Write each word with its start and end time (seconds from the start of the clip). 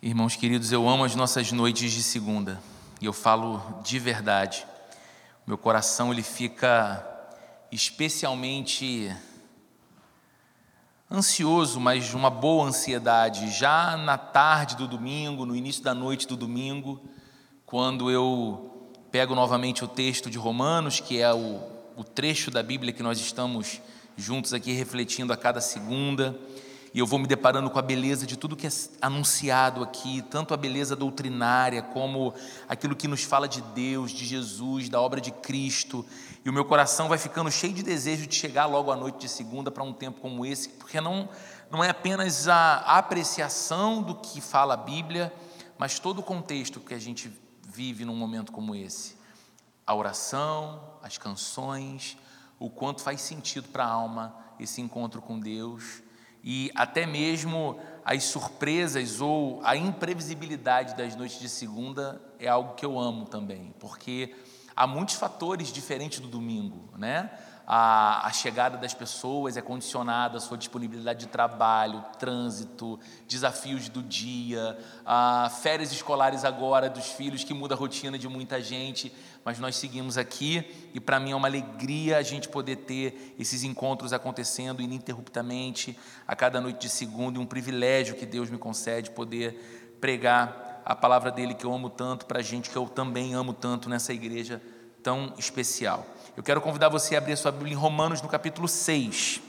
Irmãos 0.00 0.36
queridos, 0.36 0.70
eu 0.70 0.88
amo 0.88 1.02
as 1.02 1.16
nossas 1.16 1.50
noites 1.50 1.90
de 1.90 2.04
segunda 2.04 2.62
e 3.00 3.06
eu 3.06 3.12
falo 3.12 3.60
de 3.82 3.98
verdade. 3.98 4.64
Meu 5.44 5.58
coração 5.58 6.12
ele 6.12 6.22
fica 6.22 7.04
especialmente 7.72 9.12
ansioso, 11.10 11.80
mas 11.80 12.14
uma 12.14 12.30
boa 12.30 12.68
ansiedade, 12.68 13.50
já 13.50 13.96
na 13.96 14.16
tarde 14.16 14.76
do 14.76 14.86
domingo, 14.86 15.44
no 15.44 15.56
início 15.56 15.82
da 15.82 15.94
noite 15.94 16.28
do 16.28 16.36
domingo, 16.36 17.00
quando 17.66 18.08
eu 18.08 18.92
pego 19.10 19.34
novamente 19.34 19.82
o 19.82 19.88
texto 19.88 20.30
de 20.30 20.38
Romanos, 20.38 21.00
que 21.00 21.20
é 21.20 21.34
o, 21.34 21.60
o 21.96 22.04
trecho 22.04 22.52
da 22.52 22.62
Bíblia 22.62 22.92
que 22.92 23.02
nós 23.02 23.18
estamos 23.18 23.80
juntos 24.16 24.54
aqui 24.54 24.70
refletindo 24.70 25.32
a 25.32 25.36
cada 25.36 25.60
segunda 25.60 26.38
e 26.92 27.00
eu 27.00 27.06
vou 27.06 27.18
me 27.18 27.26
deparando 27.26 27.68
com 27.70 27.78
a 27.78 27.82
beleza 27.82 28.26
de 28.26 28.36
tudo 28.36 28.56
que 28.56 28.66
é 28.66 28.70
anunciado 29.00 29.82
aqui, 29.82 30.22
tanto 30.22 30.54
a 30.54 30.56
beleza 30.56 30.96
doutrinária, 30.96 31.82
como 31.82 32.32
aquilo 32.68 32.96
que 32.96 33.06
nos 33.06 33.22
fala 33.22 33.46
de 33.46 33.60
Deus, 33.60 34.10
de 34.10 34.24
Jesus, 34.24 34.88
da 34.88 35.00
obra 35.00 35.20
de 35.20 35.30
Cristo. 35.30 36.04
E 36.44 36.48
o 36.48 36.52
meu 36.52 36.64
coração 36.64 37.08
vai 37.08 37.18
ficando 37.18 37.50
cheio 37.50 37.74
de 37.74 37.82
desejo 37.82 38.26
de 38.26 38.34
chegar 38.34 38.66
logo 38.66 38.90
à 38.90 38.96
noite 38.96 39.18
de 39.18 39.28
segunda 39.28 39.70
para 39.70 39.82
um 39.82 39.92
tempo 39.92 40.20
como 40.20 40.46
esse, 40.46 40.70
porque 40.70 41.00
não, 41.00 41.28
não 41.70 41.84
é 41.84 41.90
apenas 41.90 42.48
a 42.48 42.78
apreciação 42.98 44.02
do 44.02 44.14
que 44.14 44.40
fala 44.40 44.74
a 44.74 44.78
Bíblia, 44.78 45.32
mas 45.76 45.98
todo 45.98 46.20
o 46.20 46.22
contexto 46.22 46.80
que 46.80 46.94
a 46.94 46.98
gente 46.98 47.30
vive 47.68 48.04
num 48.04 48.16
momento 48.16 48.50
como 48.50 48.74
esse. 48.74 49.16
A 49.86 49.94
oração, 49.94 50.80
as 51.02 51.18
canções, 51.18 52.16
o 52.58 52.70
quanto 52.70 53.02
faz 53.02 53.20
sentido 53.20 53.68
para 53.68 53.84
a 53.84 53.88
alma 53.88 54.34
esse 54.58 54.80
encontro 54.80 55.20
com 55.20 55.38
Deus 55.38 56.02
e 56.42 56.70
até 56.74 57.06
mesmo 57.06 57.78
as 58.04 58.24
surpresas 58.24 59.20
ou 59.20 59.60
a 59.62 59.76
imprevisibilidade 59.76 60.96
das 60.96 61.14
noites 61.14 61.38
de 61.38 61.48
segunda 61.48 62.20
é 62.38 62.48
algo 62.48 62.74
que 62.74 62.86
eu 62.86 62.98
amo 62.98 63.26
também, 63.26 63.74
porque 63.78 64.34
há 64.74 64.86
muitos 64.86 65.16
fatores 65.16 65.72
diferentes 65.72 66.20
do 66.20 66.28
domingo, 66.28 66.88
né? 66.96 67.30
A, 67.70 68.26
a, 68.26 68.32
chegada 68.32 68.78
das 68.78 68.94
pessoas 68.94 69.58
é 69.58 69.60
condicionada 69.60 70.38
à 70.38 70.40
sua 70.40 70.56
disponibilidade 70.56 71.20
de 71.20 71.26
trabalho, 71.26 72.02
trânsito, 72.18 72.98
desafios 73.26 73.90
do 73.90 74.02
dia, 74.02 74.78
a 75.04 75.50
férias 75.60 75.92
escolares 75.92 76.46
agora 76.46 76.88
dos 76.88 77.08
filhos 77.08 77.44
que 77.44 77.52
muda 77.52 77.74
a 77.74 77.76
rotina 77.76 78.18
de 78.18 78.26
muita 78.26 78.62
gente 78.62 79.12
mas 79.48 79.58
nós 79.58 79.76
seguimos 79.76 80.18
aqui 80.18 80.62
e 80.92 81.00
para 81.00 81.18
mim 81.18 81.30
é 81.30 81.34
uma 81.34 81.48
alegria 81.48 82.18
a 82.18 82.22
gente 82.22 82.50
poder 82.50 82.76
ter 82.76 83.34
esses 83.38 83.64
encontros 83.64 84.12
acontecendo 84.12 84.82
ininterruptamente 84.82 85.98
a 86.26 86.36
cada 86.36 86.60
noite 86.60 86.80
de 86.80 86.90
segunda 86.90 87.38
e 87.38 87.40
um 87.40 87.46
privilégio 87.46 88.14
que 88.14 88.26
Deus 88.26 88.50
me 88.50 88.58
concede 88.58 89.10
poder 89.10 89.96
pregar 90.02 90.82
a 90.84 90.94
palavra 90.94 91.30
dele 91.30 91.54
que 91.54 91.64
eu 91.64 91.72
amo 91.72 91.88
tanto 91.88 92.26
para 92.26 92.40
a 92.40 92.42
gente 92.42 92.68
que 92.68 92.76
eu 92.76 92.86
também 92.86 93.32
amo 93.32 93.54
tanto 93.54 93.88
nessa 93.88 94.12
igreja 94.12 94.60
tão 95.02 95.32
especial. 95.38 96.04
Eu 96.36 96.42
quero 96.42 96.60
convidar 96.60 96.90
você 96.90 97.14
a 97.14 97.18
abrir 97.18 97.32
a 97.32 97.36
sua 97.38 97.50
Bíblia 97.50 97.72
em 97.72 97.76
Romanos 97.76 98.20
no 98.20 98.28
capítulo 98.28 98.68
6. 98.68 99.40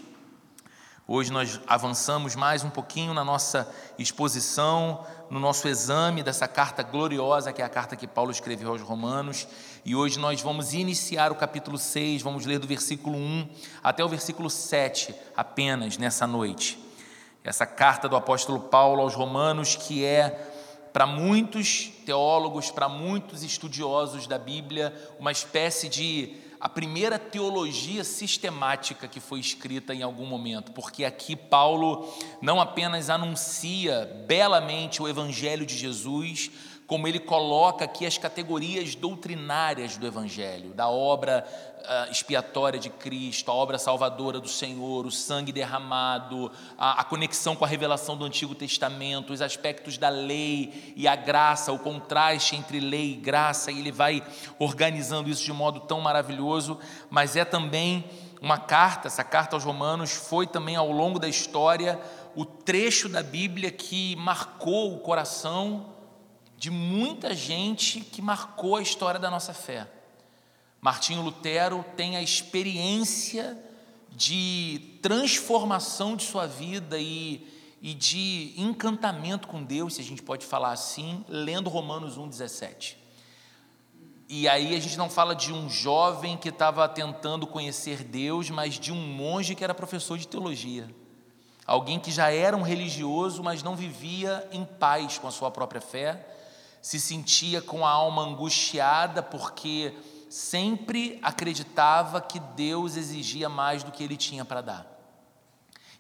Hoje 1.12 1.30
nós 1.30 1.60
avançamos 1.68 2.36
mais 2.38 2.64
um 2.64 2.70
pouquinho 2.70 3.14
na 3.14 3.26
nossa 3.26 3.70
exposição, 3.98 5.06
no 5.30 5.40
nosso 5.40 5.68
exame 5.68 6.24
dessa 6.24 6.48
carta 6.48 6.82
gloriosa, 6.82 7.54
que 7.54 7.62
é 7.62 7.66
a 7.66 7.70
carta 7.70 7.96
que 7.96 8.08
Paulo 8.08 8.32
escreveu 8.32 8.70
aos 8.70 8.82
Romanos. 8.82 9.48
E 9.86 9.96
hoje 9.96 10.18
nós 10.18 10.42
vamos 10.42 10.74
iniciar 10.74 11.32
o 11.32 11.36
capítulo 11.36 11.78
6, 11.78 12.22
vamos 12.22 12.46
ler 12.46 12.60
do 12.60 12.68
versículo 12.68 13.16
1 13.16 13.50
até 13.84 14.04
o 14.04 14.10
versículo 14.10 14.50
7 14.50 15.14
apenas 15.36 15.98
nessa 15.98 16.26
noite. 16.26 16.80
Essa 17.44 17.66
carta 17.66 18.10
do 18.10 18.16
apóstolo 18.16 18.60
Paulo 18.60 19.02
aos 19.02 19.14
Romanos, 19.14 19.76
que 19.76 20.04
é 20.04 20.48
para 20.92 21.06
muitos 21.06 21.92
teólogos, 22.06 22.72
para 22.72 22.90
muitos 22.90 23.44
estudiosos 23.44 24.26
da 24.26 24.40
Bíblia, 24.40 24.94
uma 25.20 25.32
espécie 25.32 25.88
de 25.88 26.36
a 26.60 26.68
primeira 26.68 27.18
teologia 27.18 28.04
sistemática 28.04 29.08
que 29.08 29.20
foi 29.20 29.40
escrita 29.40 29.94
em 29.94 30.04
algum 30.04 30.26
momento, 30.26 30.74
porque 30.74 31.06
aqui 31.06 31.36
Paulo 31.36 32.14
não 32.42 32.60
apenas 32.60 33.10
anuncia 33.10 34.06
belamente 34.28 35.02
o 35.02 35.08
evangelho 35.08 35.66
de 35.66 35.78
Jesus, 35.78 36.52
como 36.90 37.08
ele 37.08 37.20
coloca 37.20 37.86
aqui 37.86 38.04
as 38.04 38.18
categorias 38.18 38.96
doutrinárias 38.96 39.96
do 39.96 40.08
Evangelho, 40.08 40.74
da 40.74 40.90
obra 40.90 41.46
uh, 41.82 42.12
expiatória 42.12 42.80
de 42.80 42.90
Cristo, 42.90 43.52
a 43.52 43.54
obra 43.54 43.78
salvadora 43.78 44.40
do 44.40 44.48
Senhor, 44.48 45.06
o 45.06 45.12
sangue 45.12 45.52
derramado, 45.52 46.52
a, 46.76 47.02
a, 47.02 47.04
conexão 47.04 47.56
com 47.56 47.64
a 47.64 47.68
revelação 47.68 48.18
do 48.18 48.26
Antigo 48.26 48.56
Testamento, 48.56 49.32
os 49.32 49.40
aspectos 49.40 50.00
da 50.00 50.10
lei 50.10 50.96
e 50.96 51.08
a 51.08 51.16
graça, 51.16 51.72
o 51.72 51.78
contraste 51.78 52.56
entre 52.56 52.80
lei 52.80 53.12
e 53.12 53.18
graça, 53.18 53.72
e 53.72 53.78
ele 53.78 53.92
vai 53.92 54.24
organizando 54.58 55.30
isso 55.30 55.44
de 55.44 55.54
modo 55.54 55.82
tão 55.82 56.02
maravilhoso, 56.02 56.80
mas 57.08 57.36
é 57.36 57.46
também 57.46 58.04
uma 58.42 58.58
carta, 58.58 59.08
essa 59.08 59.24
carta 59.24 59.56
aos 59.56 59.64
Romanos 59.64 60.14
foi 60.14 60.48
também 60.48 60.76
ao 60.76 60.92
longo 60.92 61.20
da 61.20 61.28
história 61.28 62.00
o 62.36 62.46
trecho 62.46 63.08
da 63.08 63.22
Bíblia 63.22 63.70
que 63.70 64.16
marcou 64.16 64.96
o 64.96 65.00
coração 65.02 65.99
de 66.60 66.70
muita 66.70 67.34
gente 67.34 68.02
que 68.02 68.22
marcou 68.22 68.76
a 68.76 68.82
história 68.82 69.18
da 69.18 69.32
nossa 69.32 69.54
fé. 69.54 69.90
Martinho 70.82 71.22
Lutero 71.22 71.86
tem 71.96 72.18
a 72.18 72.22
experiência 72.22 73.58
de 74.12 75.00
transformação 75.02 76.18
de 76.18 76.26
sua 76.26 76.48
vida 76.48 77.00
e, 77.00 77.48
e 77.82 77.94
de 77.94 78.54
encantamento 78.58 79.48
com 79.48 79.64
Deus, 79.64 79.94
se 79.96 80.02
a 80.02 80.04
gente 80.04 80.22
pode 80.22 80.46
falar 80.46 80.74
assim, 80.74 81.24
lendo 81.30 81.70
Romanos 81.70 82.18
1,17. 82.18 82.96
E 84.28 84.46
aí 84.50 84.76
a 84.76 84.80
gente 84.82 84.98
não 84.98 85.10
fala 85.10 85.34
de 85.34 85.54
um 85.54 85.70
jovem 85.70 86.36
que 86.36 86.50
estava 86.50 86.90
tentando 86.90 87.48
conhecer 87.48 88.04
Deus, 88.04 88.50
mas 88.50 88.78
de 88.78 88.92
um 88.92 88.98
monge 88.98 89.56
que 89.56 89.64
era 89.64 89.74
professor 89.74 90.18
de 90.18 90.28
teologia. 90.28 90.94
Alguém 91.66 92.02
que 92.02 92.12
já 92.12 92.30
era 92.30 92.58
um 92.58 92.64
religioso, 92.64 93.42
mas 93.42 93.64
não 93.64 93.78
vivia 93.78 94.46
em 94.52 94.66
paz 94.66 95.18
com 95.18 95.28
a 95.28 95.32
sua 95.32 95.50
própria 95.50 95.80
fé 95.80 96.36
se 96.82 97.00
sentia 97.00 97.62
com 97.62 97.86
a 97.86 97.90
alma 97.90 98.24
angustiada 98.24 99.22
porque 99.22 99.94
sempre 100.30 101.20
acreditava 101.22 102.22
que 102.22 102.40
Deus 102.40 102.96
exigia 102.96 103.50
mais 103.50 103.84
do 103.84 103.92
que 103.92 104.04
ele 104.04 104.16
tinha 104.16 104.46
para 104.46 104.62
dar. 104.62 105.00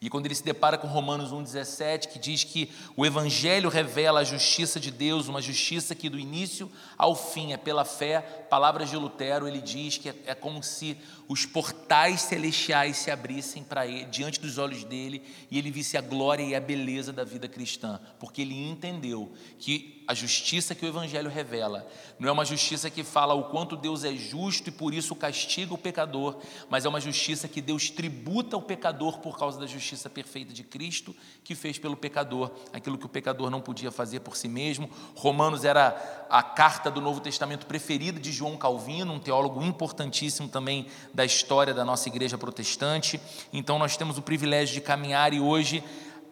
E 0.01 0.09
quando 0.09 0.27
ele 0.27 0.35
se 0.35 0.43
depara 0.43 0.77
com 0.77 0.87
Romanos 0.87 1.31
1,17, 1.33 2.07
que 2.07 2.17
diz 2.17 2.45
que 2.45 2.71
o 2.95 3.05
Evangelho 3.05 3.69
revela 3.69 4.21
a 4.21 4.23
justiça 4.23 4.79
de 4.79 4.91
Deus, 4.91 5.27
uma 5.27 5.41
justiça 5.41 5.93
que 5.93 6.07
do 6.07 6.17
início 6.17 6.71
ao 6.97 7.13
fim 7.13 7.51
é 7.51 7.57
pela 7.57 7.83
fé, 7.83 8.21
palavras 8.49 8.89
de 8.89 8.95
Lutero, 8.95 9.45
ele 9.45 9.59
diz 9.59 9.97
que 9.97 10.07
é, 10.07 10.15
é 10.27 10.35
como 10.35 10.63
se 10.63 10.97
os 11.27 11.45
portais 11.45 12.21
celestiais 12.21 12.95
se 12.95 13.11
abrissem 13.11 13.61
para 13.61 13.85
ele, 13.85 14.05
diante 14.05 14.39
dos 14.39 14.57
olhos 14.57 14.85
dele, 14.85 15.21
e 15.51 15.57
ele 15.57 15.69
visse 15.69 15.97
a 15.97 16.01
glória 16.01 16.43
e 16.43 16.55
a 16.55 16.61
beleza 16.61 17.11
da 17.11 17.25
vida 17.25 17.49
cristã, 17.49 17.99
porque 18.19 18.41
ele 18.41 18.55
entendeu 18.69 19.33
que 19.57 19.98
a 20.09 20.13
justiça 20.15 20.73
que 20.73 20.83
o 20.83 20.89
Evangelho 20.89 21.29
revela 21.29 21.87
não 22.17 22.27
é 22.27 22.31
uma 22.31 22.43
justiça 22.43 22.89
que 22.89 23.03
fala 23.03 23.35
o 23.35 23.43
quanto 23.43 23.77
Deus 23.77 24.03
é 24.03 24.15
justo 24.15 24.69
e 24.69 24.71
por 24.71 24.91
isso 24.91 25.15
castiga 25.15 25.71
o 25.75 25.77
pecador, 25.77 26.37
mas 26.67 26.83
é 26.83 26.89
uma 26.89 26.99
justiça 26.99 27.47
que 27.47 27.61
Deus 27.61 27.91
tributa 27.91 28.55
ao 28.55 28.61
pecador 28.63 29.19
por 29.19 29.37
causa 29.37 29.59
da 29.59 29.67
justiça 29.67 30.09
perfeita 30.09 30.51
de 30.51 30.63
Cristo, 30.63 31.15
que 31.43 31.53
fez 31.53 31.77
pelo 31.77 31.95
pecador 31.95 32.49
aquilo 32.73 32.97
que 32.97 33.05
o 33.05 33.09
pecador 33.09 33.51
não 33.51 33.61
podia 33.61 33.91
fazer 33.91 34.21
por 34.21 34.35
si 34.35 34.47
mesmo. 34.47 34.89
Romanos 35.13 35.63
era 35.63 36.25
a 36.27 36.41
carta 36.41 36.89
do 36.89 36.99
Novo 36.99 37.19
Testamento 37.19 37.67
preferida 37.67 38.19
de 38.19 38.31
João 38.31 38.57
Calvino, 38.57 39.13
um 39.13 39.19
teólogo 39.19 39.63
importantíssimo 39.63 40.49
também 40.49 40.87
da 41.13 41.23
história 41.23 41.71
da 41.71 41.85
nossa 41.85 42.09
igreja 42.09 42.35
protestante. 42.35 43.21
Então 43.53 43.77
nós 43.77 43.95
temos 43.95 44.17
o 44.17 44.23
privilégio 44.23 44.73
de 44.73 44.81
caminhar 44.81 45.35
e 45.35 45.39
hoje 45.39 45.83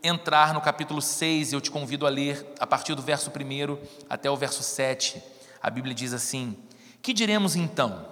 entrar 0.03 0.53
no 0.53 0.61
capítulo 0.61 1.01
6, 1.01 1.53
eu 1.53 1.61
te 1.61 1.71
convido 1.71 2.05
a 2.05 2.09
ler 2.09 2.53
a 2.59 2.67
partir 2.67 2.95
do 2.95 3.01
verso 3.01 3.29
1 3.29 3.77
até 4.09 4.29
o 4.29 4.35
verso 4.35 4.63
7. 4.63 5.21
A 5.61 5.69
Bíblia 5.69 5.93
diz 5.93 6.13
assim: 6.13 6.57
Que 7.01 7.13
diremos 7.13 7.55
então? 7.55 8.05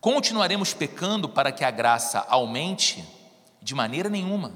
Continuaremos 0.00 0.74
pecando 0.74 1.28
para 1.28 1.50
que 1.50 1.64
a 1.64 1.70
graça 1.70 2.24
aumente? 2.28 3.04
De 3.62 3.74
maneira 3.74 4.08
nenhuma. 4.08 4.52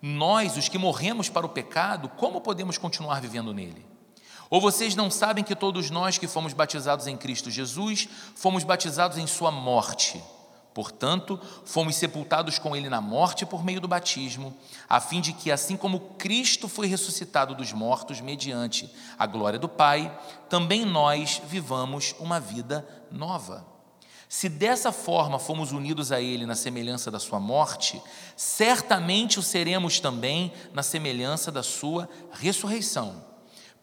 Nós, 0.00 0.56
os 0.56 0.68
que 0.68 0.78
morremos 0.78 1.28
para 1.28 1.46
o 1.46 1.48
pecado, 1.48 2.08
como 2.10 2.40
podemos 2.40 2.78
continuar 2.78 3.20
vivendo 3.20 3.54
nele? 3.54 3.84
Ou 4.50 4.60
vocês 4.60 4.94
não 4.94 5.10
sabem 5.10 5.42
que 5.42 5.56
todos 5.56 5.90
nós 5.90 6.18
que 6.18 6.28
fomos 6.28 6.52
batizados 6.52 7.06
em 7.06 7.16
Cristo 7.16 7.50
Jesus, 7.50 8.08
fomos 8.34 8.62
batizados 8.62 9.18
em 9.18 9.26
Sua 9.26 9.50
morte? 9.50 10.22
Portanto, 10.74 11.40
fomos 11.64 11.94
sepultados 11.94 12.58
com 12.58 12.74
ele 12.74 12.88
na 12.88 13.00
morte 13.00 13.46
por 13.46 13.64
meio 13.64 13.80
do 13.80 13.86
batismo, 13.86 14.52
a 14.88 15.00
fim 15.00 15.20
de 15.20 15.32
que, 15.32 15.52
assim 15.52 15.76
como 15.76 16.00
Cristo 16.18 16.68
foi 16.68 16.88
ressuscitado 16.88 17.54
dos 17.54 17.72
mortos 17.72 18.20
mediante 18.20 18.92
a 19.16 19.24
glória 19.24 19.56
do 19.56 19.68
Pai, 19.68 20.12
também 20.48 20.84
nós 20.84 21.40
vivamos 21.46 22.12
uma 22.18 22.40
vida 22.40 22.84
nova. 23.08 23.64
Se 24.28 24.48
dessa 24.48 24.90
forma 24.90 25.38
fomos 25.38 25.70
unidos 25.70 26.10
a 26.10 26.20
Ele 26.20 26.44
na 26.44 26.56
semelhança 26.56 27.08
da 27.08 27.20
Sua 27.20 27.38
morte, 27.38 28.02
certamente 28.36 29.38
o 29.38 29.42
seremos 29.44 30.00
também 30.00 30.52
na 30.72 30.82
semelhança 30.82 31.52
da 31.52 31.62
Sua 31.62 32.08
ressurreição 32.32 33.33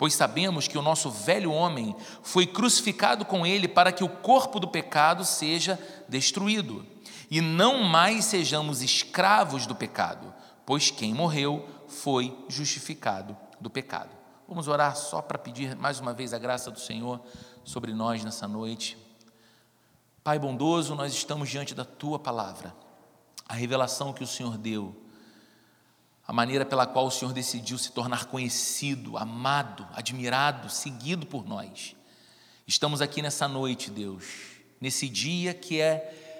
pois 0.01 0.15
sabemos 0.15 0.67
que 0.67 0.79
o 0.79 0.81
nosso 0.81 1.11
velho 1.11 1.51
homem 1.51 1.95
foi 2.23 2.47
crucificado 2.47 3.23
com 3.23 3.45
ele 3.45 3.67
para 3.67 3.91
que 3.91 4.03
o 4.03 4.09
corpo 4.09 4.59
do 4.59 4.67
pecado 4.67 5.23
seja 5.23 5.79
destruído, 6.09 6.83
e 7.29 7.39
não 7.39 7.83
mais 7.83 8.25
sejamos 8.25 8.81
escravos 8.81 9.67
do 9.67 9.75
pecado, 9.75 10.33
pois 10.65 10.89
quem 10.89 11.13
morreu 11.13 11.69
foi 11.87 12.35
justificado 12.49 13.37
do 13.59 13.69
pecado. 13.69 14.09
Vamos 14.47 14.67
orar 14.67 14.95
só 14.95 15.21
para 15.21 15.37
pedir 15.37 15.75
mais 15.75 15.99
uma 15.99 16.15
vez 16.15 16.33
a 16.33 16.39
graça 16.39 16.71
do 16.71 16.79
Senhor 16.79 17.21
sobre 17.63 17.93
nós 17.93 18.23
nessa 18.23 18.47
noite. 18.47 18.97
Pai 20.23 20.39
bondoso, 20.39 20.95
nós 20.95 21.13
estamos 21.13 21.47
diante 21.47 21.75
da 21.75 21.85
tua 21.85 22.17
palavra, 22.17 22.75
a 23.47 23.53
revelação 23.53 24.13
que 24.13 24.23
o 24.23 24.27
Senhor 24.27 24.57
deu 24.57 24.95
a 26.31 26.33
maneira 26.33 26.63
pela 26.65 26.87
qual 26.87 27.07
o 27.07 27.11
Senhor 27.11 27.33
decidiu 27.33 27.77
se 27.77 27.91
tornar 27.91 28.23
conhecido, 28.23 29.17
amado, 29.17 29.85
admirado, 29.91 30.69
seguido 30.69 31.25
por 31.25 31.45
nós. 31.45 31.93
Estamos 32.65 33.01
aqui 33.01 33.21
nessa 33.21 33.49
noite, 33.49 33.91
Deus, 33.91 34.23
nesse 34.79 35.09
dia 35.09 35.53
que 35.53 35.81
é 35.81 36.30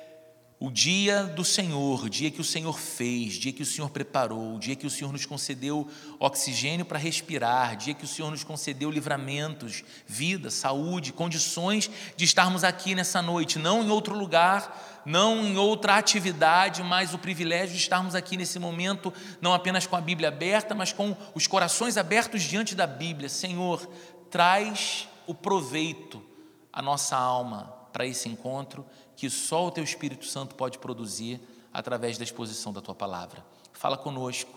o 0.61 0.69
dia 0.69 1.23
do 1.23 1.43
Senhor, 1.43 2.03
o 2.03 2.09
dia 2.09 2.29
que 2.29 2.39
o 2.39 2.43
Senhor 2.43 2.77
fez, 2.79 3.33
dia 3.33 3.51
que 3.51 3.63
o 3.63 3.65
Senhor 3.65 3.89
preparou, 3.89 4.53
o 4.53 4.59
dia 4.59 4.75
que 4.75 4.85
o 4.85 4.91
Senhor 4.91 5.11
nos 5.11 5.25
concedeu 5.25 5.87
oxigênio 6.19 6.85
para 6.85 6.99
respirar, 6.99 7.75
dia 7.75 7.95
que 7.95 8.05
o 8.05 8.07
Senhor 8.07 8.29
nos 8.29 8.43
concedeu 8.43 8.91
livramentos, 8.91 9.83
vida, 10.05 10.51
saúde, 10.51 11.13
condições 11.13 11.89
de 12.15 12.25
estarmos 12.25 12.63
aqui 12.63 12.93
nessa 12.93 13.23
noite, 13.23 13.57
não 13.57 13.83
em 13.83 13.89
outro 13.89 14.15
lugar, 14.15 15.01
não 15.03 15.43
em 15.43 15.57
outra 15.57 15.95
atividade, 15.95 16.83
mas 16.83 17.11
o 17.11 17.17
privilégio 17.17 17.75
de 17.75 17.81
estarmos 17.81 18.13
aqui 18.13 18.37
nesse 18.37 18.59
momento, 18.59 19.11
não 19.41 19.55
apenas 19.55 19.87
com 19.87 19.95
a 19.95 20.01
Bíblia 20.01 20.27
aberta, 20.27 20.75
mas 20.75 20.93
com 20.93 21.17
os 21.33 21.47
corações 21.47 21.97
abertos 21.97 22.43
diante 22.43 22.75
da 22.75 22.85
Bíblia. 22.85 23.29
Senhor, 23.29 23.89
traz 24.29 25.09
o 25.25 25.33
proveito 25.33 26.23
à 26.71 26.83
nossa 26.83 27.17
alma 27.17 27.81
para 27.91 28.05
esse 28.05 28.29
encontro 28.29 28.85
que 29.21 29.29
só 29.29 29.67
o 29.67 29.71
teu 29.71 29.83
Espírito 29.83 30.25
Santo 30.25 30.55
pode 30.55 30.79
produzir 30.79 31.39
através 31.71 32.17
da 32.17 32.23
exposição 32.23 32.73
da 32.73 32.81
tua 32.81 32.95
palavra. 32.95 33.45
Fala 33.71 33.95
conosco, 33.95 34.51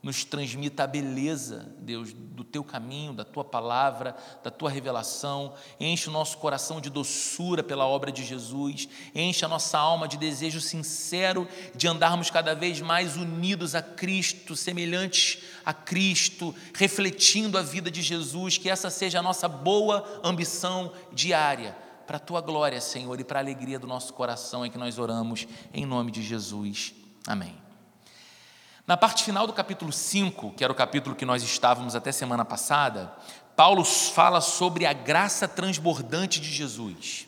nos 0.00 0.24
transmita 0.24 0.84
a 0.84 0.86
beleza, 0.86 1.74
Deus, 1.80 2.12
do 2.12 2.44
teu 2.44 2.62
caminho, 2.62 3.12
da 3.12 3.24
tua 3.24 3.42
palavra, 3.42 4.14
da 4.40 4.52
tua 4.52 4.70
revelação. 4.70 5.54
Enche 5.80 6.08
o 6.08 6.12
nosso 6.12 6.38
coração 6.38 6.80
de 6.80 6.90
doçura 6.90 7.60
pela 7.60 7.88
obra 7.88 8.12
de 8.12 8.24
Jesus, 8.24 8.88
enche 9.12 9.44
a 9.44 9.48
nossa 9.48 9.80
alma 9.80 10.06
de 10.06 10.16
desejo 10.16 10.60
sincero 10.60 11.48
de 11.74 11.88
andarmos 11.88 12.30
cada 12.30 12.54
vez 12.54 12.80
mais 12.80 13.16
unidos 13.16 13.74
a 13.74 13.82
Cristo, 13.82 14.54
semelhantes 14.54 15.42
a 15.66 15.74
Cristo, 15.74 16.54
refletindo 16.72 17.58
a 17.58 17.62
vida 17.62 17.90
de 17.90 18.00
Jesus, 18.00 18.58
que 18.58 18.70
essa 18.70 18.90
seja 18.90 19.18
a 19.18 19.22
nossa 19.22 19.48
boa 19.48 20.20
ambição 20.22 20.92
diária 21.12 21.82
para 22.06 22.16
a 22.16 22.20
tua 22.20 22.40
glória, 22.40 22.80
Senhor, 22.80 23.18
e 23.18 23.24
para 23.24 23.38
a 23.38 23.42
alegria 23.42 23.78
do 23.78 23.86
nosso 23.86 24.12
coração 24.12 24.64
é 24.64 24.68
que 24.68 24.78
nós 24.78 24.98
oramos 24.98 25.46
em 25.72 25.86
nome 25.86 26.10
de 26.10 26.22
Jesus. 26.22 26.94
Amém. 27.26 27.56
Na 28.86 28.96
parte 28.96 29.24
final 29.24 29.46
do 29.46 29.52
capítulo 29.52 29.90
5, 29.90 30.52
que 30.52 30.62
era 30.62 30.72
o 30.72 30.76
capítulo 30.76 31.16
que 31.16 31.24
nós 31.24 31.42
estávamos 31.42 31.94
até 31.94 32.12
semana 32.12 32.44
passada, 32.44 33.10
Paulo 33.56 33.84
fala 33.84 34.40
sobre 34.40 34.84
a 34.84 34.92
graça 34.92 35.48
transbordante 35.48 36.40
de 36.40 36.52
Jesus. 36.52 37.26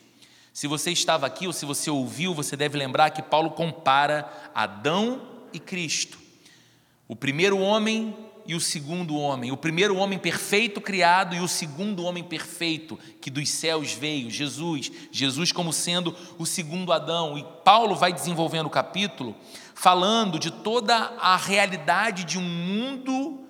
Se 0.52 0.66
você 0.66 0.90
estava 0.90 1.26
aqui 1.26 1.46
ou 1.46 1.52
se 1.52 1.64
você 1.64 1.90
ouviu, 1.90 2.34
você 2.34 2.56
deve 2.56 2.76
lembrar 2.76 3.10
que 3.10 3.22
Paulo 3.22 3.50
compara 3.50 4.30
Adão 4.54 5.22
e 5.52 5.58
Cristo. 5.58 6.18
O 7.08 7.14
primeiro 7.14 7.58
homem 7.58 8.25
e 8.46 8.54
o 8.54 8.60
segundo 8.60 9.16
homem, 9.16 9.50
o 9.50 9.56
primeiro 9.56 9.96
homem 9.96 10.18
perfeito 10.18 10.80
criado 10.80 11.34
e 11.34 11.40
o 11.40 11.48
segundo 11.48 12.04
homem 12.04 12.22
perfeito 12.22 12.98
que 13.20 13.30
dos 13.30 13.48
céus 13.48 13.92
veio, 13.92 14.30
Jesus, 14.30 14.90
Jesus 15.10 15.52
como 15.52 15.72
sendo 15.72 16.14
o 16.38 16.46
segundo 16.46 16.92
Adão. 16.92 17.36
E 17.36 17.44
Paulo 17.64 17.96
vai 17.96 18.12
desenvolvendo 18.12 18.66
o 18.66 18.70
capítulo 18.70 19.34
falando 19.74 20.38
de 20.38 20.50
toda 20.50 20.94
a 21.20 21.36
realidade 21.36 22.24
de 22.24 22.38
um 22.38 22.42
mundo 22.42 23.40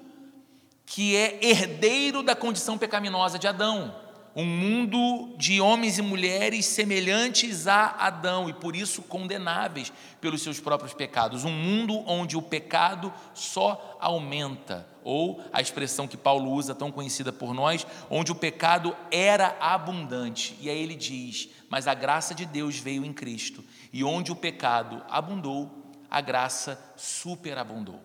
que 0.84 1.14
é 1.16 1.38
herdeiro 1.43 2.22
da 2.22 2.34
condição 2.34 2.78
pecaminosa 2.78 3.38
de 3.38 3.46
Adão 3.46 4.06
um 4.36 4.44
mundo 4.44 5.34
de 5.38 5.62
homens 5.62 5.96
e 5.96 6.02
mulheres 6.02 6.66
semelhantes 6.66 7.66
a 7.66 7.86
Adão 7.86 8.50
e 8.50 8.52
por 8.52 8.76
isso 8.76 9.00
condenáveis 9.00 9.90
pelos 10.20 10.42
seus 10.42 10.60
próprios 10.60 10.92
pecados. 10.92 11.46
Um 11.46 11.50
mundo 11.50 12.04
onde 12.06 12.36
o 12.36 12.42
pecado 12.42 13.10
só 13.32 13.96
aumenta, 13.98 14.86
ou 15.02 15.42
a 15.50 15.62
expressão 15.62 16.06
que 16.06 16.18
Paulo 16.18 16.50
usa, 16.50 16.74
tão 16.74 16.92
conhecida 16.92 17.32
por 17.32 17.54
nós, 17.54 17.86
onde 18.10 18.30
o 18.30 18.34
pecado 18.34 18.94
era 19.10 19.56
abundante. 19.58 20.54
E 20.60 20.68
aí 20.68 20.82
ele 20.82 20.96
diz: 20.96 21.48
Mas 21.70 21.88
a 21.88 21.94
graça 21.94 22.34
de 22.34 22.44
Deus 22.44 22.78
veio 22.78 23.06
em 23.06 23.14
Cristo, 23.14 23.64
e 23.90 24.04
onde 24.04 24.30
o 24.30 24.36
pecado 24.36 25.02
abundou, 25.08 25.94
a 26.10 26.20
graça 26.20 26.78
superabundou. 26.94 28.02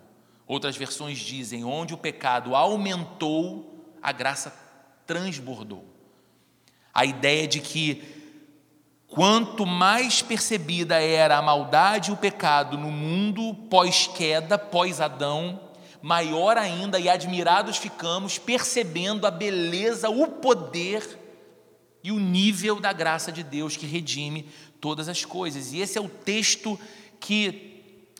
Outras 0.48 0.78
versões 0.78 1.18
dizem: 1.18 1.66
onde 1.66 1.94
o 1.94 1.98
pecado 1.98 2.56
aumentou, 2.56 3.92
a 4.02 4.14
graça 4.14 4.56
transbordou. 5.06 5.91
A 6.94 7.06
ideia 7.06 7.48
de 7.48 7.60
que 7.60 8.04
quanto 9.08 9.66
mais 9.66 10.22
percebida 10.22 11.02
era 11.02 11.38
a 11.38 11.42
maldade 11.42 12.10
e 12.10 12.14
o 12.14 12.18
pecado 12.18 12.78
no 12.78 12.92
mundo 12.92 13.54
pós-queda, 13.70 14.58
pós-Adão, 14.58 15.60
maior 16.02 16.58
ainda 16.58 17.00
e 17.00 17.08
admirados 17.08 17.78
ficamos 17.78 18.38
percebendo 18.38 19.28
a 19.28 19.32
beleza, 19.32 20.10
o 20.10 20.28
poder 20.28 21.20
e 22.04 22.12
o 22.12 22.20
nível 22.20 22.80
da 22.80 22.92
graça 22.92 23.32
de 23.32 23.44
Deus 23.44 23.78
que 23.78 23.86
redime 23.86 24.48
todas 24.80 25.08
as 25.08 25.24
coisas. 25.24 25.72
E 25.72 25.80
esse 25.80 25.98
é 25.98 26.02
o 26.02 26.10
texto 26.10 26.80
que 27.20 27.71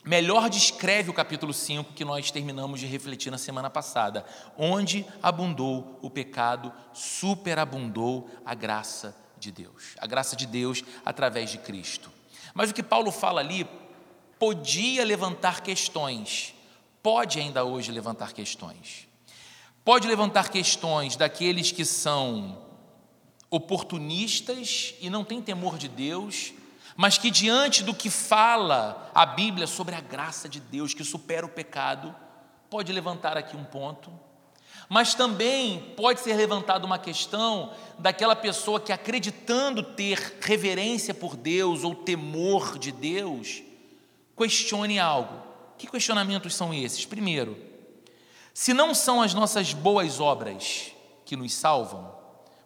melhor 0.04 0.50
descreve 0.50 1.10
o 1.10 1.14
capítulo 1.14 1.54
5 1.54 1.94
que 1.94 2.06
nós 2.06 2.32
terminamos 2.32 2.80
de 2.80 2.86
refletir 2.86 3.32
na 3.32 3.38
semana 3.38 3.70
passada. 3.70 4.26
Onde 4.58 5.06
abundou 5.22 6.00
o 6.02 6.10
pecado, 6.10 6.74
superabundou 6.94 8.30
a 8.46 8.54
graça 8.54 9.16
de 9.38 9.52
Deus. 9.52 9.96
A 9.98 10.08
graça 10.08 10.36
de 10.36 10.46
Deus 10.46 10.84
através 11.06 11.50
de 11.50 11.58
Cristo. 11.58 12.12
Mas 12.54 12.70
o 12.70 12.74
que 12.74 12.84
Paulo 12.84 13.12
fala 13.12 13.42
ali 13.42 13.68
podia 14.40 15.06
levantar 15.06 15.62
questões, 15.62 16.56
pode 17.04 17.40
ainda 17.40 17.64
hoje 17.64 17.92
levantar 17.92 18.34
questões. 18.34 19.08
Pode 19.86 20.08
levantar 20.08 20.50
questões 20.50 21.16
daqueles 21.16 21.72
que 21.72 21.86
são 21.86 22.60
oportunistas 23.50 24.96
e 25.02 25.10
não 25.10 25.24
têm 25.24 25.42
temor 25.42 25.78
de 25.78 25.88
Deus 25.88 26.54
mas 27.02 27.18
que 27.18 27.32
diante 27.32 27.84
do 27.84 27.96
que 27.96 28.12
fala 28.12 29.10
a 29.12 29.26
Bíblia 29.26 29.66
sobre 29.66 29.96
a 29.96 30.00
graça 30.00 30.48
de 30.48 30.60
Deus 30.60 30.94
que 30.94 31.04
supera 31.04 31.44
o 31.44 31.50
pecado, 31.50 32.16
pode 32.70 32.94
levantar 32.94 33.36
aqui 33.36 33.58
um 33.58 33.64
ponto, 33.64 34.12
mas 34.88 35.16
também 35.16 35.96
pode 35.98 36.20
ser 36.20 36.36
levantada 36.36 36.86
uma 36.86 37.00
questão 37.00 37.74
daquela 37.98 38.36
pessoa 38.36 38.80
que 38.80 38.94
acreditando 38.94 39.82
ter 39.82 40.38
reverência 40.42 41.12
por 41.12 41.36
Deus 41.36 41.84
ou 41.84 41.96
temor 41.96 42.78
de 42.78 42.92
Deus, 42.92 43.64
questione 44.38 45.00
algo. 45.00 45.42
Que 45.80 45.88
questionamentos 45.88 46.54
são 46.54 46.72
esses? 46.72 47.04
Primeiro, 47.04 47.58
se 48.54 48.76
não 48.76 48.94
são 48.94 49.24
as 49.24 49.34
nossas 49.34 49.74
boas 49.74 50.20
obras 50.20 50.92
que 51.26 51.36
nos 51.36 51.52
salvam, 51.52 52.11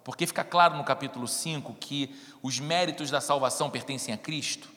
porque 0.05 0.27
fica 0.27 0.43
claro 0.43 0.77
no 0.77 0.83
capítulo 0.83 1.27
5 1.27 1.73
que 1.79 2.15
os 2.43 2.59
méritos 2.59 3.09
da 3.09 3.19
salvação 3.19 3.71
pertencem 3.71 4.13
a 4.13 4.17
Cristo. 4.17 4.69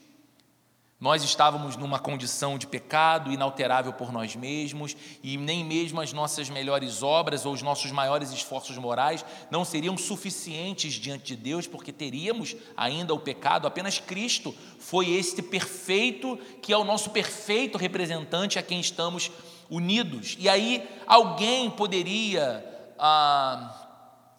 Nós 0.99 1.23
estávamos 1.23 1.77
numa 1.77 1.99
condição 1.99 2.57
de 2.57 2.67
pecado 2.67 3.31
inalterável 3.31 3.93
por 3.93 4.11
nós 4.11 4.35
mesmos, 4.35 4.97
e 5.23 5.37
nem 5.37 5.63
mesmo 5.63 6.01
as 6.01 6.15
nossas 6.15 6.49
melhores 6.49 7.03
obras 7.03 7.45
ou 7.45 7.53
os 7.53 7.61
nossos 7.61 7.93
maiores 7.93 8.33
esforços 8.33 8.77
morais 8.79 9.25
não 9.51 9.67
seriam 9.67 9.99
suficientes 9.99 10.95
diante 10.95 11.37
de 11.37 11.37
Deus, 11.37 11.67
porque 11.67 11.93
teríamos 11.93 12.57
ainda 12.75 13.13
o 13.13 13.21
pecado. 13.21 13.67
Apenas 13.69 14.01
Cristo 14.01 14.53
foi 14.79 15.11
este 15.11 15.43
perfeito, 15.43 16.39
que 16.63 16.73
é 16.73 16.77
o 16.77 16.85
nosso 16.85 17.11
perfeito 17.11 17.77
representante 17.77 18.59
a 18.59 18.63
quem 18.63 18.81
estamos 18.81 19.31
unidos. 19.69 20.37
E 20.39 20.49
aí 20.49 20.89
alguém 21.07 21.71
poderia. 21.71 22.65
Ah, 22.99 23.88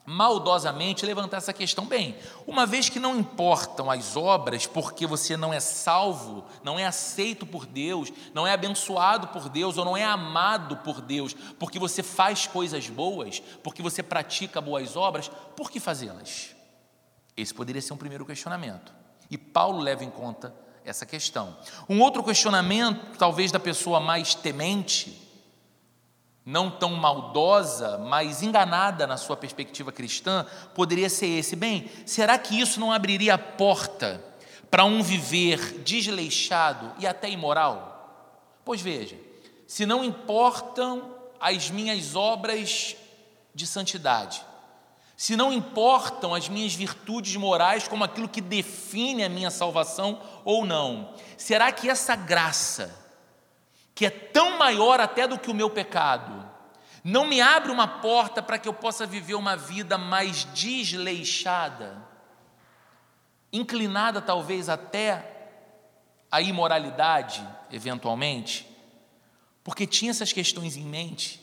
maldosamente 0.09 1.05
levantar 1.05 1.37
essa 1.37 1.53
questão. 1.53 1.85
Bem, 1.85 2.17
uma 2.47 2.65
vez 2.65 2.89
que 2.89 2.99
não 2.99 3.15
importam 3.15 3.91
as 3.91 4.17
obras, 4.17 4.65
porque 4.65 5.05
você 5.05 5.37
não 5.37 5.53
é 5.53 5.59
salvo, 5.59 6.43
não 6.63 6.79
é 6.79 6.85
aceito 6.87 7.45
por 7.45 7.67
Deus, 7.67 8.11
não 8.33 8.47
é 8.47 8.51
abençoado 8.51 9.27
por 9.27 9.49
Deus 9.49 9.77
ou 9.77 9.85
não 9.85 9.95
é 9.95 10.03
amado 10.03 10.77
por 10.77 10.99
Deus, 10.99 11.35
porque 11.59 11.77
você 11.77 12.01
faz 12.01 12.47
coisas 12.47 12.89
boas, 12.89 13.39
porque 13.63 13.83
você 13.83 14.01
pratica 14.01 14.59
boas 14.59 14.95
obras, 14.95 15.29
por 15.55 15.69
que 15.69 15.79
fazê-las? 15.79 16.55
Esse 17.37 17.53
poderia 17.53 17.81
ser 17.81 17.93
um 17.93 17.97
primeiro 17.97 18.25
questionamento. 18.25 18.91
E 19.29 19.37
Paulo 19.37 19.79
leva 19.79 20.03
em 20.03 20.09
conta 20.09 20.51
essa 20.83 21.05
questão. 21.05 21.55
Um 21.87 22.01
outro 22.01 22.23
questionamento, 22.23 23.15
talvez 23.19 23.51
da 23.51 23.59
pessoa 23.59 23.99
mais 23.99 24.33
temente, 24.33 25.28
não 26.49 26.71
tão 26.71 26.95
maldosa, 26.95 27.99
mas 27.99 28.41
enganada 28.41 29.05
na 29.05 29.17
sua 29.17 29.37
perspectiva 29.37 29.91
cristã, 29.91 30.47
poderia 30.73 31.07
ser 31.07 31.27
esse: 31.27 31.55
bem, 31.55 31.89
será 32.07 32.39
que 32.39 32.59
isso 32.59 32.79
não 32.79 32.91
abriria 32.91 33.35
a 33.35 33.37
porta 33.37 34.23
para 34.71 34.83
um 34.83 35.03
viver 35.03 35.79
desleixado 35.83 36.91
e 36.97 37.05
até 37.05 37.29
imoral? 37.29 38.25
Pois 38.65 38.81
veja, 38.81 39.15
se 39.67 39.85
não 39.85 40.03
importam 40.03 41.15
as 41.39 41.69
minhas 41.69 42.15
obras 42.15 42.95
de 43.53 43.67
santidade, 43.67 44.43
se 45.15 45.35
não 45.35 45.53
importam 45.53 46.33
as 46.33 46.49
minhas 46.49 46.73
virtudes 46.73 47.35
morais 47.35 47.87
como 47.87 48.03
aquilo 48.03 48.27
que 48.27 48.41
define 48.41 49.23
a 49.23 49.29
minha 49.29 49.51
salvação 49.51 50.19
ou 50.43 50.65
não, 50.65 51.13
será 51.37 51.71
que 51.71 51.89
essa 51.89 52.15
graça, 52.15 52.97
que 53.93 54.05
é 54.05 54.09
tão 54.09 54.57
maior 54.57 54.99
até 54.99 55.27
do 55.27 55.37
que 55.37 55.51
o 55.51 55.53
meu 55.53 55.69
pecado, 55.69 56.38
não 57.03 57.27
me 57.27 57.41
abre 57.41 57.71
uma 57.71 57.87
porta 57.87 58.41
para 58.41 58.57
que 58.57 58.67
eu 58.67 58.73
possa 58.73 59.05
viver 59.05 59.35
uma 59.35 59.55
vida 59.55 59.97
mais 59.97 60.45
desleixada, 60.45 61.97
inclinada 63.51 64.21
talvez 64.21 64.69
até 64.69 65.51
a 66.31 66.41
imoralidade, 66.41 67.45
eventualmente? 67.71 68.67
Porque 69.63 69.85
tinha 69.87 70.11
essas 70.11 70.33
questões 70.33 70.75
em 70.75 70.83
mente, 70.83 71.39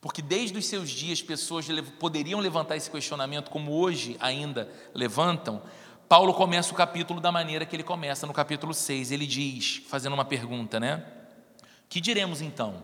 porque 0.00 0.22
desde 0.22 0.56
os 0.58 0.66
seus 0.66 0.90
dias 0.90 1.22
pessoas 1.22 1.66
poderiam 1.98 2.40
levantar 2.40 2.76
esse 2.76 2.90
questionamento, 2.90 3.50
como 3.50 3.72
hoje 3.72 4.16
ainda 4.20 4.70
levantam. 4.94 5.62
Paulo 6.08 6.32
começa 6.32 6.72
o 6.72 6.76
capítulo 6.76 7.20
da 7.20 7.30
maneira 7.30 7.66
que 7.66 7.76
ele 7.76 7.82
começa, 7.82 8.26
no 8.26 8.32
capítulo 8.32 8.72
6. 8.72 9.10
Ele 9.12 9.26
diz, 9.26 9.82
fazendo 9.88 10.14
uma 10.14 10.24
pergunta, 10.24 10.80
né? 10.80 11.04
Que 11.88 12.00
diremos 12.00 12.40
então? 12.40 12.82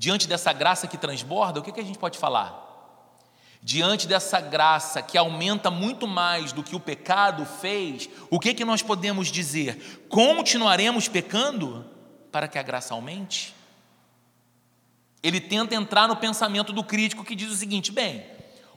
Diante 0.00 0.26
dessa 0.26 0.50
graça 0.50 0.86
que 0.86 0.96
transborda, 0.96 1.60
o 1.60 1.62
que, 1.62 1.70
que 1.70 1.78
a 1.78 1.84
gente 1.84 1.98
pode 1.98 2.16
falar? 2.16 3.14
Diante 3.62 4.08
dessa 4.08 4.40
graça 4.40 5.02
que 5.02 5.18
aumenta 5.18 5.70
muito 5.70 6.08
mais 6.08 6.52
do 6.52 6.62
que 6.62 6.74
o 6.74 6.80
pecado 6.80 7.44
fez, 7.44 8.08
o 8.30 8.40
que, 8.40 8.54
que 8.54 8.64
nós 8.64 8.80
podemos 8.80 9.28
dizer? 9.28 10.06
Continuaremos 10.08 11.06
pecando 11.06 11.84
para 12.32 12.48
que 12.48 12.58
a 12.58 12.62
graça 12.62 12.94
aumente? 12.94 13.54
Ele 15.22 15.38
tenta 15.38 15.74
entrar 15.74 16.08
no 16.08 16.16
pensamento 16.16 16.72
do 16.72 16.82
crítico 16.82 17.22
que 17.22 17.36
diz 17.36 17.52
o 17.52 17.56
seguinte: 17.56 17.92
bem, 17.92 18.24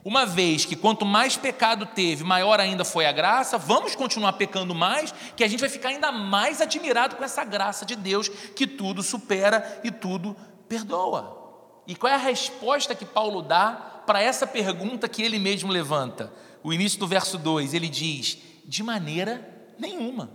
uma 0.04 0.26
vez 0.26 0.66
que 0.66 0.76
quanto 0.76 1.06
mais 1.06 1.38
pecado 1.38 1.86
teve, 1.86 2.26
maior 2.26 2.60
ainda 2.60 2.84
foi 2.84 3.06
a 3.06 3.14
graça, 3.14 3.58
vamos 3.58 3.96
continuar 3.96 4.34
pecando 4.34 4.76
mais, 4.76 5.14
que 5.38 5.44
a 5.46 5.48
gente 5.48 5.62
vai 5.62 5.70
ficar 5.70 5.88
ainda 5.88 6.12
mais 6.12 6.60
admirado 6.60 7.16
com 7.16 7.24
essa 7.24 7.46
graça 7.46 7.86
de 7.86 7.96
Deus 7.96 8.28
que 8.28 8.68
tudo 8.68 9.02
supera 9.02 9.80
e 9.86 9.90
tudo 9.90 10.36
perdoa. 10.74 11.84
E 11.86 11.96
qual 11.96 12.12
é 12.12 12.16
a 12.16 12.20
resposta 12.20 12.96
que 12.96 13.06
Paulo 13.06 13.42
dá 13.42 14.02
para 14.06 14.22
essa 14.22 14.48
pergunta 14.48 15.08
que 15.08 15.22
ele 15.22 15.38
mesmo 15.38 15.72
levanta? 15.72 16.34
O 16.64 16.74
início 16.74 17.00
do 17.00 17.08
verso 17.08 17.38
2, 17.38 17.74
ele 17.74 17.88
diz: 17.88 18.38
de 18.66 18.82
maneira 18.82 19.74
nenhuma. 19.78 20.30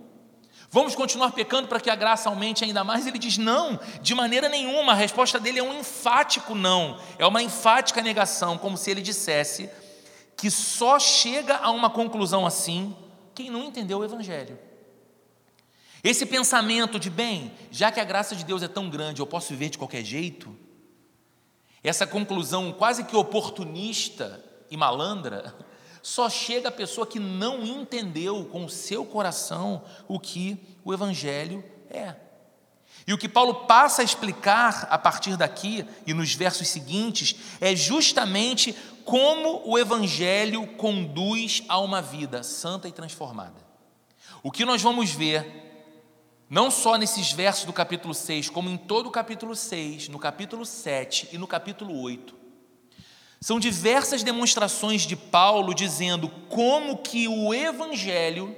Vamos 0.70 0.94
continuar 0.94 1.32
pecando 1.32 1.66
para 1.66 1.80
que 1.80 1.88
a 1.88 1.96
graça 1.96 2.28
aumente 2.28 2.62
ainda 2.62 2.84
mais? 2.84 3.06
Ele 3.06 3.18
diz: 3.18 3.36
não, 3.36 3.80
de 4.00 4.14
maneira 4.14 4.48
nenhuma. 4.48 4.92
A 4.92 4.94
resposta 4.94 5.40
dele 5.40 5.58
é 5.58 5.62
um 5.62 5.80
enfático 5.80 6.54
não, 6.54 6.98
é 7.18 7.26
uma 7.26 7.42
enfática 7.42 8.00
negação, 8.00 8.56
como 8.58 8.76
se 8.76 8.90
ele 8.90 9.02
dissesse 9.02 9.68
que 10.36 10.52
só 10.52 11.00
chega 11.00 11.56
a 11.56 11.70
uma 11.72 11.90
conclusão 11.90 12.46
assim 12.46 12.94
quem 13.34 13.50
não 13.50 13.64
entendeu 13.64 13.98
o 13.98 14.04
Evangelho. 14.04 14.56
Esse 16.02 16.24
pensamento 16.24 16.98
de, 16.98 17.10
bem, 17.10 17.52
já 17.70 17.90
que 17.90 18.00
a 18.00 18.04
graça 18.04 18.36
de 18.36 18.44
Deus 18.44 18.62
é 18.62 18.68
tão 18.68 18.88
grande, 18.88 19.20
eu 19.20 19.26
posso 19.26 19.48
viver 19.48 19.70
de 19.70 19.78
qualquer 19.78 20.04
jeito, 20.04 20.56
essa 21.82 22.06
conclusão 22.06 22.72
quase 22.72 23.04
que 23.04 23.16
oportunista 23.16 24.44
e 24.70 24.76
malandra, 24.76 25.54
só 26.02 26.28
chega 26.30 26.68
a 26.68 26.72
pessoa 26.72 27.06
que 27.06 27.18
não 27.18 27.64
entendeu 27.64 28.44
com 28.46 28.64
o 28.64 28.70
seu 28.70 29.04
coração 29.04 29.82
o 30.06 30.18
que 30.18 30.58
o 30.84 30.92
Evangelho 30.92 31.64
é. 31.90 32.14
E 33.06 33.12
o 33.12 33.18
que 33.18 33.28
Paulo 33.28 33.66
passa 33.66 34.02
a 34.02 34.04
explicar 34.04 34.86
a 34.90 34.98
partir 34.98 35.36
daqui 35.36 35.84
e 36.06 36.12
nos 36.12 36.34
versos 36.34 36.68
seguintes 36.68 37.36
é 37.60 37.74
justamente 37.74 38.74
como 39.04 39.62
o 39.64 39.78
Evangelho 39.78 40.66
conduz 40.76 41.62
a 41.68 41.78
uma 41.78 42.02
vida 42.02 42.42
santa 42.42 42.86
e 42.86 42.92
transformada. 42.92 43.66
O 44.42 44.50
que 44.50 44.64
nós 44.64 44.82
vamos 44.82 45.10
ver, 45.10 45.67
não 46.48 46.70
só 46.70 46.96
nesses 46.96 47.32
versos 47.32 47.64
do 47.64 47.72
capítulo 47.72 48.14
6, 48.14 48.48
como 48.48 48.70
em 48.70 48.76
todo 48.76 49.08
o 49.08 49.10
capítulo 49.10 49.54
6, 49.54 50.08
no 50.08 50.18
capítulo 50.18 50.64
7 50.64 51.28
e 51.32 51.38
no 51.38 51.46
capítulo 51.46 52.00
8, 52.00 52.34
são 53.40 53.60
diversas 53.60 54.22
demonstrações 54.22 55.02
de 55.02 55.14
Paulo 55.14 55.74
dizendo 55.74 56.28
como 56.48 56.98
que 56.98 57.28
o 57.28 57.54
evangelho, 57.54 58.56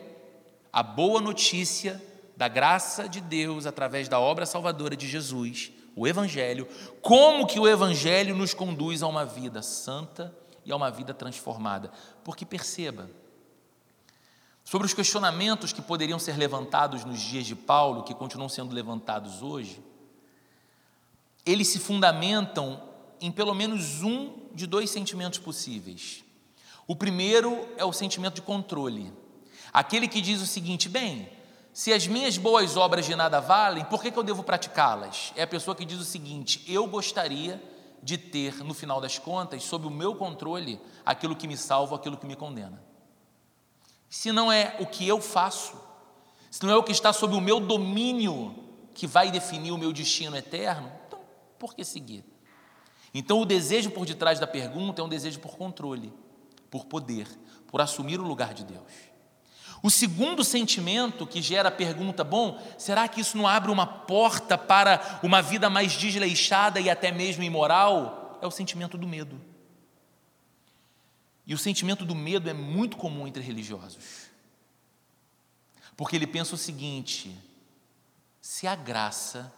a 0.72 0.82
boa 0.82 1.20
notícia 1.20 2.00
da 2.36 2.48
graça 2.48 3.08
de 3.08 3.20
Deus 3.20 3.66
através 3.66 4.08
da 4.08 4.18
obra 4.18 4.46
salvadora 4.46 4.96
de 4.96 5.06
Jesus, 5.06 5.72
o 5.94 6.06
evangelho, 6.06 6.66
como 7.02 7.46
que 7.46 7.58
o 7.58 7.68
evangelho 7.68 8.34
nos 8.34 8.54
conduz 8.54 9.02
a 9.02 9.06
uma 9.06 9.26
vida 9.26 9.60
santa 9.60 10.34
e 10.64 10.72
a 10.72 10.76
uma 10.76 10.90
vida 10.90 11.12
transformada. 11.12 11.90
Porque 12.24 12.46
perceba, 12.46 13.10
sobre 14.70 14.86
os 14.86 14.94
questionamentos 14.94 15.72
que 15.72 15.82
poderiam 15.82 16.16
ser 16.16 16.36
levantados 16.36 17.04
nos 17.04 17.18
dias 17.18 17.44
de 17.44 17.56
Paulo, 17.56 18.04
que 18.04 18.14
continuam 18.14 18.48
sendo 18.48 18.72
levantados 18.72 19.42
hoje, 19.42 19.82
eles 21.44 21.66
se 21.66 21.80
fundamentam 21.80 22.80
em 23.20 23.32
pelo 23.32 23.52
menos 23.52 24.04
um 24.04 24.32
de 24.54 24.68
dois 24.68 24.88
sentimentos 24.88 25.40
possíveis. 25.40 26.22
O 26.86 26.94
primeiro 26.94 27.68
é 27.76 27.84
o 27.84 27.92
sentimento 27.92 28.36
de 28.36 28.42
controle. 28.42 29.12
Aquele 29.72 30.06
que 30.06 30.20
diz 30.20 30.40
o 30.40 30.46
seguinte: 30.46 30.88
bem, 30.88 31.28
se 31.72 31.92
as 31.92 32.06
minhas 32.06 32.38
boas 32.38 32.76
obras 32.76 33.04
de 33.04 33.16
nada 33.16 33.40
valem, 33.40 33.84
por 33.86 34.00
que, 34.00 34.12
que 34.12 34.18
eu 34.20 34.22
devo 34.22 34.44
praticá-las? 34.44 35.32
É 35.34 35.42
a 35.42 35.48
pessoa 35.48 35.74
que 35.74 35.84
diz 35.84 35.98
o 35.98 36.04
seguinte: 36.04 36.62
eu 36.68 36.86
gostaria 36.86 37.60
de 38.00 38.16
ter, 38.16 38.62
no 38.62 38.72
final 38.72 39.00
das 39.00 39.18
contas, 39.18 39.64
sob 39.64 39.88
o 39.88 39.90
meu 39.90 40.14
controle, 40.14 40.80
aquilo 41.04 41.34
que 41.34 41.48
me 41.48 41.56
salva, 41.56 41.96
aquilo 41.96 42.16
que 42.16 42.24
me 42.24 42.36
condena. 42.36 42.89
Se 44.10 44.32
não 44.32 44.50
é 44.50 44.76
o 44.80 44.86
que 44.86 45.06
eu 45.06 45.20
faço, 45.20 45.80
se 46.50 46.62
não 46.64 46.72
é 46.72 46.76
o 46.76 46.82
que 46.82 46.90
está 46.90 47.12
sob 47.12 47.34
o 47.34 47.40
meu 47.40 47.60
domínio 47.60 48.54
que 48.92 49.06
vai 49.06 49.30
definir 49.30 49.70
o 49.70 49.78
meu 49.78 49.92
destino 49.92 50.36
eterno, 50.36 50.90
então 51.06 51.20
por 51.58 51.74
que 51.74 51.84
seguir? 51.84 52.24
Então, 53.14 53.40
o 53.40 53.44
desejo 53.44 53.90
por 53.90 54.04
detrás 54.04 54.38
da 54.38 54.46
pergunta 54.46 55.00
é 55.00 55.04
um 55.04 55.08
desejo 55.08 55.40
por 55.40 55.56
controle, 55.56 56.12
por 56.70 56.86
poder, 56.86 57.26
por 57.66 57.80
assumir 57.80 58.20
o 58.20 58.24
lugar 58.24 58.52
de 58.54 58.64
Deus. 58.64 59.10
O 59.82 59.90
segundo 59.90 60.44
sentimento 60.44 61.26
que 61.26 61.40
gera 61.40 61.68
a 61.68 61.72
pergunta: 61.72 62.22
bom, 62.22 62.60
será 62.76 63.08
que 63.08 63.20
isso 63.20 63.36
não 63.36 63.48
abre 63.48 63.70
uma 63.70 63.86
porta 63.86 64.58
para 64.58 65.20
uma 65.22 65.40
vida 65.40 65.70
mais 65.70 65.92
desleixada 65.92 66.78
e 66.80 66.90
até 66.90 67.10
mesmo 67.10 67.42
imoral? 67.42 68.38
É 68.42 68.46
o 68.46 68.50
sentimento 68.50 68.98
do 68.98 69.06
medo. 69.06 69.40
E 71.50 71.54
o 71.54 71.58
sentimento 71.58 72.04
do 72.04 72.14
medo 72.14 72.48
é 72.48 72.52
muito 72.52 72.96
comum 72.96 73.26
entre 73.26 73.42
religiosos. 73.42 74.30
Porque 75.96 76.14
ele 76.14 76.28
pensa 76.28 76.54
o 76.54 76.56
seguinte: 76.56 77.36
se 78.40 78.68
a 78.68 78.76
graça 78.76 79.52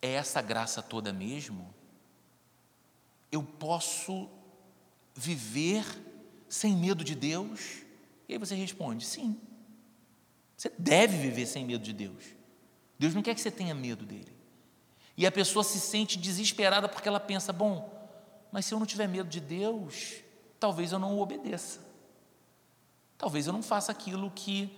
é 0.00 0.12
essa 0.12 0.40
graça 0.40 0.80
toda 0.80 1.12
mesmo, 1.12 1.74
eu 3.32 3.42
posso 3.42 4.30
viver 5.16 5.84
sem 6.48 6.76
medo 6.76 7.02
de 7.02 7.16
Deus? 7.16 7.82
E 8.28 8.34
aí 8.34 8.38
você 8.38 8.54
responde: 8.54 9.04
sim. 9.04 9.36
Você 10.56 10.70
deve 10.78 11.18
viver 11.18 11.46
sem 11.46 11.64
medo 11.64 11.82
de 11.82 11.92
Deus. 11.92 12.22
Deus 13.00 13.16
não 13.16 13.22
quer 13.22 13.34
que 13.34 13.40
você 13.40 13.50
tenha 13.50 13.74
medo 13.74 14.06
dele. 14.06 14.32
E 15.16 15.26
a 15.26 15.32
pessoa 15.32 15.64
se 15.64 15.80
sente 15.80 16.16
desesperada 16.16 16.88
porque 16.88 17.08
ela 17.08 17.18
pensa: 17.18 17.52
bom, 17.52 17.92
mas 18.52 18.64
se 18.64 18.72
eu 18.72 18.78
não 18.78 18.86
tiver 18.86 19.08
medo 19.08 19.28
de 19.28 19.40
Deus, 19.40 20.22
talvez 20.64 20.92
eu 20.92 20.98
não 20.98 21.18
o 21.18 21.20
obedeça. 21.20 21.78
Talvez 23.18 23.46
eu 23.46 23.52
não 23.52 23.62
faça 23.62 23.92
aquilo 23.92 24.30
que 24.34 24.74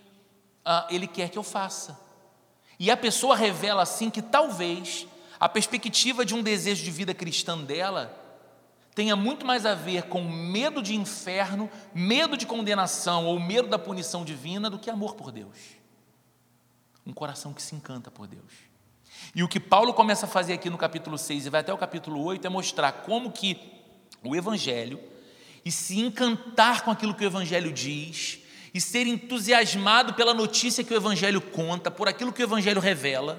ah, 0.65 0.85
ele 0.91 1.07
quer 1.07 1.31
que 1.31 1.39
eu 1.39 1.45
faça. 1.45 1.97
E 2.77 2.91
a 2.91 2.97
pessoa 2.97 3.37
revela 3.37 3.85
assim 3.85 4.11
que 4.11 4.21
talvez 4.21 5.07
a 5.39 5.49
perspectiva 5.49 6.25
de 6.25 6.35
um 6.35 6.43
desejo 6.43 6.83
de 6.83 6.91
vida 6.91 7.15
cristã 7.15 7.57
dela 7.57 8.13
tenha 8.97 9.15
muito 9.15 9.47
mais 9.47 9.65
a 9.65 9.77
ver 9.77 10.09
com 10.09 10.25
medo 10.25 10.83
de 10.83 10.97
inferno, 10.97 11.71
medo 11.95 12.37
de 12.37 12.47
condenação 12.47 13.25
ou 13.25 13.39
medo 13.39 13.69
da 13.69 13.79
punição 13.79 14.25
divina 14.25 14.69
do 14.69 14.81
que 14.81 14.91
amor 14.91 15.15
por 15.15 15.31
Deus. 15.31 15.57
Um 17.07 17.13
coração 17.13 17.53
que 17.53 17.63
se 17.63 17.77
encanta 17.77 18.11
por 18.11 18.27
Deus. 18.27 18.53
E 19.37 19.45
o 19.45 19.49
que 19.49 19.61
Paulo 19.61 19.95
começa 19.95 20.27
a 20.27 20.29
fazer 20.29 20.55
aqui 20.55 20.69
no 20.69 20.77
capítulo 20.77 21.17
6 21.17 21.47
e 21.47 21.49
vai 21.49 21.61
até 21.61 21.73
o 21.73 21.79
capítulo 21.79 22.25
8 22.25 22.45
é 22.45 22.51
mostrar 22.51 22.91
como 22.91 23.31
que 23.31 23.57
o 24.25 24.35
evangelho 24.35 25.15
e 25.67 25.73
se 25.73 25.99
encantar 25.99 26.83
com 26.83 26.93
aquilo 26.93 27.13
que 27.13 27.25
o 27.25 27.27
evangelho 27.27 27.73
diz 27.73 28.39
e 28.73 28.81
ser 28.81 29.05
entusiasmado 29.09 30.15
pela 30.15 30.33
notícia 30.33 30.85
que 30.85 30.95
o 30.95 30.97
evangelho 30.97 31.41
conta, 31.41 31.91
por 31.91 32.07
aquilo 32.07 32.33
que 32.33 32.41
o 32.41 32.47
evangelho 32.47 32.81
revela, 32.81 33.37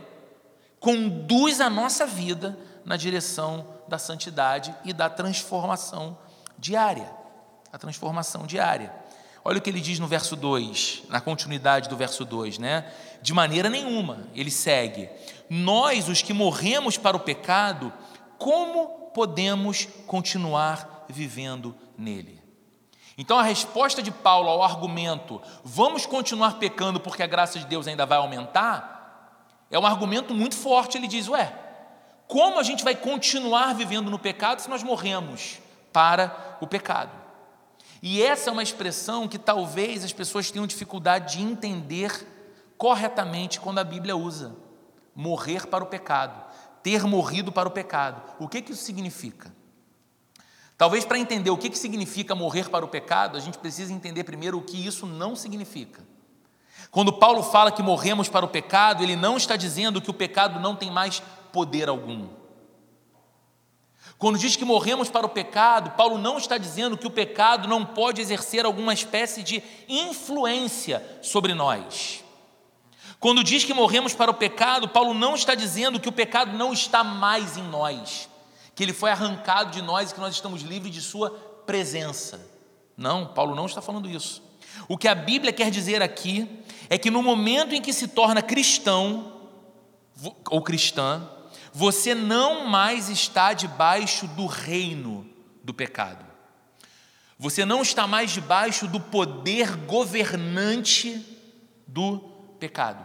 conduz 0.78 1.62
a 1.62 1.70
nossa 1.70 2.06
vida 2.06 2.60
na 2.84 2.98
direção 2.98 3.66
da 3.88 3.98
santidade 3.98 4.76
e 4.84 4.92
da 4.92 5.10
transformação 5.10 6.18
diária. 6.60 7.10
A 7.72 7.78
transformação 7.78 8.46
diária. 8.46 8.94
Olha 9.42 9.60
o 9.60 9.62
que 9.62 9.70
ele 9.70 9.80
diz 9.80 9.98
no 9.98 10.08
verso 10.08 10.36
2, 10.36 11.04
na 11.08 11.22
continuidade 11.22 11.88
do 11.88 11.96
verso 11.96 12.26
2, 12.26 12.58
né? 12.58 12.92
De 13.22 13.34
maneira 13.34 13.70
nenhuma, 13.70 14.28
ele 14.36 14.52
segue: 14.52 15.10
Nós, 15.50 16.10
os 16.10 16.22
que 16.22 16.34
morremos 16.34 16.98
para 16.98 17.16
o 17.16 17.22
pecado, 17.22 17.94
como 18.38 19.12
podemos 19.14 19.88
continuar 20.06 20.97
vivendo 21.08 21.76
nele? 21.98 22.42
Então 23.18 23.40
a 23.40 23.44
resposta 23.44 24.02
de 24.02 24.12
Paulo 24.12 24.50
ao 24.50 24.62
argumento, 24.62 25.42
vamos 25.64 26.06
continuar 26.06 26.60
pecando 26.60 27.00
porque 27.00 27.24
a 27.24 27.28
graça 27.28 27.58
de 27.58 27.66
Deus 27.66 27.88
ainda 27.88 28.06
vai 28.06 28.18
aumentar, 28.20 28.98
é 29.72 29.78
um 29.78 29.86
argumento 29.86 30.34
muito 30.34 30.56
forte. 30.56 30.98
Ele 30.98 31.08
diz: 31.08 31.28
Ué, 31.28 31.54
como 32.28 32.60
a 32.60 32.64
gente 32.64 32.84
vai 32.84 32.96
continuar 32.96 33.74
vivendo 33.74 34.12
no 34.12 34.20
pecado 34.20 34.62
se 34.62 34.70
nós 34.70 34.84
morremos 34.84 35.60
para 35.92 36.58
o 36.62 36.68
pecado? 36.68 37.12
E 38.02 38.22
essa 38.22 38.50
é 38.50 38.54
uma 38.54 38.64
expressão 38.64 39.28
que 39.28 39.40
talvez 39.40 40.04
as 40.04 40.14
pessoas 40.14 40.52
tenham 40.52 40.68
dificuldade 40.68 41.38
de 41.38 41.44
entender 41.44 42.28
corretamente 42.78 43.60
quando 43.60 43.80
a 43.80 43.84
Bíblia 43.84 44.16
usa. 44.16 44.56
Morrer 45.16 45.66
para 45.66 45.84
o 45.84 45.88
pecado, 45.88 46.40
ter 46.84 47.04
morrido 47.04 47.52
para 47.52 47.68
o 47.68 47.72
pecado. 47.72 48.22
O 48.40 48.48
que, 48.48 48.62
que 48.62 48.72
isso 48.72 48.84
significa? 48.84 49.52
Talvez 50.78 51.04
para 51.04 51.18
entender 51.18 51.50
o 51.50 51.58
que, 51.58 51.70
que 51.70 51.78
significa 51.78 52.36
morrer 52.36 52.70
para 52.70 52.86
o 52.86 52.88
pecado, 52.88 53.36
a 53.36 53.40
gente 53.40 53.58
precisa 53.58 53.92
entender 53.92 54.24
primeiro 54.24 54.60
o 54.60 54.62
que 54.62 54.86
isso 54.86 55.08
não 55.08 55.36
significa. 55.36 56.04
Quando 56.92 57.12
Paulo 57.12 57.42
fala 57.42 57.72
que 57.72 57.82
morremos 57.82 58.30
para 58.30 58.46
o 58.46 58.50
pecado, 58.50 59.04
ele 59.04 59.16
não 59.16 59.38
está 59.38 59.56
dizendo 59.56 60.02
que 60.02 60.12
o 60.12 60.14
pecado 60.14 60.60
não 60.60 60.76
tem 60.76 60.92
mais 60.92 61.22
poder 61.52 61.90
algum. 61.90 62.28
Quando 64.18 64.40
diz 64.40 64.56
que 64.56 64.66
morremos 64.66 65.10
para 65.10 65.26
o 65.26 65.30
pecado, 65.30 65.92
Paulo 65.92 66.18
não 66.18 66.38
está 66.38 66.58
dizendo 66.58 66.98
que 66.98 67.06
o 67.06 67.12
pecado 67.12 67.68
não 67.68 67.86
pode 67.86 68.22
exercer 68.22 68.66
alguma 68.66 68.94
espécie 68.94 69.44
de 69.44 69.64
influência 69.88 71.04
sobre 71.22 71.54
nós. 71.54 72.24
Quando 73.20 73.44
diz 73.44 73.64
que 73.64 73.74
morremos 73.74 74.14
para 74.14 74.32
o 74.32 74.34
pecado, 74.34 74.90
Paulo 74.90 75.14
não 75.14 75.36
está 75.36 75.56
dizendo 75.56 76.00
que 76.00 76.10
o 76.10 76.12
pecado 76.12 76.56
não 76.56 76.72
está 76.72 77.04
mais 77.04 77.58
em 77.58 77.64
nós, 77.64 78.30
que 78.78 78.84
ele 78.84 78.94
foi 78.94 79.10
arrancado 79.10 79.72
de 79.72 79.82
nós 79.82 80.12
e 80.12 80.14
que 80.14 80.20
nós 80.20 80.36
estamos 80.36 80.62
livres 80.62 80.94
de 80.94 81.02
sua 81.02 81.32
presença. 81.66 82.40
Não, 82.96 83.26
Paulo 83.26 83.56
não 83.56 83.66
está 83.66 83.82
falando 83.82 84.08
isso. 84.08 84.44
O 84.88 84.96
que 84.96 85.08
a 85.08 85.16
Bíblia 85.16 85.52
quer 85.52 85.72
dizer 85.72 86.00
aqui 86.04 86.48
é 86.88 86.96
que 86.96 87.10
no 87.10 87.24
momento 87.24 87.74
em 87.74 87.82
que 87.82 87.92
se 87.92 88.08
torna 88.08 88.40
cristão 88.40 89.50
ou 90.48 90.62
cristã, 90.62 91.28
você 91.74 92.14
não 92.14 92.68
mais 92.68 93.10
está 93.10 93.52
debaixo 93.52 94.28
do 94.28 94.46
reino 94.46 95.28
do 95.64 95.74
pecado. 95.74 96.24
Você 97.40 97.66
não 97.66 97.82
está 97.82 98.06
mais 98.06 98.30
debaixo 98.30 98.88
do 98.88 99.00
poder 99.00 99.76
governante 99.76 101.26
do 101.88 102.20
pecado. 102.60 103.04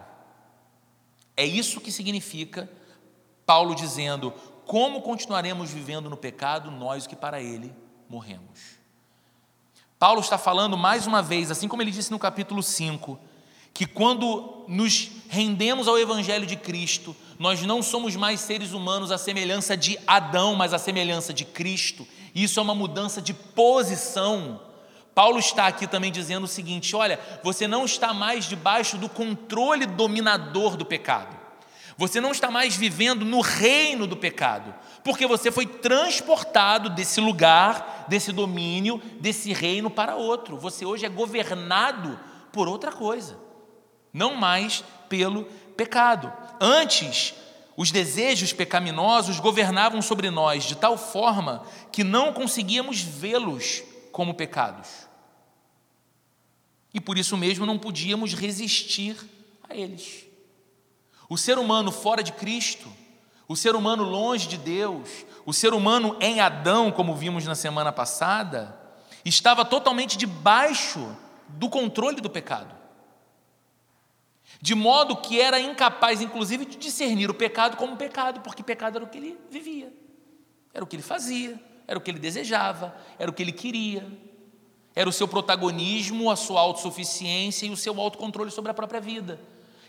É 1.35 1.47
isso 1.47 1.81
que 1.81 1.91
significa 1.91 2.71
Paulo 3.47 3.75
dizendo: 3.75 4.35
como 4.67 5.03
continuaremos 5.03 5.71
vivendo 5.71 6.09
no 6.09 6.17
pecado, 6.17 6.71
nós 6.71 7.07
que 7.07 7.17
para 7.17 7.41
ele 7.41 7.75
morremos. 8.09 8.81
Paulo 9.99 10.21
está 10.21 10.37
falando 10.37 10.77
mais 10.77 11.07
uma 11.07 11.23
vez, 11.23 11.51
assim 11.51 11.69
como 11.69 11.81
ele 11.81 11.91
disse 11.91 12.11
no 12.11 12.19
capítulo 12.19 12.63
5, 12.63 13.19
que 13.73 13.87
quando 13.87 14.65
nos 14.69 15.11
rendemos 15.29 15.89
ao 15.89 15.99
Evangelho 15.99 16.47
de 16.47 16.57
Cristo, 16.57 17.15
nós 17.39 17.63
não 17.63 17.83
somos 17.83 18.17
mais 18.17 18.41
seres 18.41 18.73
humanos 18.73 19.11
à 19.11 19.19
semelhança 19.19 19.77
de 19.77 19.99
Adão, 20.07 20.55
mas 20.55 20.75
à 20.75 20.79
semelhança 20.79 21.33
de 21.33 21.45
Cristo. 21.45 22.07
Isso 22.35 22.59
é 22.59 22.63
uma 22.63 22.75
mudança 22.75 23.23
de 23.23 23.33
posição. 23.33 24.61
Paulo 25.15 25.39
está 25.39 25.67
aqui 25.67 25.87
também 25.87 26.13
dizendo 26.13 26.45
o 26.45 26.49
seguinte: 26.49 26.95
olha, 26.97 27.21
você 27.43 27.67
não 27.67 27.85
está 27.85 28.13
mais 28.13 28.45
debaixo 28.45 28.97
do 28.99 29.09
controle 29.09 29.87
dominador 29.87 30.77
do 30.77 30.85
pecado. 30.85 31.42
Você 31.97 32.21
não 32.21 32.31
está 32.33 32.51
mais 32.51 32.75
vivendo 32.75 33.25
no 33.25 33.41
reino 33.41 34.07
do 34.07 34.17
pecado, 34.17 34.75
porque 35.05 35.27
você 35.27 35.51
foi 35.51 35.67
transportado 35.67 36.91
desse 36.91 37.21
lugar, 37.21 38.07
desse 38.09 38.33
domínio, 38.33 39.01
desse 39.21 39.53
reino 39.53 39.91
para 39.91 40.17
outro. 40.17 40.57
Você 40.59 40.85
hoje 40.85 41.07
é 41.07 41.09
governado 41.09 42.19
por 42.53 42.69
outra 42.69 42.93
coisa 42.93 43.53
não 44.13 44.35
mais 44.37 44.85
pelo 45.09 45.45
pecado. 45.77 46.33
Antes, 46.61 47.35
os 47.77 47.91
desejos 47.91 48.53
pecaminosos 48.53 49.41
governavam 49.41 50.03
sobre 50.03 50.31
nós 50.31 50.65
de 50.65 50.77
tal 50.77 50.99
forma 50.99 51.65
que 51.91 52.05
não 52.05 52.33
conseguíamos 52.33 53.01
vê-los 53.01 53.83
como 54.11 54.35
pecados. 54.35 55.09
E 56.93 57.01
por 57.01 57.17
isso 57.17 57.37
mesmo 57.37 57.65
não 57.65 57.79
podíamos 57.79 58.35
resistir 58.35 59.17
a 59.69 59.75
eles. 59.75 60.27
O 61.33 61.39
ser 61.39 61.59
humano 61.59 61.91
fora 61.91 62.23
de 62.23 62.31
Cristo, 62.31 62.93
o 63.49 63.57
ser 63.57 63.75
humano 63.75 64.05
longe 64.05 64.47
de 64.47 64.59
Deus, 64.59 65.09
o 65.47 65.53
ser 65.55 65.73
humano 65.73 66.15
em 66.21 66.41
Adão, 66.41 66.93
como 66.93 67.15
vimos 67.15 67.47
na 67.47 67.55
semana 67.55 67.91
passada, 67.91 68.79
estava 69.25 69.65
totalmente 69.65 70.19
debaixo 70.19 71.17
do 71.49 71.71
controle 71.71 72.21
do 72.21 72.29
pecado. 72.29 72.77
De 74.61 74.75
modo 74.75 75.17
que 75.17 75.41
era 75.41 75.59
incapaz, 75.59 76.21
inclusive, 76.21 76.67
de 76.67 76.77
discernir 76.77 77.31
o 77.31 77.35
pecado 77.35 77.79
como 77.79 77.97
pecado, 77.97 78.41
porque 78.41 78.63
pecado 78.63 78.97
era 78.97 79.05
o 79.07 79.09
que 79.09 79.17
ele 79.17 79.41
vivia, 79.51 79.91
era 80.75 80.85
o 80.85 80.87
que 80.87 80.97
ele 80.97 81.03
fazia, 81.03 81.59
era 81.89 81.99
o 81.99 82.03
que 82.03 82.11
ele 82.11 82.19
desejava, 82.19 82.95
era 83.19 83.31
o 83.31 83.33
que 83.33 83.43
ele 83.43 83.53
queria, 83.53 84.07
era 84.95 85.09
o 85.09 85.13
seu 85.13 85.27
protagonismo, 85.27 86.31
a 86.31 86.37
sua 86.37 86.61
autossuficiência 86.61 87.65
e 87.65 87.71
o 87.71 87.77
seu 87.77 87.99
autocontrole 87.99 88.51
sobre 88.51 88.71
a 88.71 88.75
própria 88.75 89.01
vida. 89.01 89.41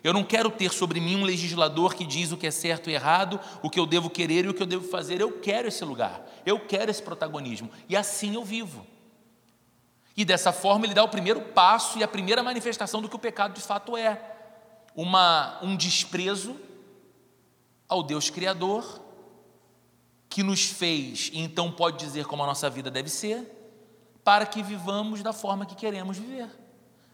Eu 0.04 0.12
não 0.12 0.24
quero 0.24 0.52
ter 0.52 0.72
sobre 0.74 1.00
mim 1.00 1.16
um 1.16 1.24
legislador 1.24 1.96
que 1.96 2.06
diz 2.06 2.32
o 2.32 2.38
que 2.38 2.46
é 2.46 2.52
certo 2.52 2.90
e 2.90 2.94
errado, 2.94 3.40
o 3.62 3.70
que 3.70 3.80
eu 3.80 3.86
devo 3.86 4.10
querer 4.10 4.44
e 4.44 4.50
o 4.50 4.54
que 4.54 4.62
eu 4.62 4.68
devo 4.68 4.86
fazer. 4.90 5.22
Eu 5.22 5.40
quero 5.40 5.70
esse 5.70 5.86
lugar, 5.86 6.22
eu 6.46 6.60
quero 6.60 6.92
esse 6.92 7.02
protagonismo, 7.02 7.72
e 7.88 7.96
assim 7.96 8.36
eu 8.36 8.44
vivo. 8.44 8.86
E 10.16 10.26
dessa 10.26 10.52
forma 10.52 10.86
ele 10.86 10.94
dá 10.94 11.04
o 11.04 11.10
primeiro 11.10 11.42
passo 11.42 11.98
e 11.98 12.04
a 12.04 12.08
primeira 12.08 12.44
manifestação 12.44 13.02
do 13.02 13.08
que 13.08 13.16
o 13.16 13.20
pecado 13.20 13.54
de 13.54 13.62
fato 13.62 13.96
é 13.96 14.22
uma, 14.94 15.58
um 15.64 15.76
desprezo 15.76 16.56
ao 17.88 18.04
Deus 18.04 18.30
Criador, 18.30 19.02
que 20.30 20.44
nos 20.44 20.66
fez 20.66 21.30
e 21.32 21.40
então 21.40 21.72
pode 21.72 21.98
dizer 21.98 22.26
como 22.26 22.44
a 22.44 22.46
nossa 22.46 22.70
vida 22.70 22.92
deve 22.92 23.10
ser, 23.10 23.50
para 24.24 24.46
que 24.46 24.62
vivamos 24.62 25.24
da 25.24 25.32
forma 25.32 25.66
que 25.66 25.76
queremos 25.76 26.18
viver. 26.18 26.63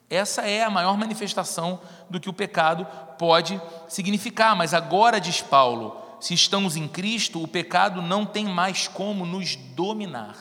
Essa 0.09 0.41
é 0.41 0.63
a 0.63 0.69
maior 0.69 0.97
manifestação 0.97 1.79
do 2.09 2.19
que 2.19 2.29
o 2.29 2.33
pecado 2.33 2.85
pode 3.17 3.61
significar. 3.87 4.55
Mas 4.55 4.73
agora, 4.73 5.19
diz 5.19 5.41
Paulo, 5.41 6.01
se 6.19 6.33
estamos 6.33 6.75
em 6.75 6.87
Cristo, 6.87 7.41
o 7.41 7.47
pecado 7.47 8.01
não 8.01 8.25
tem 8.25 8.45
mais 8.45 8.87
como 8.87 9.25
nos 9.25 9.55
dominar. 9.55 10.35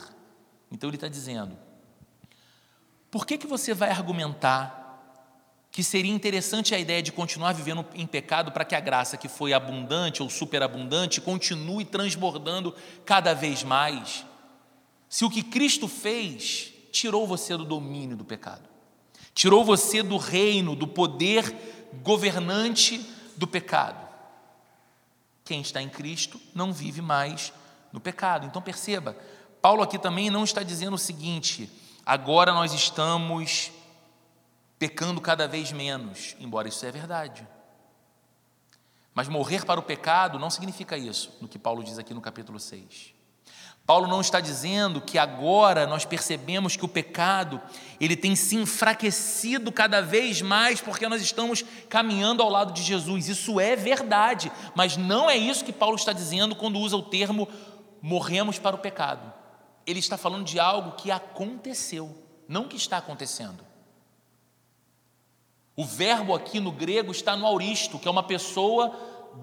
Então 0.73 0.89
ele 0.89 0.97
está 0.97 1.09
dizendo: 1.09 1.57
por 3.11 3.27
que, 3.27 3.37
que 3.37 3.47
você 3.47 3.75
vai 3.75 3.91
argumentar 3.91 4.79
que 5.71 5.85
seria 5.85 6.13
interessante 6.13 6.75
a 6.75 6.79
ideia 6.79 7.03
de 7.03 7.13
continuar 7.13 7.53
vivendo 7.53 7.87
em 7.95 8.07
pecado 8.07 8.51
para 8.51 8.65
que 8.65 8.75
a 8.75 8.81
graça 8.81 9.17
que 9.17 9.29
foi 9.29 9.53
abundante 9.53 10.23
ou 10.23 10.31
superabundante 10.31 11.21
continue 11.21 11.85
transbordando 11.85 12.75
cada 13.05 13.35
vez 13.35 13.63
mais. 13.63 14.27
Se 15.09 15.25
o 15.25 15.31
que 15.31 15.43
Cristo 15.43 15.87
fez 15.87 16.73
tirou 16.91 17.27
você 17.27 17.57
do 17.57 17.65
domínio 17.65 18.17
do 18.17 18.25
pecado, 18.25 18.69
tirou 19.39 19.65
você 19.65 20.03
do 20.03 20.17
reino, 20.17 20.75
do 20.75 20.89
poder 20.89 21.89
governante 22.03 22.99
do 23.37 23.47
pecado. 23.47 24.05
Quem 25.45 25.61
está 25.61 25.81
em 25.81 25.89
Cristo 25.89 26.41
não 26.53 26.73
vive 26.73 27.01
mais 27.01 27.53
no 27.93 28.01
pecado. 28.01 28.47
Então 28.47 28.61
perceba, 28.61 29.17
Paulo 29.63 29.81
aqui 29.81 29.97
também 29.97 30.29
não 30.29 30.43
está 30.43 30.65
dizendo 30.65 30.95
o 30.95 30.99
seguinte: 30.99 31.71
agora 32.05 32.53
nós 32.53 32.73
estamos 32.73 33.71
pecando 34.77 35.21
cada 35.21 35.47
vez 35.47 35.71
menos, 35.71 36.35
embora 36.41 36.67
isso 36.67 36.85
é 36.85 36.91
verdade. 36.91 37.47
Mas 39.15 39.29
morrer 39.29 39.65
para 39.65 39.79
o 39.79 39.85
pecado 39.85 40.37
não 40.37 40.51
significa 40.51 40.99
isso, 40.99 41.33
no 41.41 41.47
que 41.47 41.61
Paulo 41.61 41.85
diz 41.85 41.97
aqui 41.97 42.13
no 42.13 42.21
capítulo 42.21 42.59
6. 42.59 43.15
Paulo 43.89 44.07
não 44.07 44.21
está 44.21 44.39
dizendo 44.39 45.01
que 45.01 45.17
agora 45.17 45.87
nós 45.87 46.05
percebemos 46.05 46.77
que 46.77 46.85
o 46.85 46.89
pecado 46.89 47.59
ele 47.99 48.19
tem 48.19 48.37
se 48.37 48.55
enfraquecido 48.55 49.73
cada 49.73 50.03
vez 50.03 50.43
mais 50.43 50.79
porque 50.79 51.09
nós 51.09 51.23
estamos 51.23 51.65
caminhando 51.89 52.43
ao 52.43 52.51
lado 52.51 52.75
de 52.75 52.83
Jesus. 52.83 53.29
Isso 53.29 53.59
é 53.59 53.75
verdade, 53.75 54.53
mas 54.75 54.99
não 54.99 55.31
é 55.31 55.39
isso 55.39 55.65
que 55.65 55.73
Paulo 55.73 55.97
está 55.97 56.13
dizendo 56.13 56.55
quando 56.55 56.79
usa 56.79 56.99
o 56.99 57.03
termo 57.03 57.49
morremos 58.03 58.59
para 58.59 58.77
o 58.77 58.79
pecado. 58.79 59.33
Ele 59.87 60.01
está 60.01 60.19
falando 60.19 60.45
de 60.45 60.61
algo 60.61 60.93
que 60.93 61.11
aconteceu, 61.11 62.15
não 62.47 62.69
que 62.69 62.77
está 62.77 62.99
acontecendo. 62.99 63.65
O 65.75 65.83
verbo 65.83 66.35
aqui 66.35 66.61
no 66.61 66.73
grego 66.73 67.11
está 67.11 67.35
no 67.35 67.47
auristo, 67.47 67.99
que 67.99 68.07
é 68.07 68.11
uma 68.11 68.23
pessoa 68.23 68.95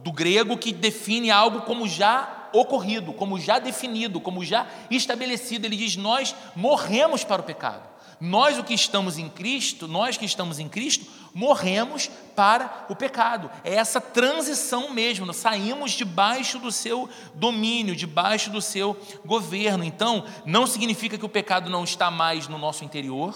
do 0.03 0.11
grego 0.11 0.55
que 0.55 0.71
define 0.71 1.31
algo 1.31 1.61
como 1.61 1.87
já 1.87 2.44
ocorrido, 2.57 3.13
como 3.13 3.39
já 3.39 3.59
definido, 3.59 4.19
como 4.19 4.43
já 4.43 4.67
estabelecido. 4.89 5.65
Ele 5.65 5.75
diz: 5.75 5.95
Nós 5.95 6.35
morremos 6.55 7.23
para 7.23 7.41
o 7.41 7.45
pecado. 7.45 7.95
Nós, 8.19 8.57
o 8.57 8.63
que 8.63 8.73
estamos 8.73 9.17
em 9.17 9.27
Cristo, 9.27 9.87
nós 9.87 10.17
que 10.17 10.25
estamos 10.25 10.59
em 10.59 10.69
Cristo, 10.69 11.05
morremos 11.33 12.09
para 12.35 12.85
o 12.87 12.95
pecado. 12.95 13.51
É 13.63 13.75
essa 13.75 13.99
transição 13.99 14.89
mesmo, 14.89 15.25
nós 15.25 15.35
saímos 15.35 15.91
debaixo 15.91 16.57
do 16.57 16.71
seu 16.71 17.09
domínio, 17.33 17.95
debaixo 17.95 18.49
do 18.49 18.61
seu 18.61 18.97
governo. 19.25 19.83
Então, 19.83 20.23
não 20.45 20.65
significa 20.65 21.17
que 21.17 21.25
o 21.25 21.29
pecado 21.29 21.69
não 21.69 21.83
está 21.83 22.09
mais 22.09 22.47
no 22.47 22.57
nosso 22.57 22.85
interior, 22.85 23.35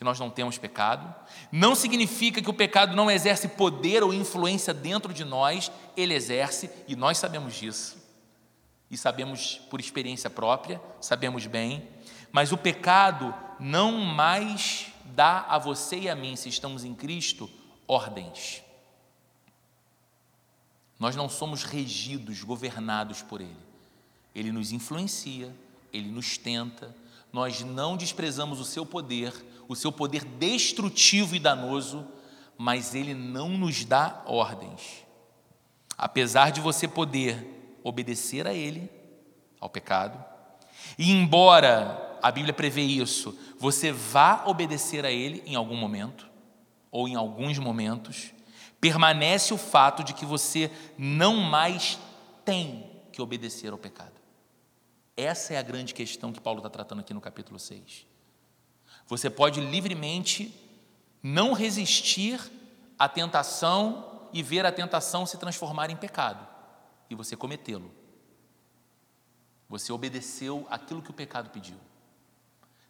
que 0.00 0.04
nós 0.04 0.18
não 0.18 0.30
temos 0.30 0.56
pecado. 0.56 1.14
Não 1.52 1.74
significa 1.74 2.40
que 2.40 2.48
o 2.48 2.54
pecado 2.54 2.96
não 2.96 3.10
exerce 3.10 3.48
poder 3.48 4.02
ou 4.02 4.14
influência 4.14 4.72
dentro 4.72 5.12
de 5.12 5.26
nós, 5.26 5.70
ele 5.94 6.14
exerce 6.14 6.70
e 6.88 6.96
nós 6.96 7.18
sabemos 7.18 7.54
disso. 7.54 7.98
E 8.90 8.96
sabemos 8.96 9.60
por 9.68 9.78
experiência 9.78 10.30
própria, 10.30 10.80
sabemos 11.02 11.46
bem. 11.46 11.86
Mas 12.32 12.50
o 12.50 12.56
pecado 12.56 13.34
não 13.60 13.92
mais 13.92 14.86
dá 15.04 15.44
a 15.46 15.58
você 15.58 15.98
e 15.98 16.08
a 16.08 16.14
mim, 16.14 16.34
se 16.34 16.48
estamos 16.48 16.82
em 16.82 16.94
Cristo, 16.94 17.50
ordens. 17.86 18.62
Nós 20.98 21.14
não 21.14 21.28
somos 21.28 21.62
regidos, 21.62 22.42
governados 22.42 23.20
por 23.20 23.42
Ele. 23.42 23.54
Ele 24.34 24.50
nos 24.50 24.72
influencia, 24.72 25.54
Ele 25.92 26.10
nos 26.10 26.38
tenta. 26.38 26.96
Nós 27.30 27.60
não 27.60 27.98
desprezamos 27.98 28.58
o 28.60 28.64
seu 28.64 28.86
poder, 28.86 29.34
o 29.70 29.76
seu 29.76 29.92
poder 29.92 30.24
destrutivo 30.24 31.36
e 31.36 31.38
danoso, 31.38 32.04
mas 32.58 32.92
Ele 32.92 33.14
não 33.14 33.50
nos 33.50 33.84
dá 33.84 34.20
ordens. 34.26 35.06
Apesar 35.96 36.50
de 36.50 36.60
você 36.60 36.88
poder 36.88 37.78
obedecer 37.84 38.48
a 38.48 38.52
Ele, 38.52 38.90
ao 39.60 39.70
pecado, 39.70 40.22
e 40.98 41.12
embora 41.12 42.18
a 42.20 42.32
Bíblia 42.32 42.52
prevê 42.52 42.82
isso. 42.82 43.38
Você 43.60 43.92
vá 43.92 44.42
obedecer 44.46 45.06
a 45.06 45.10
Ele 45.12 45.40
em 45.46 45.54
algum 45.54 45.76
momento, 45.76 46.28
ou 46.90 47.06
em 47.06 47.14
alguns 47.14 47.56
momentos. 47.56 48.32
Permanece 48.80 49.54
o 49.54 49.56
fato 49.56 50.02
de 50.02 50.14
que 50.14 50.26
você 50.26 50.68
não 50.98 51.36
mais 51.36 51.96
tem 52.44 52.90
que 53.12 53.22
obedecer 53.22 53.70
ao 53.70 53.78
pecado. 53.78 54.20
Essa 55.16 55.54
é 55.54 55.58
a 55.58 55.62
grande 55.62 55.94
questão 55.94 56.32
que 56.32 56.40
Paulo 56.40 56.58
está 56.58 56.68
tratando 56.68 57.02
aqui 57.02 57.14
no 57.14 57.20
capítulo 57.20 57.56
6. 57.56 58.09
Você 59.10 59.28
pode 59.28 59.60
livremente 59.60 60.54
não 61.22 61.52
resistir 61.52 62.40
à 62.98 63.08
tentação 63.08 64.28
e 64.32 64.42
ver 64.42 64.64
a 64.64 64.72
tentação 64.72 65.26
se 65.26 65.36
transformar 65.36 65.90
em 65.90 65.96
pecado 65.96 66.46
e 67.10 67.14
você 67.14 67.36
cometê-lo. 67.36 67.90
Você 69.68 69.92
obedeceu 69.92 70.66
aquilo 70.70 71.02
que 71.02 71.10
o 71.10 71.14
pecado 71.14 71.50
pediu 71.50 71.76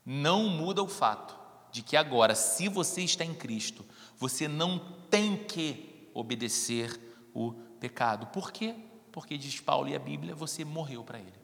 não 0.04 0.48
muda 0.48 0.82
o 0.82 0.88
fato 0.88 1.38
de 1.70 1.82
que 1.82 1.96
agora, 1.96 2.34
se 2.34 2.68
você 2.68 3.02
está 3.02 3.24
em 3.24 3.34
Cristo, 3.34 3.84
você 4.18 4.48
não 4.48 4.78
tem 5.08 5.36
que 5.36 6.10
obedecer 6.12 7.00
o 7.32 7.52
pecado. 7.78 8.26
Por 8.26 8.50
quê? 8.50 8.74
Porque 9.12 9.38
diz 9.38 9.60
Paulo 9.60 9.88
e 9.88 9.94
a 9.94 9.98
Bíblia, 9.98 10.34
você 10.34 10.64
morreu 10.64 11.04
para 11.04 11.18
ele. 11.18 11.40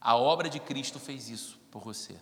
A 0.00 0.16
obra 0.16 0.48
de 0.48 0.58
Cristo 0.58 0.98
fez 0.98 1.28
isso 1.28 1.60
por 1.70 1.82
você. 1.82 2.16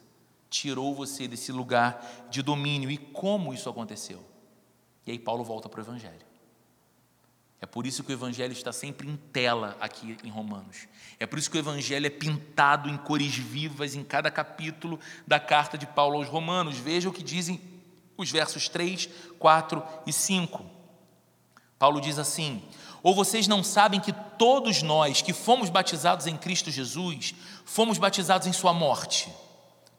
Tirou 0.49 0.95
você 0.95 1.27
desse 1.27 1.53
lugar 1.53 2.27
de 2.31 2.43
domínio. 2.43 2.91
E 2.91 2.97
como 2.97 3.53
isso 3.53 3.69
aconteceu? 3.69 4.23
E 5.07 5.11
aí 5.13 5.19
Paulo 5.19 5.45
volta 5.45 5.69
para 5.69 5.81
o 5.81 5.83
Evangelho. 5.83 6.27
É 7.61 7.65
por 7.65 7.87
isso 7.87 8.05
que 8.05 8.13
o 8.13 8.15
Evangelho 8.15 8.53
está 8.53 8.73
sempre 8.73 9.09
em 9.09 9.17
tela 9.17 9.77
aqui 9.81 10.17
em 10.23 10.29
Romanos. 10.29 10.87
É 11.19 11.27
por 11.27 11.39
isso 11.39 11.51
que 11.51 11.57
o 11.57 11.59
Evangelho 11.59 12.07
é 12.07 12.11
pintado 12.11 12.89
em 12.89 12.97
cores 12.99 13.35
vivas 13.35 13.95
em 13.95 14.05
cada 14.05 14.31
capítulo 14.31 15.01
da 15.27 15.41
carta 15.41 15.79
de 15.79 15.87
Paulo 15.87 16.17
aos 16.17 16.29
Romanos. 16.29 16.77
Veja 16.77 17.09
o 17.09 17.13
que 17.13 17.23
dizem 17.23 17.61
os 18.17 18.31
versos 18.31 18.69
3, 18.69 19.09
4 19.39 19.83
e 20.07 20.13
5. 20.13 20.65
Paulo 21.79 22.01
diz 22.01 22.19
assim: 22.19 22.63
Ou 23.03 23.15
vocês 23.15 23.49
não 23.49 23.65
sabem 23.65 24.01
que 24.01 24.13
todos 24.39 24.83
nós 24.83 25.23
que 25.23 25.33
fomos 25.33 25.71
batizados 25.71 26.27
em 26.27 26.37
Cristo 26.37 26.71
Jesus, 26.71 27.35
fomos 27.65 27.97
batizados 27.97 28.47
em 28.47 28.53
Sua 28.53 28.75
morte? 28.75 29.33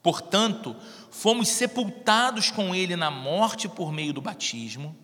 Portanto, 0.02 0.76
fomos 1.10 1.48
sepultados 1.48 2.50
com 2.50 2.74
Ele 2.74 2.96
na 2.96 3.10
morte 3.10 3.68
por 3.68 3.92
meio 3.92 4.12
do 4.12 4.20
batismo 4.20 4.96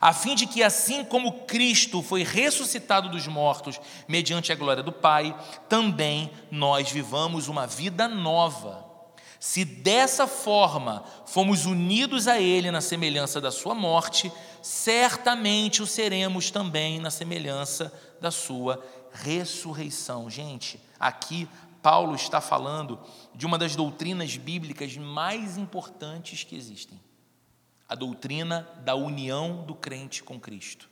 a 0.00 0.12
fim 0.12 0.34
de 0.34 0.46
que, 0.46 0.62
assim 0.62 1.04
como 1.04 1.40
Cristo 1.40 2.02
foi 2.02 2.22
ressuscitado 2.22 3.08
dos 3.08 3.26
mortos 3.26 3.80
mediante 4.06 4.52
a 4.52 4.56
glória 4.56 4.82
do 4.82 4.92
Pai, 4.92 5.36
também 5.68 6.30
nós 6.50 6.90
vivamos 6.90 7.48
uma 7.48 7.66
vida 7.66 8.06
nova. 8.06 8.86
Se 9.40 9.64
dessa 9.64 10.26
forma 10.26 11.04
fomos 11.26 11.64
unidos 11.64 12.26
a 12.26 12.40
Ele 12.40 12.70
na 12.70 12.80
semelhança 12.80 13.40
da 13.40 13.50
Sua 13.50 13.74
morte, 13.74 14.30
certamente 14.62 15.82
o 15.82 15.86
seremos 15.86 16.50
também 16.50 17.00
na 17.00 17.10
semelhança 17.10 17.92
da 18.20 18.30
Sua 18.30 18.84
ressurreição. 19.12 20.30
Gente, 20.30 20.80
aqui 20.98 21.48
Paulo 21.82 22.14
está 22.14 22.40
falando 22.40 22.98
de 23.34 23.46
uma 23.46 23.58
das 23.58 23.76
doutrinas 23.76 24.36
bíblicas 24.36 24.96
mais 24.96 25.56
importantes 25.56 26.44
que 26.44 26.56
existem 26.56 27.00
a 27.88 27.94
doutrina 27.94 28.68
da 28.84 28.94
união 28.94 29.64
do 29.64 29.74
crente 29.74 30.22
com 30.22 30.38
Cristo. 30.38 30.90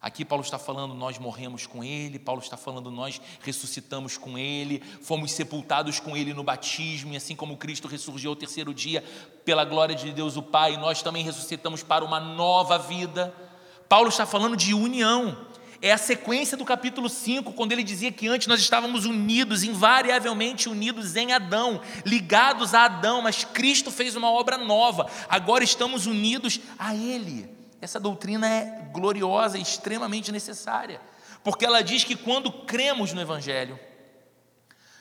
Aqui 0.00 0.24
Paulo 0.24 0.42
está 0.42 0.58
falando, 0.58 0.94
nós 0.94 1.18
morremos 1.18 1.66
com 1.66 1.82
Ele, 1.82 2.18
Paulo 2.18 2.40
está 2.40 2.56
falando, 2.56 2.90
nós 2.90 3.20
ressuscitamos 3.40 4.16
com 4.16 4.36
Ele, 4.36 4.80
fomos 5.00 5.30
sepultados 5.30 6.00
com 6.00 6.16
Ele 6.16 6.34
no 6.34 6.42
batismo, 6.42 7.12
e 7.12 7.16
assim 7.16 7.36
como 7.36 7.56
Cristo 7.56 7.86
ressurgiu 7.86 8.30
ao 8.30 8.36
terceiro 8.36 8.74
dia, 8.74 9.02
pela 9.44 9.64
glória 9.64 9.94
de 9.94 10.12
Deus 10.12 10.36
o 10.36 10.42
Pai, 10.42 10.76
nós 10.76 11.02
também 11.02 11.22
ressuscitamos 11.22 11.84
para 11.84 12.04
uma 12.04 12.18
nova 12.18 12.78
vida. 12.78 13.32
Paulo 13.88 14.08
está 14.08 14.26
falando 14.26 14.56
de 14.56 14.74
união, 14.74 15.46
é 15.82 15.90
a 15.90 15.98
sequência 15.98 16.56
do 16.56 16.64
capítulo 16.64 17.08
5, 17.08 17.52
quando 17.54 17.72
ele 17.72 17.82
dizia 17.82 18.12
que 18.12 18.28
antes 18.28 18.46
nós 18.46 18.60
estávamos 18.60 19.04
unidos, 19.04 19.64
invariavelmente 19.64 20.68
unidos 20.68 21.16
em 21.16 21.32
Adão, 21.32 21.80
ligados 22.06 22.72
a 22.72 22.84
Adão, 22.84 23.20
mas 23.20 23.44
Cristo 23.44 23.90
fez 23.90 24.14
uma 24.14 24.30
obra 24.30 24.56
nova, 24.56 25.10
agora 25.28 25.64
estamos 25.64 26.06
unidos 26.06 26.60
a 26.78 26.94
Ele. 26.94 27.50
Essa 27.80 27.98
doutrina 27.98 28.48
é 28.48 28.88
gloriosa 28.92 29.58
e 29.58 29.62
extremamente 29.62 30.30
necessária, 30.30 31.00
porque 31.42 31.66
ela 31.66 31.82
diz 31.82 32.04
que 32.04 32.14
quando 32.14 32.52
cremos 32.52 33.12
no 33.12 33.20
Evangelho, 33.20 33.76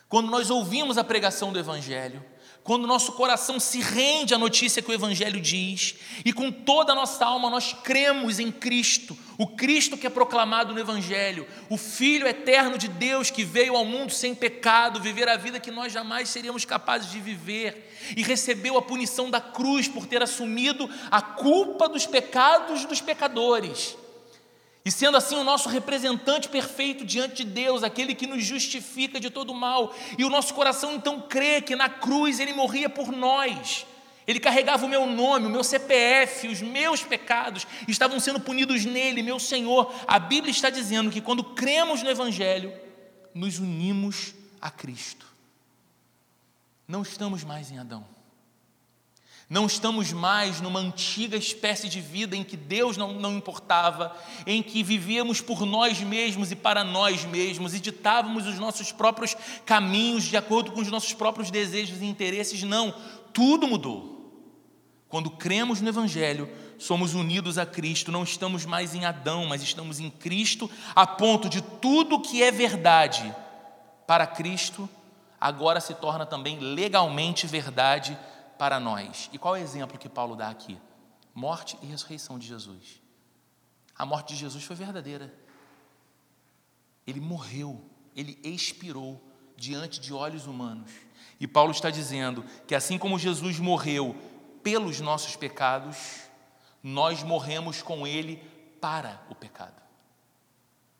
quando 0.10 0.32
nós 0.32 0.50
ouvimos 0.50 0.98
a 0.98 1.04
pregação 1.04 1.54
do 1.54 1.60
Evangelho, 1.60 2.26
quando 2.63 2.86
nosso 2.86 3.13
coração 3.13 3.60
se 3.60 3.80
rende 3.80 4.34
à 4.34 4.38
notícia 4.38 4.82
que 4.82 4.91
o 4.91 4.93
Evangelho 4.93 5.41
diz, 5.41 5.95
e 6.24 6.32
com 6.32 6.52
toda 6.52 6.91
a 6.91 6.95
nossa 6.95 7.26
alma 7.26 7.50
nós 7.50 7.74
cremos 7.74 8.39
em 8.39 8.52
Cristo, 8.52 9.17
o 9.38 9.47
Cristo 9.47 9.97
que 9.97 10.06
é 10.06 10.10
proclamado 10.10 10.71
no 10.71 10.80
Evangelho, 10.80 11.47
o 11.69 11.78
Filho 11.78 12.28
eterno 12.28 12.78
de 12.78 12.88
Deus 12.88 13.32
que 13.32 13.43
veio 13.43 13.76
ao 13.76 13.84
mundo 13.84 14.12
sem 14.12 14.36
pecado, 14.36 15.02
viver 15.02 15.28
a 15.28 15.38
vida 15.38 15.60
que 15.60 15.71
nós 15.71 15.91
jamais 15.91 16.30
seríamos 16.30 16.63
capazes 16.63 17.12
de 17.12 17.19
viver, 17.19 17.91
e 18.15 18.21
recebeu 18.21 18.78
a 18.78 18.82
punição 18.82 19.30
da 19.30 19.41
cruz 19.41 19.88
por 19.88 20.06
ter 20.06 20.21
assumido 20.21 20.88
a 21.10 21.21
culpa 21.21 21.89
dos 21.89 22.06
pecados 22.06 22.86
dos 22.86 23.02
pecadores. 23.02 23.97
E 24.84 24.91
sendo 24.91 25.15
assim 25.15 25.36
o 25.36 25.44
nosso 25.44 25.70
representante 25.70 26.50
perfeito 26.50 27.06
diante 27.06 27.44
de 27.44 27.52
Deus, 27.52 27.84
aquele 27.84 28.15
que 28.15 28.26
nos 28.26 28.44
justifica 28.44 29.20
de 29.20 29.30
todo 29.30 29.54
mal, 29.54 29.94
e 30.17 30.26
o 30.26 30.30
nosso 30.30 30.54
coração 30.54 30.94
então 30.94 31.22
crê 31.22 31.62
que 31.62 31.76
na 31.76 31.88
cruz 31.88 32.39
ele 32.39 32.54
morria 32.54 32.89
por 32.89 33.12
nós. 33.12 33.86
Ele 34.26 34.39
carregava 34.39 34.86
o 34.86 34.89
meu 34.89 35.06
nome, 35.06 35.48
o 35.48 35.50
meu 35.50 35.63
CPF, 35.63 36.48
os 36.48 36.62
meus 36.62 37.04
pecados 37.04 37.67
estavam 37.88 38.20
sendo 38.20 38.39
punidos 38.39 38.86
nele, 38.86 39.22
meu 39.22 39.39
Senhor. 39.39 39.94
A 40.08 40.17
Bíblia 40.17 40.52
está 40.52 40.70
dizendo 40.70 41.12
que 41.12 41.22
quando 41.22 41.44
cremos 41.44 42.02
no 42.02 42.10
Evangelho, 42.10 42.74
nos 43.34 43.60
unimos 43.60 44.34
a 44.60 44.70
Cristo. 44.70 45.26
Não 46.88 47.02
estamos 47.02 47.44
mais 47.44 47.72
em 47.72 47.78
Adão. 47.80 48.06
Não 49.51 49.65
estamos 49.65 50.13
mais 50.13 50.61
numa 50.61 50.79
antiga 50.79 51.35
espécie 51.35 51.89
de 51.89 51.99
vida 51.99 52.37
em 52.37 52.41
que 52.41 52.55
Deus 52.55 52.95
não, 52.95 53.11
não 53.11 53.35
importava, 53.35 54.15
em 54.47 54.63
que 54.63 54.81
vivíamos 54.81 55.41
por 55.41 55.65
nós 55.65 55.99
mesmos 55.99 56.53
e 56.53 56.55
para 56.55 56.85
nós 56.85 57.25
mesmos 57.25 57.73
e 57.73 57.81
ditávamos 57.81 58.47
os 58.47 58.57
nossos 58.57 58.93
próprios 58.93 59.35
caminhos 59.65 60.23
de 60.23 60.37
acordo 60.37 60.71
com 60.71 60.79
os 60.79 60.87
nossos 60.87 61.11
próprios 61.11 61.51
desejos 61.51 62.01
e 62.01 62.05
interesses. 62.05 62.63
Não, 62.63 62.95
tudo 63.33 63.67
mudou. 63.67 64.31
Quando 65.09 65.29
cremos 65.29 65.81
no 65.81 65.89
Evangelho, 65.89 66.49
somos 66.79 67.13
unidos 67.13 67.57
a 67.57 67.65
Cristo, 67.65 68.09
não 68.09 68.23
estamos 68.23 68.65
mais 68.65 68.95
em 68.95 69.03
Adão, 69.03 69.47
mas 69.47 69.61
estamos 69.61 69.99
em 69.99 70.09
Cristo, 70.09 70.71
a 70.95 71.05
ponto 71.05 71.49
de 71.49 71.61
tudo 71.61 72.21
que 72.21 72.41
é 72.41 72.53
verdade 72.53 73.35
para 74.07 74.25
Cristo 74.25 74.87
agora 75.41 75.81
se 75.81 75.95
torna 75.95 76.25
também 76.25 76.59
legalmente 76.59 77.47
verdade 77.47 78.17
para 78.62 78.80
nós. 78.80 79.28
E 79.34 79.39
qual 79.39 79.56
é 79.56 79.60
o 79.60 79.63
exemplo 79.63 79.97
que 79.97 80.08
Paulo 80.08 80.36
dá 80.36 80.47
aqui? 80.47 80.80
Morte 81.34 81.80
e 81.82 81.88
ressurreição 81.88 82.38
de 82.38 82.45
Jesus. 82.45 83.02
A 83.97 84.06
morte 84.06 84.36
de 84.36 84.39
Jesus 84.39 84.63
foi 84.63 84.76
verdadeira. 84.76 85.34
ele 87.08 87.19
morreu, 87.19 87.84
ele 88.15 88.39
expirou 88.43 89.19
diante 89.58 90.00
de 90.00 90.13
olhos 90.13 90.45
humanos. 90.45 90.91
E 91.39 91.47
Paulo 91.47 91.71
está 91.71 91.89
dizendo 91.89 92.45
que 92.67 92.76
assim 92.76 93.00
como 93.00 93.17
Jesus 93.17 93.58
morreu 93.58 94.15
pelos 94.62 95.00
nossos 95.00 95.36
pecados, 95.36 96.30
nós 96.84 97.24
morremos 97.24 97.82
com 97.82 98.06
ele 98.06 98.38
para 98.80 99.26
o 99.28 99.34
pecado. 99.34 99.82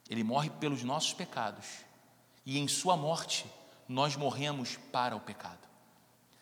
Ele 0.10 0.24
morre 0.24 0.50
pelos 0.50 0.82
nossos 0.82 1.14
pecados. 1.14 1.86
E 2.44 2.58
em 2.58 2.68
sua 2.68 2.98
morte, 2.98 3.46
nós 3.88 4.16
morremos 4.16 4.78
para 4.92 5.16
o 5.16 5.20
pecado. 5.20 5.71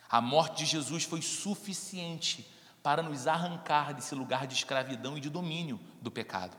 A 0.09 0.19
morte 0.19 0.59
de 0.59 0.65
Jesus 0.65 1.03
foi 1.03 1.21
suficiente 1.21 2.49
para 2.81 3.03
nos 3.03 3.27
arrancar 3.27 3.93
desse 3.93 4.15
lugar 4.15 4.47
de 4.47 4.55
escravidão 4.55 5.17
e 5.17 5.21
de 5.21 5.29
domínio 5.29 5.79
do 6.01 6.09
pecado. 6.09 6.57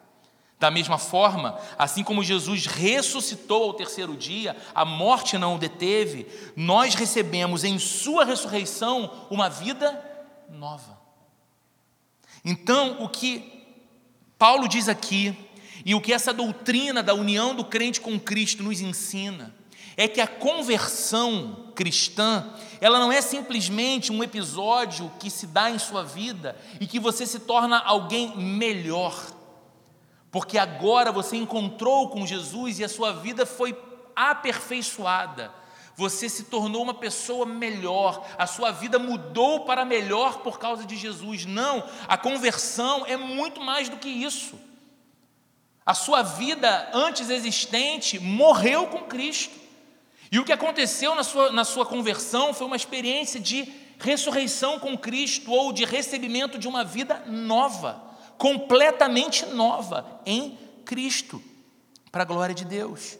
Da 0.59 0.71
mesma 0.71 0.99
forma, 0.99 1.59
assim 1.79 2.05
como 2.05 2.23
Jesus 2.23 2.67
ressuscitou 2.67 3.65
ao 3.65 3.75
terceiro 3.75 4.15
dia, 4.15 4.55
a 4.75 4.85
morte 4.85 5.39
não 5.39 5.57
o 5.57 5.59
deteve, 5.59 6.27
nós 6.55 6.95
recebemos 6.95 7.65
em 7.65 7.79
Sua 7.79 8.27
ressurreição 8.27 9.27
uma 9.31 9.49
vida 9.49 10.05
nova. 10.51 11.01
Então, 12.45 13.03
o 13.03 13.09
que 13.09 13.65
Paulo 14.39 14.69
diz 14.69 14.89
aqui, 14.89 15.37
e 15.85 15.95
o 15.95 16.01
que 16.01 16.13
essa 16.13 16.33
doutrina 16.33 17.03
da 17.03 17.15
união 17.15 17.55
do 17.55 17.65
crente 17.65 18.01
com 18.01 18.21
Cristo 18.21 18.63
nos 18.63 18.81
ensina, 18.81 19.55
é 20.01 20.09
que 20.09 20.21
a 20.21 20.27
conversão 20.27 21.73
cristã, 21.75 22.49
ela 22.81 22.99
não 22.99 23.13
é 23.13 23.21
simplesmente 23.21 24.11
um 24.11 24.23
episódio 24.23 25.11
que 25.19 25.31
se 25.31 25.47
dá 25.47 25.71
em 25.71 25.79
sua 25.79 26.03
vida 26.03 26.57
e 26.81 26.87
que 26.87 26.99
você 26.99 27.27
se 27.27 27.41
torna 27.41 27.79
alguém 27.79 28.37
melhor 28.37 29.15
porque 30.31 30.59
agora 30.59 31.11
você 31.11 31.37
encontrou 31.37 32.09
com 32.09 32.27
Jesus 32.27 32.79
e 32.79 32.85
a 32.85 32.89
sua 32.89 33.13
vida 33.13 33.45
foi 33.45 33.77
aperfeiçoada. 34.15 35.53
Você 35.97 36.29
se 36.29 36.45
tornou 36.45 36.83
uma 36.83 36.95
pessoa 36.95 37.45
melhor, 37.45 38.25
a 38.39 38.47
sua 38.47 38.71
vida 38.71 38.99
mudou 38.99 39.65
para 39.65 39.85
melhor 39.85 40.39
por 40.39 40.59
causa 40.59 40.87
de 40.87 40.97
Jesus. 40.97 41.45
Não, 41.45 41.85
a 42.07 42.17
conversão 42.17 43.05
é 43.07 43.17
muito 43.17 43.61
mais 43.61 43.89
do 43.89 43.97
que 43.97 44.09
isso. 44.09 44.59
A 45.85 45.93
sua 45.93 46.23
vida 46.23 46.91
antes 46.95 47.29
existente 47.29 48.19
morreu 48.19 48.87
com 48.87 49.01
Cristo. 49.01 49.59
E 50.31 50.39
o 50.39 50.45
que 50.45 50.53
aconteceu 50.53 51.15
na 51.15 51.25
sua, 51.25 51.51
na 51.51 51.65
sua 51.65 51.85
conversão 51.85 52.55
foi 52.55 52.67
uma 52.67 52.77
experiência 52.77 53.41
de 53.41 53.73
ressurreição 53.99 54.79
com 54.79 54.97
Cristo 54.97 55.51
ou 55.51 55.73
de 55.73 55.85
recebimento 55.85 56.59
de 56.59 56.69
uma 56.69 56.85
vida 56.85 57.25
nova 57.27 58.11
completamente 58.41 59.45
nova 59.45 60.19
em 60.25 60.59
Cristo, 60.87 61.43
para 62.11 62.23
a 62.23 62.25
glória 62.25 62.55
de 62.55 62.65
Deus. 62.65 63.19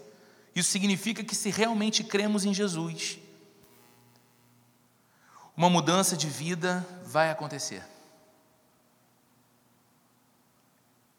Isso 0.55 0.71
significa 0.71 1.23
que 1.23 1.35
se 1.35 1.51
realmente 1.51 2.03
cremos 2.03 2.47
em 2.47 2.55
Jesus, 2.55 3.19
uma 5.55 5.69
mudança 5.69 6.17
de 6.17 6.27
vida 6.27 6.87
vai 7.05 7.31
acontecer. 7.31 7.87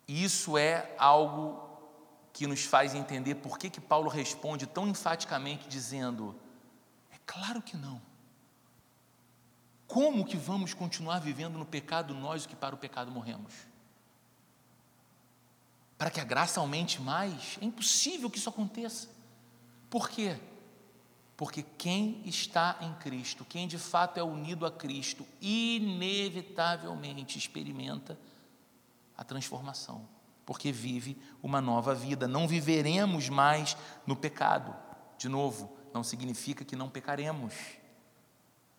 Isso 0.07 0.57
é 0.57 0.95
algo 0.97 1.70
que 2.33 2.47
nos 2.47 2.63
faz 2.63 2.95
entender 2.95 3.35
por 3.35 3.57
que, 3.57 3.69
que 3.69 3.81
Paulo 3.81 4.09
responde 4.09 4.65
tão 4.65 4.87
enfaticamente 4.87 5.67
dizendo: 5.67 6.35
é 7.11 7.17
claro 7.25 7.61
que 7.61 7.77
não. 7.77 8.01
Como 9.87 10.25
que 10.25 10.37
vamos 10.37 10.73
continuar 10.73 11.19
vivendo 11.19 11.57
no 11.57 11.65
pecado 11.65 12.13
nós 12.13 12.45
que 12.45 12.55
para 12.55 12.73
o 12.73 12.77
pecado 12.77 13.11
morremos? 13.11 13.71
para 16.01 16.09
que 16.09 16.19
a 16.19 16.23
graça 16.23 16.59
aumente 16.59 16.99
mais, 16.99 17.59
é 17.61 17.65
impossível 17.65 18.27
que 18.27 18.39
isso 18.39 18.49
aconteça. 18.49 19.07
Por 19.87 20.09
quê? 20.09 20.35
Porque 21.37 21.61
quem 21.61 22.23
está 22.25 22.75
em 22.81 22.91
Cristo, 22.95 23.45
quem 23.45 23.67
de 23.67 23.77
fato 23.77 24.17
é 24.17 24.23
unido 24.23 24.65
a 24.65 24.71
Cristo, 24.71 25.27
inevitavelmente 25.39 27.37
experimenta 27.37 28.17
a 29.15 29.23
transformação, 29.23 30.09
porque 30.45 30.71
vive 30.71 31.17
uma 31.41 31.61
nova 31.61 31.93
vida. 31.93 32.27
Não 32.27 32.47
viveremos 32.47 33.29
mais 33.29 33.77
no 34.05 34.15
pecado. 34.15 34.75
De 35.17 35.29
novo, 35.29 35.71
não 35.93 36.03
significa 36.03 36.65
que 36.65 36.75
não 36.75 36.89
pecaremos. 36.89 37.53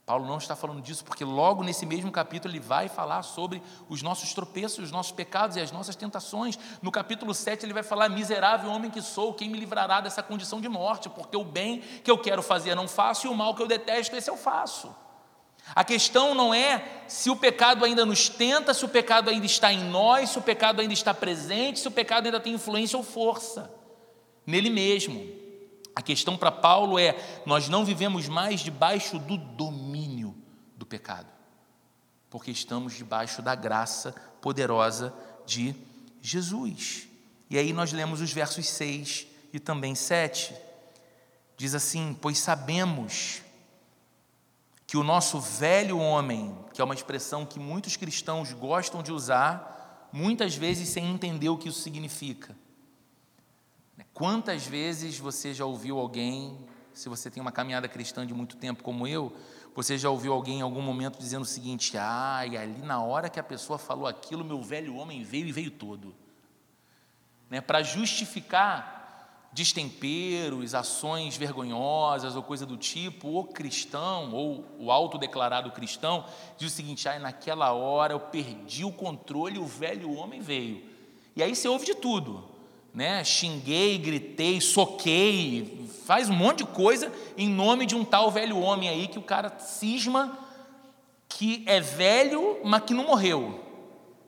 Paulo 0.05 0.27
não 0.27 0.39
está 0.39 0.57
falando 0.57 0.83
disso 0.83 1.05
porque 1.05 1.25
logo 1.25 1.63
nesse 1.63 1.87
mesmo 1.87 2.11
capítulo 2.11 2.53
ele 2.53 2.61
vai 2.61 2.89
falar 2.89 3.23
sobre 3.23 3.63
os 3.89 4.03
nossos 4.03 4.35
tropeços, 4.35 4.85
os 4.85 4.91
nossos 4.91 5.13
pecados 5.13 5.57
e 5.57 5.61
as 5.61 5.71
nossas 5.71 5.95
tentações. 5.95 6.59
No 6.83 6.91
capítulo 6.91 7.33
7 7.33 7.65
ele 7.65 7.73
vai 7.73 7.85
falar: 7.85 8.09
Miserável 8.09 8.71
homem 8.71 8.91
que 8.91 9.01
sou, 9.01 9.33
quem 9.33 9.49
me 9.49 9.59
livrará 9.59 10.01
dessa 10.01 10.23
condição 10.23 10.61
de 10.61 10.69
morte? 10.69 11.09
Porque 11.09 11.37
o 11.37 11.45
bem 11.45 11.81
que 12.03 12.11
eu 12.11 12.19
quero 12.19 12.43
fazer 12.43 12.75
não 12.75 12.89
faço 12.89 13.27
e 13.27 13.31
o 13.31 13.35
mal 13.35 13.55
que 13.55 13.63
eu 13.63 13.69
detesto, 13.69 14.17
esse 14.17 14.29
eu 14.29 14.37
faço. 14.37 14.93
A 15.75 15.85
questão 15.85 16.35
não 16.35 16.53
é 16.53 17.03
se 17.09 17.31
o 17.31 17.37
pecado 17.37 17.85
ainda 17.85 18.05
nos 18.05 18.29
tenta, 18.29 18.75
se 18.75 18.85
o 18.85 18.89
pecado 18.89 19.31
ainda 19.31 19.47
está 19.47 19.73
em 19.73 19.85
nós, 19.85 20.31
se 20.31 20.39
o 20.39 20.43
pecado 20.43 20.81
ainda 20.81 20.93
está 20.93 21.15
presente, 21.15 21.81
se 21.81 21.89
o 21.89 21.91
pecado 21.91 22.27
ainda 22.27 22.41
tem 22.41 22.55
influência 22.55 22.97
ou 22.97 23.05
força 23.05 23.83
nele 24.47 24.71
mesmo. 24.71 25.41
A 25.95 26.03
questão 26.03 26.37
para 26.37 26.51
Paulo 26.51 26.99
é: 26.99 27.17
nós 27.47 27.69
não 27.69 27.85
vivemos 27.85 28.29
mais 28.29 28.61
debaixo 28.61 29.19
do 29.19 29.37
domínio 29.37 30.35
do 30.77 30.87
pecado, 30.87 31.29
porque 32.31 32.51
estamos 32.51 32.95
debaixo 32.95 33.43
da 33.43 33.55
graça 33.55 34.15
poderosa 34.41 35.15
de 35.47 35.75
Jesus. 36.21 37.09
E 37.51 37.59
aí 37.59 37.73
nós 37.73 37.93
lemos 37.93 38.21
os 38.21 38.33
versos 38.33 38.67
6 38.69 39.27
e 39.53 39.61
também 39.61 39.95
7. 39.95 40.55
Diz 41.57 41.75
assim: 41.75 42.17
Pois 42.21 42.39
sabemos 42.39 43.42
que 44.93 44.99
o 44.99 45.03
nosso 45.03 45.41
velho 45.41 45.97
homem, 45.97 46.55
que 46.75 46.79
é 46.79 46.85
uma 46.85 46.93
expressão 46.93 47.47
que 47.47 47.59
muitos 47.59 47.97
cristãos 47.97 48.53
gostam 48.53 49.03
de 49.03 49.11
usar, 49.11 50.07
muitas 50.13 50.55
vezes 50.55 50.87
sem 50.91 51.11
entender 51.11 51.49
o 51.49 51.57
que 51.57 51.71
isso 51.71 51.81
significa. 51.81 52.55
Quantas 54.13 54.67
vezes 54.67 55.19
você 55.19 55.55
já 55.55 55.65
ouviu 55.65 55.99
alguém, 55.99 56.59
se 56.93 57.09
você 57.09 57.31
tem 57.31 57.41
uma 57.41 57.51
caminhada 57.51 57.89
cristã 57.89 58.27
de 58.27 58.35
muito 58.35 58.55
tempo 58.59 58.83
como 58.83 59.09
eu, 59.09 59.35
você 59.75 59.97
já 59.97 60.11
ouviu 60.11 60.35
alguém 60.35 60.59
em 60.59 60.63
algum 60.63 60.83
momento 60.83 61.19
dizendo 61.19 61.45
o 61.45 61.47
seguinte: 61.47 61.97
ah, 61.97 62.45
e 62.47 62.55
ali 62.55 62.83
na 62.83 63.03
hora 63.03 63.31
que 63.31 63.41
a 63.41 63.43
pessoa 63.43 63.79
falou 63.79 64.07
aquilo, 64.07 64.45
meu 64.45 64.61
velho 64.61 64.97
homem 64.97 65.25
veio 65.25 65.47
e 65.47 65.53
veio 65.53 65.71
todo. 65.71 66.15
Né, 67.49 67.63
Para 67.63 67.83
justificar 67.83 69.02
destemperos, 69.53 70.75
ações 70.75 71.37
vergonhosas 71.37 72.35
ou 72.37 72.43
coisa 72.43 72.65
do 72.65 72.77
tipo, 72.77 73.39
o 73.39 73.45
cristão 73.45 74.33
ou 74.33 74.65
o 74.79 74.91
autodeclarado 74.91 75.71
cristão 75.71 76.25
diz 76.57 76.73
o 76.73 76.75
seguinte: 76.75 77.09
ah, 77.09 77.19
naquela 77.19 77.73
hora 77.73 78.15
eu 78.15 78.21
perdi 78.21 78.85
o 78.85 78.93
controle, 78.93 79.59
o 79.59 79.67
velho 79.67 80.13
homem 80.15 80.41
veio. 80.41 80.83
E 81.37 81.43
aí 81.43 81.55
você 81.55 81.69
ouve 81.69 81.87
de 81.87 81.95
tudo 81.95 82.53
né? 82.95 83.25
Xinguei, 83.25 83.97
gritei, 83.97 84.61
soquei, 84.61 85.89
faz 86.05 86.29
um 86.29 86.35
monte 86.35 86.59
de 86.59 86.67
coisa 86.67 87.11
em 87.37 87.49
nome 87.49 87.87
de 87.87 87.95
um 87.95 88.05
tal 88.05 88.31
velho 88.31 88.59
homem 88.59 88.89
aí 88.89 89.09
que 89.09 89.19
o 89.19 89.23
cara 89.23 89.59
cisma 89.59 90.39
que 91.29 91.65
é 91.67 91.81
velho, 91.81 92.59
mas 92.63 92.83
que 92.83 92.93
não 92.93 93.07
morreu. 93.07 93.59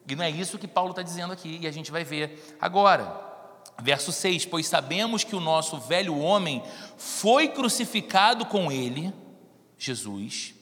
E 0.08 0.16
não 0.16 0.24
é 0.24 0.30
isso 0.30 0.58
que 0.58 0.66
Paulo 0.66 0.90
está 0.90 1.02
dizendo 1.02 1.32
aqui, 1.32 1.58
e 1.60 1.66
a 1.66 1.70
gente 1.70 1.90
vai 1.90 2.02
ver 2.02 2.56
agora. 2.58 3.33
Verso 3.82 4.12
6: 4.12 4.46
Pois 4.46 4.66
sabemos 4.66 5.24
que 5.24 5.36
o 5.36 5.40
nosso 5.40 5.78
velho 5.78 6.18
homem 6.18 6.62
foi 6.96 7.48
crucificado 7.48 8.46
com 8.46 8.70
ele, 8.70 9.12
Jesus, 9.78 10.54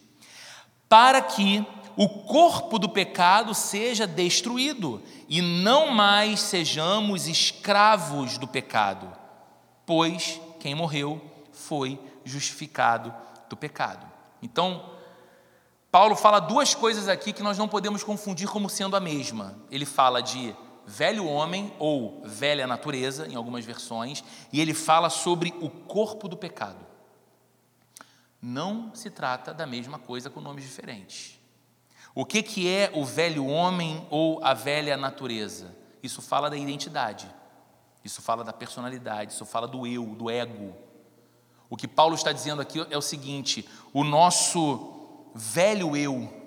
para 0.88 1.20
que 1.20 1.64
o 1.96 2.08
corpo 2.08 2.78
do 2.78 2.88
pecado 2.88 3.54
seja 3.54 4.06
destruído 4.06 5.02
e 5.28 5.42
não 5.42 5.90
mais 5.90 6.40
sejamos 6.40 7.28
escravos 7.28 8.38
do 8.38 8.48
pecado, 8.48 9.12
pois 9.84 10.40
quem 10.58 10.74
morreu 10.74 11.20
foi 11.52 12.00
justificado 12.24 13.14
do 13.48 13.56
pecado. 13.56 14.06
Então, 14.42 14.90
Paulo 15.90 16.16
fala 16.16 16.40
duas 16.40 16.74
coisas 16.74 17.06
aqui 17.06 17.32
que 17.32 17.42
nós 17.42 17.58
não 17.58 17.68
podemos 17.68 18.02
confundir 18.02 18.48
como 18.48 18.70
sendo 18.70 18.96
a 18.96 19.00
mesma. 19.00 19.58
Ele 19.70 19.84
fala 19.84 20.22
de 20.22 20.56
velho 20.86 21.26
homem 21.26 21.72
ou 21.78 22.22
velha 22.24 22.66
natureza, 22.66 23.26
em 23.26 23.34
algumas 23.34 23.64
versões, 23.64 24.22
e 24.52 24.60
ele 24.60 24.74
fala 24.74 25.10
sobre 25.10 25.54
o 25.60 25.70
corpo 25.70 26.28
do 26.28 26.36
pecado. 26.36 26.84
Não 28.40 28.94
se 28.94 29.10
trata 29.10 29.54
da 29.54 29.66
mesma 29.66 29.98
coisa 29.98 30.28
com 30.28 30.40
nomes 30.40 30.64
diferentes. 30.64 31.38
O 32.14 32.26
que, 32.26 32.42
que 32.42 32.68
é 32.68 32.90
o 32.94 33.04
velho 33.04 33.46
homem 33.46 34.06
ou 34.10 34.44
a 34.44 34.52
velha 34.52 34.96
natureza? 34.96 35.74
Isso 36.02 36.20
fala 36.20 36.50
da 36.50 36.56
identidade, 36.56 37.26
isso 38.04 38.20
fala 38.20 38.42
da 38.42 38.52
personalidade, 38.52 39.32
isso 39.32 39.46
fala 39.46 39.68
do 39.68 39.86
eu, 39.86 40.04
do 40.06 40.28
ego. 40.28 40.74
O 41.70 41.76
que 41.76 41.88
Paulo 41.88 42.14
está 42.14 42.32
dizendo 42.32 42.60
aqui 42.60 42.84
é 42.90 42.98
o 42.98 43.02
seguinte: 43.02 43.66
o 43.94 44.04
nosso 44.04 45.24
velho 45.34 45.96
eu, 45.96 46.41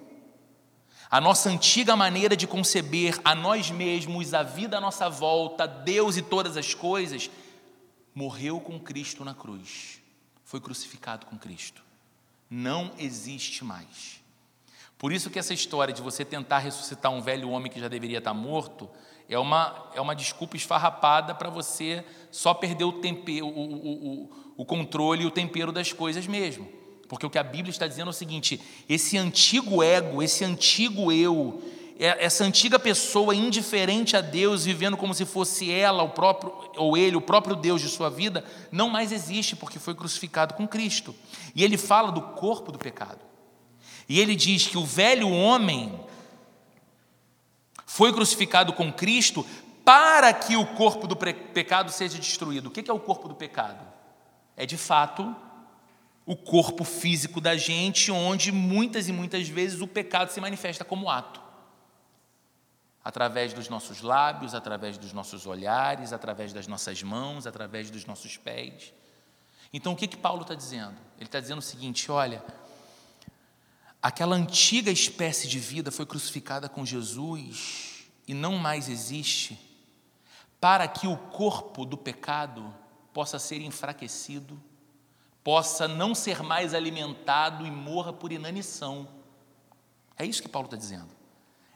a 1.10 1.22
nossa 1.22 1.50
antiga 1.50 1.96
maneira 1.96 2.36
de 2.36 2.48
conceber 2.48 3.20
a 3.24 3.36
nós 3.36 3.70
mesmos, 3.70 4.34
a 4.34 4.44
vida 4.44 4.78
à 4.78 4.82
nossa 4.82 5.10
volta, 5.10 5.68
Deus 5.68 6.18
e 6.18 6.22
todas 6.22 6.58
as 6.58 6.74
coisas, 6.74 7.30
morreu 8.14 8.60
com 8.60 8.80
Cristo 8.80 9.24
na 9.24 9.34
cruz, 9.34 10.02
foi 10.44 10.60
crucificado 10.60 11.26
com 11.26 11.38
Cristo. 11.38 11.84
Não 12.50 12.92
existe 12.98 13.64
mais. 13.64 14.22
Por 14.98 15.12
isso 15.12 15.30
que 15.30 15.38
essa 15.38 15.54
história 15.54 15.94
de 15.94 16.02
você 16.02 16.24
tentar 16.24 16.60
ressuscitar 16.60 17.12
um 17.12 17.22
velho 17.22 17.50
homem 17.50 17.72
que 17.72 17.80
já 17.80 17.88
deveria 17.88 18.20
estar 18.20 18.34
morto 18.34 18.90
é 19.28 19.38
uma, 19.38 19.90
é 19.94 20.00
uma 20.00 20.16
desculpa 20.16 20.56
esfarrapada 20.56 21.34
para 21.36 21.50
você 21.50 22.06
só 22.32 22.54
perder 22.54 22.86
o, 22.86 22.94
tempero, 22.94 23.48
o, 23.48 23.50
o, 23.50 24.24
o, 24.24 24.30
o 24.58 24.66
controle 24.66 25.24
e 25.24 25.26
o 25.26 25.32
tempero 25.32 25.72
das 25.72 25.92
coisas 25.92 26.28
mesmo. 26.28 26.85
Porque 27.08 27.26
o 27.26 27.30
que 27.30 27.38
a 27.38 27.44
Bíblia 27.44 27.70
está 27.70 27.88
dizendo 27.88 28.08
é 28.08 28.12
o 28.12 28.14
seguinte: 28.14 28.60
esse 28.90 29.18
antigo 29.18 29.84
ego, 29.84 30.22
esse 30.24 30.44
antigo 30.44 31.12
eu, 31.12 31.62
é, 32.00 32.26
essa 32.26 32.44
antiga 32.44 32.78
pessoa 32.80 33.36
indiferente 33.36 34.18
a 34.18 34.22
Deus, 34.22 34.66
vivendo 34.66 34.98
como 34.98 35.14
se 35.14 35.26
fosse 35.26 35.72
ela, 35.72 36.04
o 36.04 36.10
próprio 36.10 36.54
ou 36.76 36.98
ele, 36.98 37.16
o 37.16 37.22
próprio 37.22 37.56
Deus 37.56 37.82
de 37.82 37.90
sua 37.90 38.10
vida, 38.10 38.44
não 38.72 38.90
mais 38.90 39.12
existe 39.12 39.56
porque 39.56 39.80
foi 39.80 39.94
crucificado 39.94 40.56
com 40.56 40.68
Cristo. 40.68 41.16
E 41.56 41.64
ele 41.64 41.78
fala 41.78 42.12
do 42.12 42.22
corpo 42.22 42.72
do 42.72 42.80
pecado. 42.80 43.20
E 44.10 44.20
ele 44.20 44.36
diz 44.36 44.68
que 44.68 44.78
o 44.78 44.86
velho 44.86 45.30
homem 45.30 46.00
foi 47.86 48.12
crucificado 48.12 48.74
com 48.74 48.92
Cristo 48.92 49.46
para 49.84 50.34
que 50.34 50.58
o 50.58 50.66
corpo 50.66 51.08
do 51.08 51.16
pecado 51.16 51.92
seja 51.92 52.18
destruído. 52.18 52.68
O 52.68 52.72
que 52.72 52.90
é 52.90 52.94
o 52.94 53.00
corpo 53.00 53.28
do 53.28 53.36
pecado? 53.36 53.86
É 54.58 54.66
de 54.66 54.78
fato 54.78 55.36
o 56.26 56.36
corpo 56.36 56.84
físico 56.84 57.40
da 57.40 57.56
gente, 57.56 58.12
onde 58.12 58.52
muitas 58.52 59.08
e 59.08 59.14
muitas 59.14 59.48
vezes 59.48 59.82
o 59.82 59.88
pecado 59.88 60.32
se 60.32 60.42
manifesta 60.42 60.84
como 60.84 61.10
ato. 61.10 61.42
Através 63.04 63.54
dos 63.54 63.70
nossos 63.70 64.02
lábios, 64.02 64.56
através 64.56 64.98
dos 64.98 65.14
nossos 65.14 65.46
olhares, 65.46 66.12
através 66.12 66.52
das 66.52 66.66
nossas 66.66 67.04
mãos, 67.04 67.46
através 67.46 67.92
dos 67.92 68.06
nossos 68.06 68.38
pés. 68.38 68.94
Então 69.72 69.94
o 69.94 69.96
que, 69.96 70.08
que 70.08 70.18
Paulo 70.18 70.42
está 70.42 70.56
dizendo? 70.56 70.96
Ele 71.18 71.26
está 71.26 71.40
dizendo 71.40 71.60
o 71.60 71.62
seguinte: 71.62 72.12
olha, 72.12 72.44
Aquela 74.06 74.36
antiga 74.36 74.92
espécie 74.92 75.48
de 75.48 75.58
vida 75.58 75.90
foi 75.90 76.06
crucificada 76.06 76.70
com 76.70 76.86
Jesus 76.86 78.06
e 78.28 78.36
não 78.36 78.56
mais 78.56 78.88
existe, 78.88 79.60
para 80.62 80.88
que 80.88 81.08
o 81.08 81.18
corpo 81.18 81.84
do 81.88 81.98
pecado 81.98 82.72
possa 83.12 83.40
ser 83.40 83.62
enfraquecido, 83.62 84.62
possa 85.46 85.88
não 85.88 86.16
ser 86.16 86.42
mais 86.42 86.74
alimentado 86.74 87.68
e 87.68 87.70
morra 87.70 88.12
por 88.12 88.32
inanição. 88.32 89.08
É 90.18 90.26
isso 90.26 90.42
que 90.42 90.50
Paulo 90.50 90.66
está 90.66 90.76
dizendo. 90.76 91.10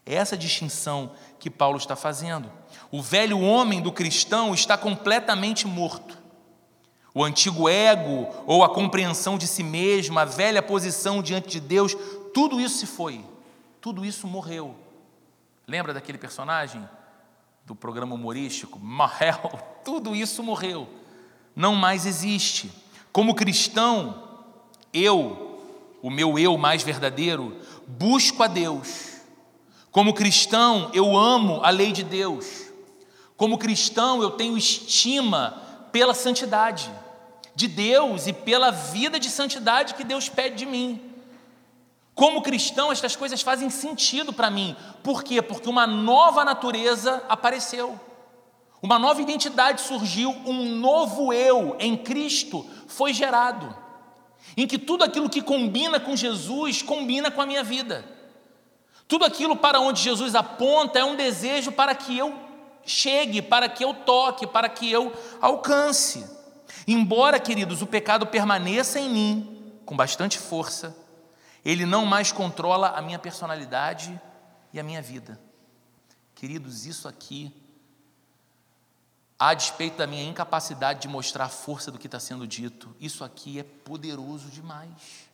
É 0.03 0.15
essa 0.15 0.35
distinção 0.35 1.11
que 1.37 1.51
Paulo 1.51 1.77
está 1.77 1.95
fazendo. 1.95 2.51
O 2.91 2.99
velho 2.99 3.39
homem 3.39 3.79
do 3.79 3.91
cristão 3.91 4.55
está 4.55 4.75
completamente 4.75 5.67
morto. 5.67 6.17
O 7.13 7.23
antigo 7.23 7.69
ego 7.69 8.27
ou 8.47 8.63
a 8.63 8.73
compreensão 8.73 9.37
de 9.37 9.45
si 9.45 9.61
mesmo, 9.61 10.17
a 10.17 10.25
velha 10.25 10.63
posição 10.63 11.21
diante 11.21 11.49
de 11.49 11.59
Deus, 11.59 11.95
tudo 12.33 12.59
isso 12.59 12.79
se 12.79 12.87
foi, 12.87 13.23
tudo 13.79 14.03
isso 14.03 14.25
morreu. 14.25 14.75
Lembra 15.67 15.93
daquele 15.93 16.17
personagem 16.17 16.89
do 17.67 17.75
programa 17.75 18.15
humorístico, 18.15 18.79
Mahel? 18.81 19.51
Tudo 19.85 20.15
isso 20.15 20.41
morreu, 20.41 20.89
não 21.55 21.75
mais 21.75 22.07
existe. 22.07 22.88
Como 23.11 23.35
cristão, 23.35 24.23
eu, 24.93 25.61
o 26.01 26.09
meu 26.09 26.37
eu 26.37 26.57
mais 26.57 26.83
verdadeiro, 26.83 27.55
busco 27.87 28.43
a 28.43 28.47
Deus. 28.47 29.19
Como 29.91 30.13
cristão, 30.13 30.91
eu 30.93 31.17
amo 31.17 31.61
a 31.63 31.69
lei 31.69 31.91
de 31.91 32.03
Deus. 32.03 32.71
Como 33.35 33.57
cristão, 33.57 34.21
eu 34.21 34.31
tenho 34.31 34.57
estima 34.57 35.61
pela 35.91 36.13
santidade 36.13 36.91
de 37.55 37.67
Deus 37.67 38.27
e 38.27 38.33
pela 38.33 38.71
vida 38.71 39.19
de 39.19 39.29
santidade 39.29 39.95
que 39.95 40.03
Deus 40.03 40.29
pede 40.29 40.57
de 40.57 40.65
mim. 40.65 41.01
Como 42.13 42.41
cristão, 42.41 42.91
estas 42.91 43.15
coisas 43.15 43.41
fazem 43.41 43.69
sentido 43.69 44.31
para 44.31 44.49
mim. 44.49 44.75
Por 45.01 45.23
quê? 45.23 45.41
Porque 45.41 45.69
uma 45.69 45.87
nova 45.87 46.43
natureza 46.43 47.23
apareceu. 47.29 47.99
Uma 48.81 48.97
nova 48.97 49.21
identidade 49.21 49.81
surgiu, 49.81 50.31
um 50.45 50.75
novo 50.75 51.33
eu 51.33 51.75
em 51.79 51.97
Cristo 51.97 52.65
foi 52.87 53.13
gerado. 53.13 53.75
Em 54.55 54.65
que 54.65 54.77
tudo 54.77 55.03
aquilo 55.03 55.29
que 55.29 55.41
combina 55.41 55.99
com 55.99 56.15
Jesus 56.15 56.81
combina 56.81 57.29
com 57.29 57.41
a 57.41 57.45
minha 57.45 57.63
vida. 57.63 58.05
Tudo 59.07 59.25
aquilo 59.25 59.55
para 59.55 59.79
onde 59.79 60.01
Jesus 60.01 60.35
aponta 60.35 60.99
é 60.99 61.03
um 61.03 61.15
desejo 61.15 61.71
para 61.71 61.93
que 61.93 62.17
eu 62.17 62.33
chegue, 62.85 63.41
para 63.41 63.67
que 63.67 63.83
eu 63.83 63.93
toque, 63.93 64.47
para 64.47 64.69
que 64.69 64.89
eu 64.89 65.13
alcance. 65.41 66.25
Embora, 66.87 67.39
queridos, 67.39 67.81
o 67.81 67.87
pecado 67.87 68.27
permaneça 68.27 68.99
em 68.99 69.09
mim 69.09 69.73
com 69.85 69.95
bastante 69.95 70.37
força, 70.37 70.95
ele 71.65 71.85
não 71.85 72.05
mais 72.05 72.31
controla 72.31 72.89
a 72.89 73.01
minha 73.01 73.19
personalidade 73.19 74.19
e 74.71 74.79
a 74.79 74.83
minha 74.83 75.01
vida. 75.01 75.39
Queridos, 76.35 76.85
isso 76.85 77.07
aqui, 77.07 77.51
a 79.39 79.53
despeito 79.53 79.97
da 79.97 80.05
minha 80.05 80.25
incapacidade 80.25 80.99
de 80.99 81.07
mostrar 81.07 81.45
a 81.45 81.49
força 81.49 81.89
do 81.89 81.97
que 81.97 82.07
está 82.07 82.19
sendo 82.19 82.45
dito, 82.45 82.93
isso 82.99 83.23
aqui 83.23 83.57
é 83.57 83.63
poderoso 83.63 84.49
demais 84.49 85.29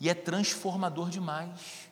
e 0.00 0.08
é 0.08 0.14
transformador 0.14 1.08
demais. 1.08 1.88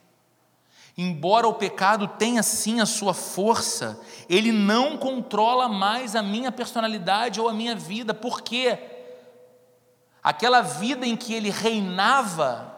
Embora 0.99 1.47
o 1.47 1.55
pecado 1.55 2.09
tenha 2.09 2.43
sim 2.43 2.81
a 2.81 2.87
sua 2.87 3.15
força, 3.15 4.01
ele 4.29 4.51
não 4.51 4.99
controla 4.99 5.69
mais 5.69 6.17
a 6.17 6.23
minha 6.23 6.51
personalidade 6.51 7.41
ou 7.41 7.49
a 7.49 7.55
minha 7.55 7.77
vida, 7.77 8.13
porque 8.13 8.77
aquela 10.21 10.61
vida 10.61 11.07
em 11.07 11.17
que 11.17 11.33
ele 11.33 11.49
reinava 11.49 12.75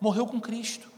morreu 0.00 0.26
com 0.26 0.40
Cristo. 0.40 0.90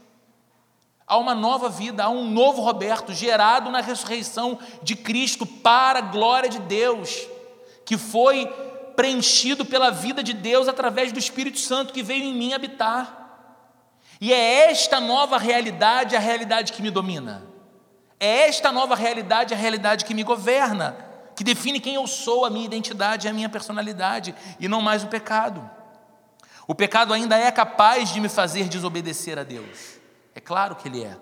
Há 1.05 1.17
uma 1.17 1.35
nova 1.35 1.69
vida, 1.69 2.03
há 2.03 2.09
um 2.09 2.29
novo 2.29 2.61
Roberto 2.61 3.13
gerado 3.13 3.69
na 3.69 3.81
ressurreição 3.81 4.57
de 4.81 4.95
Cristo 4.95 5.45
para 5.45 5.99
a 5.99 6.01
glória 6.01 6.49
de 6.49 6.59
Deus, 6.59 7.27
que 7.85 7.97
foi 7.97 8.47
preenchido 8.95 9.65
pela 9.65 9.91
vida 9.91 10.23
de 10.23 10.33
Deus 10.33 10.67
através 10.67 11.11
do 11.11 11.19
Espírito 11.19 11.59
Santo 11.59 11.93
que 11.93 12.03
veio 12.03 12.23
em 12.23 12.33
mim 12.33 12.53
habitar. 12.53 13.23
E 14.21 14.31
é 14.31 14.71
esta 14.71 14.99
nova 14.99 15.37
realidade 15.37 16.15
a 16.15 16.19
realidade 16.19 16.71
que 16.71 16.81
me 16.81 16.89
domina. 16.89 17.43
É 18.19 18.47
esta 18.47 18.71
nova 18.71 18.95
realidade 18.95 19.53
a 19.53 19.57
realidade 19.57 20.05
que 20.05 20.13
me 20.13 20.23
governa, 20.23 20.95
que 21.35 21.43
define 21.43 21.79
quem 21.79 21.95
eu 21.95 22.07
sou, 22.07 22.45
a 22.45 22.49
minha 22.49 22.65
identidade, 22.65 23.27
a 23.27 23.33
minha 23.33 23.49
personalidade, 23.49 24.33
e 24.59 24.67
não 24.69 24.81
mais 24.81 25.03
o 25.03 25.07
pecado. 25.07 25.69
O 26.65 26.73
pecado 26.73 27.13
ainda 27.13 27.37
é 27.37 27.51
capaz 27.51 28.13
de 28.13 28.21
me 28.21 28.29
fazer 28.29 28.69
desobedecer 28.69 29.37
a 29.37 29.43
Deus. 29.43 29.92
É 30.35 30.39
claro 30.39 30.75
que 30.75 30.87
ele 30.87 31.03
é. 31.03 31.17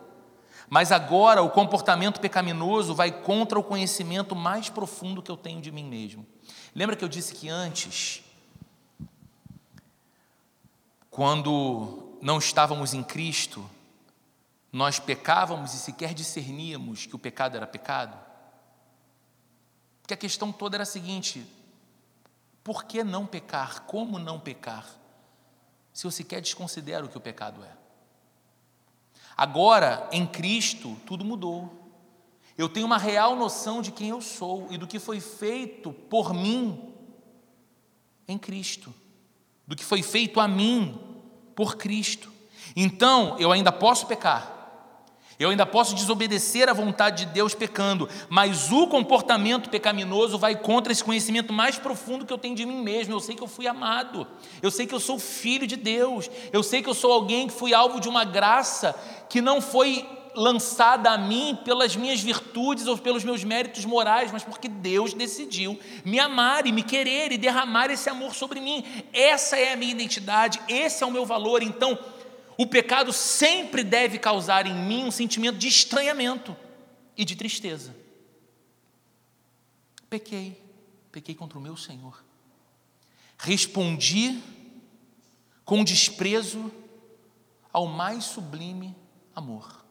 Mas 0.70 0.92
agora 0.92 1.42
o 1.42 1.50
comportamento 1.50 2.20
pecaminoso 2.20 2.96
vai 2.96 3.12
contra 3.12 3.60
o 3.60 3.64
conhecimento 3.64 4.36
mais 4.36 4.70
profundo 4.70 5.22
que 5.22 5.30
eu 5.30 5.38
tenho 5.38 5.62
de 5.62 5.72
mim 5.72 5.84
mesmo. 5.84 6.26
Lembra 6.74 6.96
que 6.96 7.04
eu 7.04 7.10
disse 7.10 7.34
que 7.34 7.50
antes, 7.50 8.24
quando 11.10 12.18
não 12.22 12.38
estávamos 12.38 12.94
em 12.94 13.04
Cristo, 13.04 13.70
nós 14.72 15.00
pecávamos 15.00 15.74
e 15.74 15.78
sequer 15.78 16.14
discerníamos 16.14 17.06
que 17.06 17.16
o 17.16 17.20
pecado 17.20 17.58
era 17.58 17.68
pecado? 17.68 18.18
Porque 20.02 20.14
a 20.14 20.18
questão 20.18 20.52
toda 20.52 20.78
era 20.78 20.84
a 20.84 20.86
seguinte: 20.86 21.46
por 22.64 22.86
que 22.86 23.04
não 23.04 23.26
pecar? 23.26 23.82
Como 23.82 24.18
não 24.18 24.40
pecar? 24.40 25.02
se 25.94 26.08
eu 26.08 26.12
sequer 26.12 26.42
desconsidero 26.42 27.06
o 27.06 27.10
que 27.10 27.18
o 27.18 27.22
pecado 27.22 27.64
é. 27.64 27.81
Agora, 29.36 30.08
em 30.12 30.26
Cristo, 30.26 30.96
tudo 31.06 31.26
mudou. 31.26 31.82
Eu 32.58 32.70
tenho 32.70 32.86
uma 32.86 32.98
real 32.98 33.36
noção 33.36 33.82
de 33.82 33.92
quem 33.92 34.10
eu 34.10 34.22
sou 34.22 34.68
e 34.70 34.78
do 34.78 34.86
que 34.88 35.00
foi 35.00 35.20
feito 35.20 35.92
por 35.92 36.34
mim 36.34 36.94
em 38.28 38.38
Cristo, 38.38 38.94
do 39.66 39.76
que 39.76 39.84
foi 39.84 40.04
feito 40.04 40.40
a 40.40 40.48
mim 40.48 41.00
por 41.56 41.76
Cristo. 41.76 42.32
Então, 42.76 43.38
eu 43.40 43.52
ainda 43.52 43.72
posso 43.72 44.06
pecar, 44.06 44.61
eu 45.42 45.50
ainda 45.50 45.66
posso 45.66 45.96
desobedecer 45.96 46.70
à 46.70 46.74
vontade 46.74 47.26
de 47.26 47.32
Deus 47.32 47.56
pecando, 47.56 48.08
mas 48.30 48.72
o 48.72 48.88
comportamento 48.88 49.70
pecaminoso 49.70 50.38
vai 50.38 50.56
contra 50.56 50.92
esse 50.92 51.04
conhecimento 51.04 51.52
mais 51.52 51.78
profundo 51.78 52.26
que 52.26 52.32
eu 52.34 52.38
tenho 52.38 52.56
de 52.56 52.66
mim 52.66 52.82
mesmo. 52.82 53.14
Eu 53.14 53.20
sei 53.20 53.36
que 53.36 53.42
eu 53.42 53.48
fui 53.48 53.68
amado, 53.68 54.28
eu 54.62 54.70
sei 54.70 54.86
que 54.86 54.94
eu 54.94 55.00
sou 55.00 55.18
filho 55.18 55.66
de 55.66 55.76
Deus, 55.76 56.30
eu 56.54 56.62
sei 56.62 56.82
que 56.82 56.90
eu 56.90 56.94
sou 56.94 57.12
alguém 57.12 57.48
que 57.48 57.54
fui 57.54 57.74
alvo 57.74 58.00
de 58.00 58.08
uma 58.08 58.24
graça 58.24 58.94
que 59.30 59.42
não 59.42 59.62
foi 59.62 60.08
lançada 60.36 61.12
a 61.12 61.18
mim 61.18 61.58
pelas 61.64 61.96
minhas 61.96 62.22
virtudes 62.22 62.88
ou 62.88 62.98
pelos 62.98 63.24
meus 63.24 63.44
méritos 63.44 63.84
morais, 63.86 64.32
mas 64.32 64.44
porque 64.44 64.68
Deus 64.68 65.14
decidiu 65.14 65.78
me 66.06 66.20
amar 66.20 66.66
e 66.66 66.72
me 66.72 66.84
querer 66.84 67.32
e 67.32 67.38
derramar 67.38 67.90
esse 67.90 68.10
amor 68.10 68.34
sobre 68.34 68.60
mim. 68.60 68.84
Essa 69.12 69.58
é 69.58 69.74
a 69.74 69.76
minha 69.76 69.92
identidade, 69.92 70.62
esse 70.68 71.04
é 71.04 71.08
o 71.08 71.12
meu 71.12 71.26
valor. 71.26 71.62
Então, 71.62 71.98
o 72.62 72.68
pecado 72.68 73.12
sempre 73.12 73.84
deve 73.84 74.20
causar 74.20 74.68
em 74.68 74.86
mim 74.86 75.04
um 75.04 75.10
sentimento 75.10 75.58
de 75.58 75.68
estranhamento 75.68 76.56
e 77.18 77.26
de 77.26 77.36
tristeza. 77.36 77.96
Pequei, 80.08 80.64
pequei 81.12 81.34
contra 81.34 81.58
o 81.58 81.62
meu 81.62 81.76
Senhor. 81.76 82.24
respondi 83.36 84.40
com 85.66 85.84
desprezo 85.84 86.72
ao 87.74 87.88
mais 87.88 88.26
sublime 88.26 88.96
amor. 89.36 89.84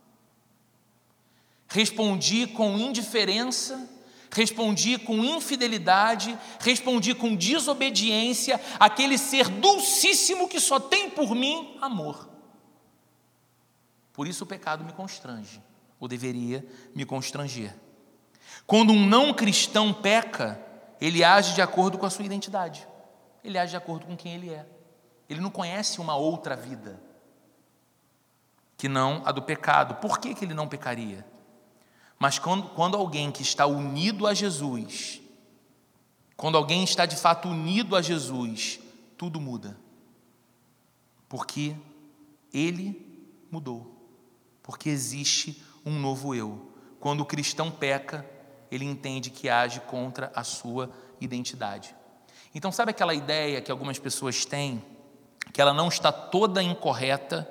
Respondi 1.66 2.46
com 2.46 2.78
indiferença, 2.78 3.90
respondi 4.30 4.96
com 4.96 5.24
infidelidade, 5.24 6.38
respondi 6.60 7.16
com 7.16 7.34
desobediência 7.34 8.60
àquele 8.78 9.18
ser 9.18 9.48
dulcíssimo 9.48 10.48
que 10.48 10.60
só 10.60 10.78
tem 10.78 11.10
por 11.10 11.34
mim 11.34 11.76
amor. 11.80 12.29
Por 14.20 14.28
isso 14.28 14.44
o 14.44 14.46
pecado 14.46 14.84
me 14.84 14.92
constrange, 14.92 15.62
ou 15.98 16.06
deveria 16.06 16.62
me 16.94 17.06
constranger. 17.06 17.74
Quando 18.66 18.92
um 18.92 19.06
não 19.06 19.32
cristão 19.32 19.94
peca, 19.94 20.60
ele 21.00 21.24
age 21.24 21.54
de 21.54 21.62
acordo 21.62 21.96
com 21.96 22.04
a 22.04 22.10
sua 22.10 22.26
identidade, 22.26 22.86
ele 23.42 23.56
age 23.56 23.70
de 23.70 23.78
acordo 23.78 24.04
com 24.04 24.14
quem 24.14 24.34
ele 24.34 24.50
é. 24.50 24.66
Ele 25.26 25.40
não 25.40 25.48
conhece 25.48 26.02
uma 26.02 26.16
outra 26.16 26.54
vida 26.54 27.02
que 28.76 28.90
não 28.90 29.22
a 29.24 29.32
do 29.32 29.40
pecado. 29.40 29.94
Por 29.94 30.18
que, 30.18 30.34
que 30.34 30.44
ele 30.44 30.52
não 30.52 30.68
pecaria? 30.68 31.24
Mas 32.18 32.38
quando, 32.38 32.68
quando 32.74 32.98
alguém 32.98 33.32
que 33.32 33.40
está 33.40 33.64
unido 33.64 34.26
a 34.26 34.34
Jesus, 34.34 35.18
quando 36.36 36.58
alguém 36.58 36.84
está 36.84 37.06
de 37.06 37.16
fato 37.16 37.48
unido 37.48 37.96
a 37.96 38.02
Jesus, 38.02 38.80
tudo 39.16 39.40
muda. 39.40 39.78
Porque 41.26 41.74
ele 42.52 43.48
mudou. 43.50 43.89
Porque 44.70 44.88
existe 44.88 45.60
um 45.84 45.98
novo 45.98 46.32
eu. 46.32 46.72
Quando 47.00 47.22
o 47.22 47.26
cristão 47.26 47.72
peca, 47.72 48.24
ele 48.70 48.84
entende 48.84 49.28
que 49.28 49.48
age 49.48 49.80
contra 49.80 50.30
a 50.32 50.44
sua 50.44 50.88
identidade. 51.20 51.92
Então, 52.54 52.70
sabe 52.70 52.92
aquela 52.92 53.12
ideia 53.12 53.60
que 53.60 53.72
algumas 53.72 53.98
pessoas 53.98 54.44
têm 54.44 54.80
que 55.52 55.60
ela 55.60 55.74
não 55.74 55.88
está 55.88 56.12
toda 56.12 56.62
incorreta, 56.62 57.50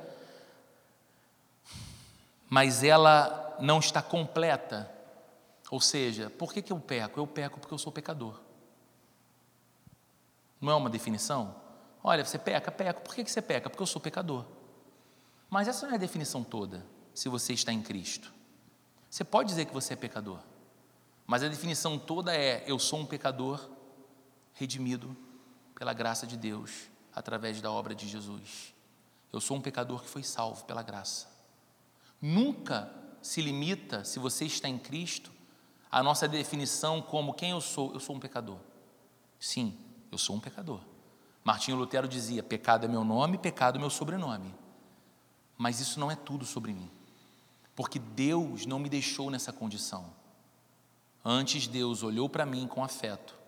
mas 2.49 2.85
ela 2.85 3.57
não 3.59 3.79
está 3.79 4.01
completa. 4.01 4.89
Ou 5.69 5.81
seja, 5.81 6.29
por 6.29 6.53
que, 6.53 6.61
que 6.61 6.71
eu 6.71 6.79
peco? 6.79 7.19
Eu 7.19 7.27
peco 7.27 7.59
porque 7.59 7.73
eu 7.73 7.77
sou 7.77 7.91
pecador. 7.91 8.39
Não 10.61 10.71
é 10.71 10.75
uma 10.75 10.89
definição? 10.89 11.53
Olha, 12.01 12.23
você 12.23 12.39
peca, 12.39 12.71
peco. 12.71 13.01
Por 13.01 13.13
que, 13.13 13.25
que 13.25 13.31
você 13.31 13.41
peca? 13.41 13.69
Porque 13.69 13.83
eu 13.83 13.87
sou 13.87 14.01
pecador. 14.01 14.45
Mas 15.49 15.67
essa 15.67 15.85
não 15.85 15.91
é 15.91 15.97
a 15.97 15.99
definição 15.99 16.45
toda, 16.45 16.85
se 17.19 17.27
você 17.27 17.51
está 17.51 17.73
em 17.73 17.81
Cristo. 17.81 18.31
Você 19.09 19.25
pode 19.25 19.49
dizer 19.49 19.65
que 19.65 19.73
você 19.73 19.91
é 19.91 19.97
pecador, 19.97 20.39
mas 21.27 21.43
a 21.43 21.49
definição 21.49 21.99
toda 21.99 22.33
é: 22.33 22.63
eu 22.65 22.79
sou 22.79 22.97
um 22.97 23.05
pecador 23.05 23.69
redimido 24.53 25.17
pela 25.75 25.91
graça 25.91 26.25
de 26.25 26.37
Deus 26.37 26.87
através 27.13 27.59
da 27.59 27.69
obra 27.69 27.93
de 27.93 28.07
Jesus. 28.07 28.73
Eu 29.33 29.41
sou 29.41 29.57
um 29.57 29.61
pecador 29.61 30.01
que 30.01 30.07
foi 30.07 30.23
salvo 30.23 30.63
pela 30.63 30.81
graça. 30.81 31.27
Nunca 32.21 32.89
se 33.21 33.41
limita, 33.41 34.05
se 34.05 34.17
você 34.17 34.45
está 34.45 34.69
em 34.69 34.77
Cristo, 34.77 35.29
a 35.91 36.01
nossa 36.01 36.25
definição 36.25 37.01
como 37.01 37.33
quem 37.33 37.49
eu 37.49 37.59
sou. 37.59 37.91
Eu 37.93 37.99
sou 37.99 38.15
um 38.15 38.19
pecador. 38.19 38.59
Sim, 39.37 39.77
eu 40.09 40.17
sou 40.17 40.37
um 40.37 40.39
pecador. 40.39 40.79
Martinho 41.43 41.75
Lutero 41.75 42.07
dizia: 42.07 42.41
pecado 42.41 42.85
é 42.85 42.87
meu 42.87 43.03
nome, 43.03 43.37
pecado 43.37 43.75
é 43.75 43.79
meu 43.79 43.89
sobrenome. 43.89 44.55
Mas 45.57 45.81
isso 45.81 45.99
não 45.99 46.09
é 46.09 46.15
tudo 46.15 46.45
sobre 46.45 46.73
mim, 46.73 46.89
porque 47.79 47.97
Deus 47.97 48.65
não 48.65 48.77
me 48.77 48.89
deixou 48.89 49.31
nessa 49.31 49.53
condição. 49.53 50.13
Antes, 51.23 51.65
Deus 51.65 52.03
olhou 52.03 52.27
para 52.27 52.45
mim 52.45 52.67
com 52.67 52.83
afeto 52.83 53.39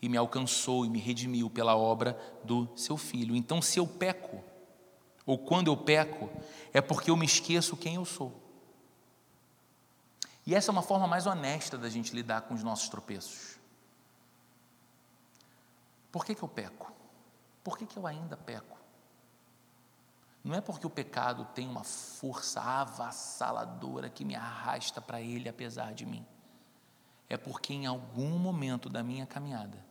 e 0.00 0.08
me 0.08 0.16
alcançou 0.16 0.86
e 0.86 0.88
me 0.88 0.98
redimiu 0.98 1.50
pela 1.50 1.76
obra 1.76 2.18
do 2.42 2.66
seu 2.74 2.96
filho. 2.96 3.36
Então, 3.36 3.60
se 3.60 3.78
eu 3.78 3.86
peco, 3.86 4.42
ou 5.26 5.36
quando 5.36 5.66
eu 5.66 5.76
peco, 5.76 6.30
é 6.72 6.80
porque 6.80 7.10
eu 7.10 7.16
me 7.16 7.26
esqueço 7.26 7.76
quem 7.76 7.96
eu 7.96 8.06
sou. 8.06 8.32
E 10.46 10.54
essa 10.54 10.70
é 10.70 10.72
uma 10.72 10.80
forma 10.80 11.06
mais 11.06 11.26
honesta 11.26 11.76
da 11.76 11.90
gente 11.90 12.14
lidar 12.14 12.40
com 12.40 12.54
os 12.54 12.62
nossos 12.62 12.88
tropeços. 12.88 13.58
Por 16.10 16.24
que, 16.24 16.34
que 16.34 16.42
eu 16.42 16.48
peco? 16.48 16.90
Por 17.62 17.76
que, 17.76 17.84
que 17.84 17.98
eu 17.98 18.06
ainda 18.06 18.38
peco? 18.38 18.79
Não 20.42 20.54
é 20.54 20.60
porque 20.60 20.86
o 20.86 20.90
pecado 20.90 21.46
tem 21.54 21.68
uma 21.68 21.84
força 21.84 22.60
avassaladora 22.60 24.08
que 24.08 24.24
me 24.24 24.34
arrasta 24.34 25.00
para 25.00 25.20
ele 25.20 25.48
apesar 25.48 25.92
de 25.92 26.06
mim. 26.06 26.24
É 27.28 27.36
porque 27.36 27.72
em 27.72 27.86
algum 27.86 28.38
momento 28.38 28.88
da 28.88 29.02
minha 29.02 29.26
caminhada 29.26 29.90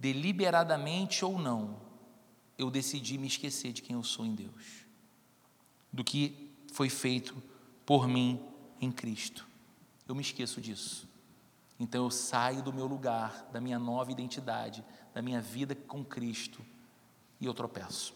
deliberadamente 0.00 1.22
ou 1.26 1.38
não, 1.38 1.78
eu 2.56 2.70
decidi 2.70 3.18
me 3.18 3.26
esquecer 3.26 3.70
de 3.70 3.82
quem 3.82 3.94
eu 3.94 4.02
sou 4.02 4.24
em 4.24 4.34
Deus, 4.34 4.86
do 5.92 6.02
que 6.02 6.50
foi 6.72 6.88
feito 6.88 7.40
por 7.84 8.08
mim 8.08 8.40
em 8.80 8.90
Cristo. 8.90 9.46
Eu 10.08 10.14
me 10.14 10.22
esqueço 10.22 10.58
disso. 10.58 11.06
Então 11.78 12.04
eu 12.04 12.10
saio 12.10 12.62
do 12.62 12.72
meu 12.72 12.86
lugar, 12.86 13.46
da 13.52 13.60
minha 13.60 13.78
nova 13.78 14.10
identidade, 14.10 14.82
da 15.12 15.20
minha 15.20 15.40
vida 15.40 15.74
com 15.74 16.02
Cristo 16.02 16.64
e 17.38 17.44
eu 17.44 17.52
tropeço. 17.52 18.14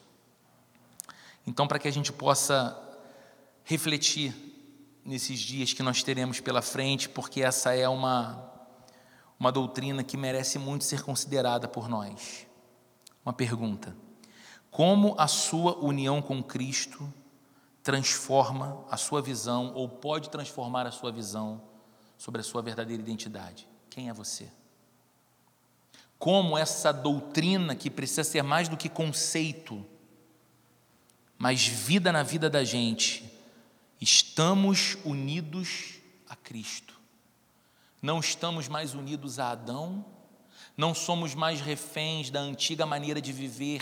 Então, 1.46 1.66
para 1.66 1.78
que 1.78 1.88
a 1.88 1.92
gente 1.92 2.12
possa 2.12 2.80
refletir 3.64 4.34
nesses 5.04 5.38
dias 5.38 5.72
que 5.72 5.82
nós 5.82 6.02
teremos 6.02 6.40
pela 6.40 6.62
frente, 6.62 7.08
porque 7.08 7.42
essa 7.42 7.74
é 7.74 7.88
uma 7.88 8.52
uma 9.38 9.50
doutrina 9.50 10.02
que 10.02 10.16
merece 10.16 10.58
muito 10.58 10.84
ser 10.84 11.02
considerada 11.02 11.68
por 11.68 11.88
nós. 11.88 12.46
Uma 13.24 13.32
pergunta: 13.32 13.96
como 14.70 15.14
a 15.18 15.26
sua 15.26 15.76
união 15.78 16.22
com 16.22 16.42
Cristo 16.42 17.12
transforma 17.82 18.84
a 18.90 18.96
sua 18.96 19.20
visão 19.20 19.72
ou 19.74 19.88
pode 19.88 20.30
transformar 20.30 20.86
a 20.86 20.90
sua 20.90 21.12
visão 21.12 21.60
sobre 22.16 22.40
a 22.40 22.44
sua 22.44 22.62
verdadeira 22.62 23.02
identidade? 23.02 23.68
Quem 23.90 24.08
é 24.08 24.12
você? 24.12 24.50
Como 26.18 26.56
essa 26.56 26.92
doutrina 26.92 27.74
que 27.74 27.90
precisa 27.90 28.24
ser 28.24 28.42
mais 28.42 28.68
do 28.68 28.76
que 28.76 28.88
conceito, 28.88 29.84
mas 31.38 31.66
vida 31.66 32.12
na 32.12 32.22
vida 32.22 32.48
da 32.48 32.64
gente, 32.64 33.24
estamos 34.00 34.96
unidos 35.04 35.94
a 36.28 36.36
Cristo 36.36 36.94
não 38.04 38.20
estamos 38.20 38.68
mais 38.68 38.92
unidos 38.92 39.38
a 39.38 39.52
Adão, 39.52 40.04
não 40.76 40.94
somos 40.94 41.34
mais 41.34 41.62
reféns 41.62 42.28
da 42.28 42.38
antiga 42.38 42.84
maneira 42.84 43.18
de 43.18 43.32
viver 43.32 43.80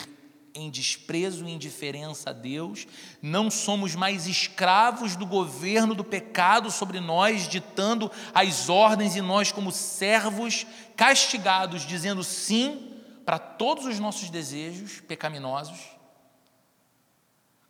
em 0.55 0.71
desprezo 0.71 1.45
e 1.45 1.51
indiferença 1.51 2.31
a 2.31 2.33
Deus, 2.33 2.87
não 3.21 3.51
somos 3.51 3.97
mais 3.97 4.29
escravos 4.29 5.17
do 5.17 5.27
governo 5.27 5.93
do 5.93 6.05
pecado 6.05 6.71
sobre 6.71 7.01
nós, 7.01 7.49
ditando 7.49 8.09
as 8.33 8.69
ordens 8.69 9.17
e 9.17 9.21
nós, 9.21 9.51
como 9.51 9.73
servos 9.73 10.65
castigados, 10.95 11.85
dizendo 11.85 12.23
sim 12.23 12.93
para 13.25 13.41
todos 13.41 13.87
os 13.87 13.99
nossos 13.99 14.31
desejos 14.31 15.01
pecaminosos. 15.01 15.81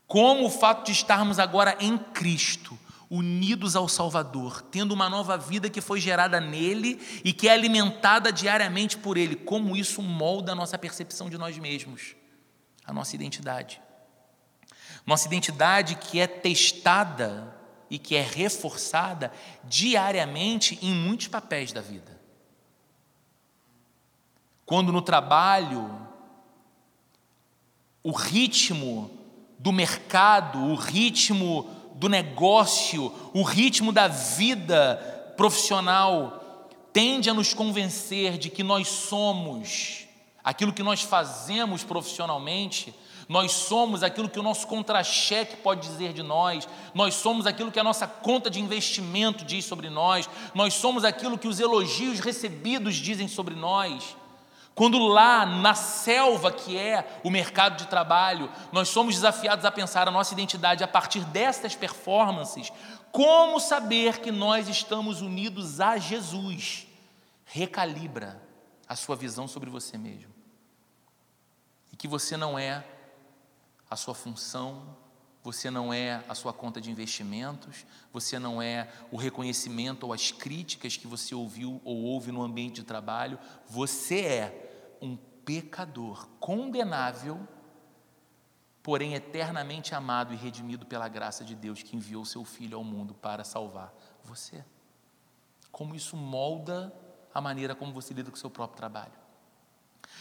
Como 0.07 0.47
o 0.47 0.51
fato 0.51 0.87
de 0.87 0.93
estarmos 0.93 1.39
agora 1.39 1.77
em 1.81 1.97
Cristo, 1.97 2.79
unidos 3.13 3.77
ao 3.77 3.87
Salvador, 3.91 4.63
tendo 4.63 4.93
uma 4.93 5.07
nova 5.07 5.37
vida 5.37 5.69
que 5.69 5.83
foi 5.83 6.01
gerada 6.01 6.41
nele 6.41 6.99
e 7.23 7.31
que 7.31 7.47
é 7.47 7.53
alimentada 7.53 8.33
diariamente 8.33 8.97
por 8.97 9.19
ele. 9.19 9.37
Como 9.37 9.77
isso 9.77 10.01
molda 10.01 10.53
a 10.53 10.55
nossa 10.55 10.79
percepção 10.79 11.29
de 11.29 11.37
nós 11.37 11.59
mesmos, 11.59 12.17
a 12.87 12.91
nossa 12.91 13.15
identidade. 13.15 13.83
Nossa 15.05 15.27
identidade 15.27 15.97
que 15.97 16.21
é 16.21 16.27
testada 16.27 17.55
e 17.91 17.99
que 17.99 18.17
é 18.17 18.23
reforçada 18.23 19.31
diariamente 19.63 20.79
em 20.81 20.95
muitos 20.95 21.29
papéis 21.29 21.71
da 21.71 21.83
vida. 21.83 22.19
Quando 24.65 24.91
no 24.91 25.03
trabalho, 25.03 26.09
o 28.03 28.11
ritmo 28.11 29.22
do 29.63 29.71
mercado, 29.71 30.59
o 30.59 30.75
ritmo 30.75 31.71
do 31.95 32.09
negócio, 32.09 33.13
o 33.33 33.45
ritmo 33.45 33.93
da 33.93 34.09
vida 34.09 34.97
profissional 35.37 36.69
tende 36.93 37.31
a 37.31 37.35
nos 37.35 37.55
convencer 37.55 38.37
de 38.37 38.51
que 38.51 38.65
nós 38.65 38.89
somos 38.89 40.05
aquilo 40.43 40.73
que 40.73 40.83
nós 40.83 41.03
fazemos 41.03 41.85
profissionalmente, 41.85 42.93
nós 43.29 43.53
somos 43.53 44.03
aquilo 44.03 44.29
que 44.29 44.41
o 44.41 44.43
nosso 44.43 44.67
contra-cheque 44.67 45.59
pode 45.59 45.89
dizer 45.89 46.13
de 46.13 46.25
nós, 46.25 46.69
nós 46.93 47.15
somos 47.15 47.47
aquilo 47.47 47.71
que 47.71 47.79
a 47.79 47.85
nossa 47.85 48.09
conta 48.09 48.51
de 48.51 48.59
investimento 48.59 49.45
diz 49.45 49.65
sobre 49.65 49.89
nós, 49.89 50.29
nós 50.57 50.75
somos 50.75 51.05
aquilo 51.05 51.39
que 51.39 51.47
os 51.47 51.61
elogios 51.61 52.19
recebidos 52.19 52.97
dizem 52.97 53.29
sobre 53.29 53.55
nós. 53.55 54.17
Quando 54.75 54.99
lá 54.99 55.45
na 55.45 55.75
selva 55.75 56.51
que 56.51 56.79
é 56.79 57.21
o 57.23 57.31
mercado 57.31 57.77
de 57.77 57.87
trabalho, 57.87 58.51
nós 58.73 58.89
somos 58.89 59.15
desafiados 59.15 59.65
a 59.65 59.71
pensar 59.71 60.09
a 60.09 60.11
nossa 60.11 60.33
identidade 60.33 60.83
a 60.83 60.89
partir 60.89 61.25
destas 61.27 61.75
performances, 61.75 62.73
como 63.11 63.61
saber 63.61 64.21
que 64.21 64.33
nós 64.33 64.69
estamos 64.69 65.21
unidos 65.21 65.81
a 65.81 65.99
Jesus? 65.99 66.87
Recalibra 67.45 68.41
a 68.89 68.97
sua 68.97 69.15
visão 69.15 69.47
sobre 69.47 69.69
você 69.69 69.99
mesmo. 69.99 70.33
que 71.99 72.09
você 72.09 72.37
não 72.37 72.59
é 72.59 72.85
a 73.89 73.95
sua 73.95 74.13
função, 74.13 74.97
você 75.43 75.71
não 75.71 75.93
é 75.93 76.23
a 76.29 76.35
sua 76.35 76.53
conta 76.53 76.81
de 76.81 76.91
investimentos, 76.91 77.85
você 78.13 78.39
não 78.39 78.63
é 78.63 78.89
o 79.11 79.17
reconhecimento 79.17 80.07
ou 80.07 80.13
as 80.13 80.31
críticas 80.31 80.97
que 80.97 81.07
você 81.07 81.35
ouviu 81.35 81.81
ou 81.85 81.97
ouve 82.03 82.31
no 82.31 82.43
ambiente 82.43 82.77
de 82.77 82.85
trabalho, 82.85 83.39
você 83.69 84.21
é 84.21 84.97
um 85.03 85.17
pecador 85.45 86.29
condenável, 86.39 87.41
porém 88.83 89.15
eternamente 89.15 89.95
amado 89.95 90.33
e 90.33 90.37
redimido 90.37 90.87
pela 90.87 91.09
graça 91.09 91.45
de 91.45 91.57
Deus 91.57 91.83
que 91.83 91.97
enviou 91.97 92.25
seu 92.25 92.45
filho 92.45 92.79
ao 92.79 92.85
mundo 92.85 93.13
para 93.13 93.43
salvar 93.43 93.93
você. 94.23 94.65
Como 95.73 95.95
isso 95.95 96.17
molda 96.17 96.95
a 97.35 97.41
maneira 97.41 97.75
como 97.75 97.93
você 97.93 98.15
lida 98.15 98.31
com 98.31 98.37
o 98.37 98.41
seu 98.41 98.51
próprio 98.51 98.77
trabalho. 98.77 99.13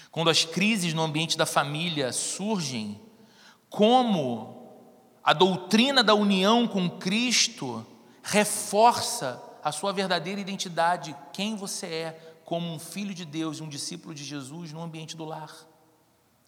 Quando 0.10 0.30
as 0.30 0.46
crises 0.46 0.94
no 0.94 1.04
ambiente 1.04 1.38
da 1.38 1.46
família 1.46 2.12
surgem, 2.12 3.00
como 3.70 4.61
a 5.24 5.34
doutrina 5.34 6.04
da 6.04 6.16
união 6.16 6.68
com 6.68 6.90
Cristo 6.90 7.86
reforça 8.24 9.42
a 9.64 9.72
sua 9.72 9.94
verdadeira 9.94 10.42
identidade, 10.42 11.16
quem 11.32 11.56
você 11.56 11.86
é 11.86 12.42
como 12.44 12.74
um 12.74 12.80
filho 12.80 13.14
de 13.14 13.24
Deus, 13.24 13.62
um 13.62 13.70
discípulo 13.70 14.14
de 14.14 14.24
Jesus 14.24 14.74
no 14.74 14.82
ambiente 14.82 15.16
do 15.16 15.24
lar, 15.24 15.56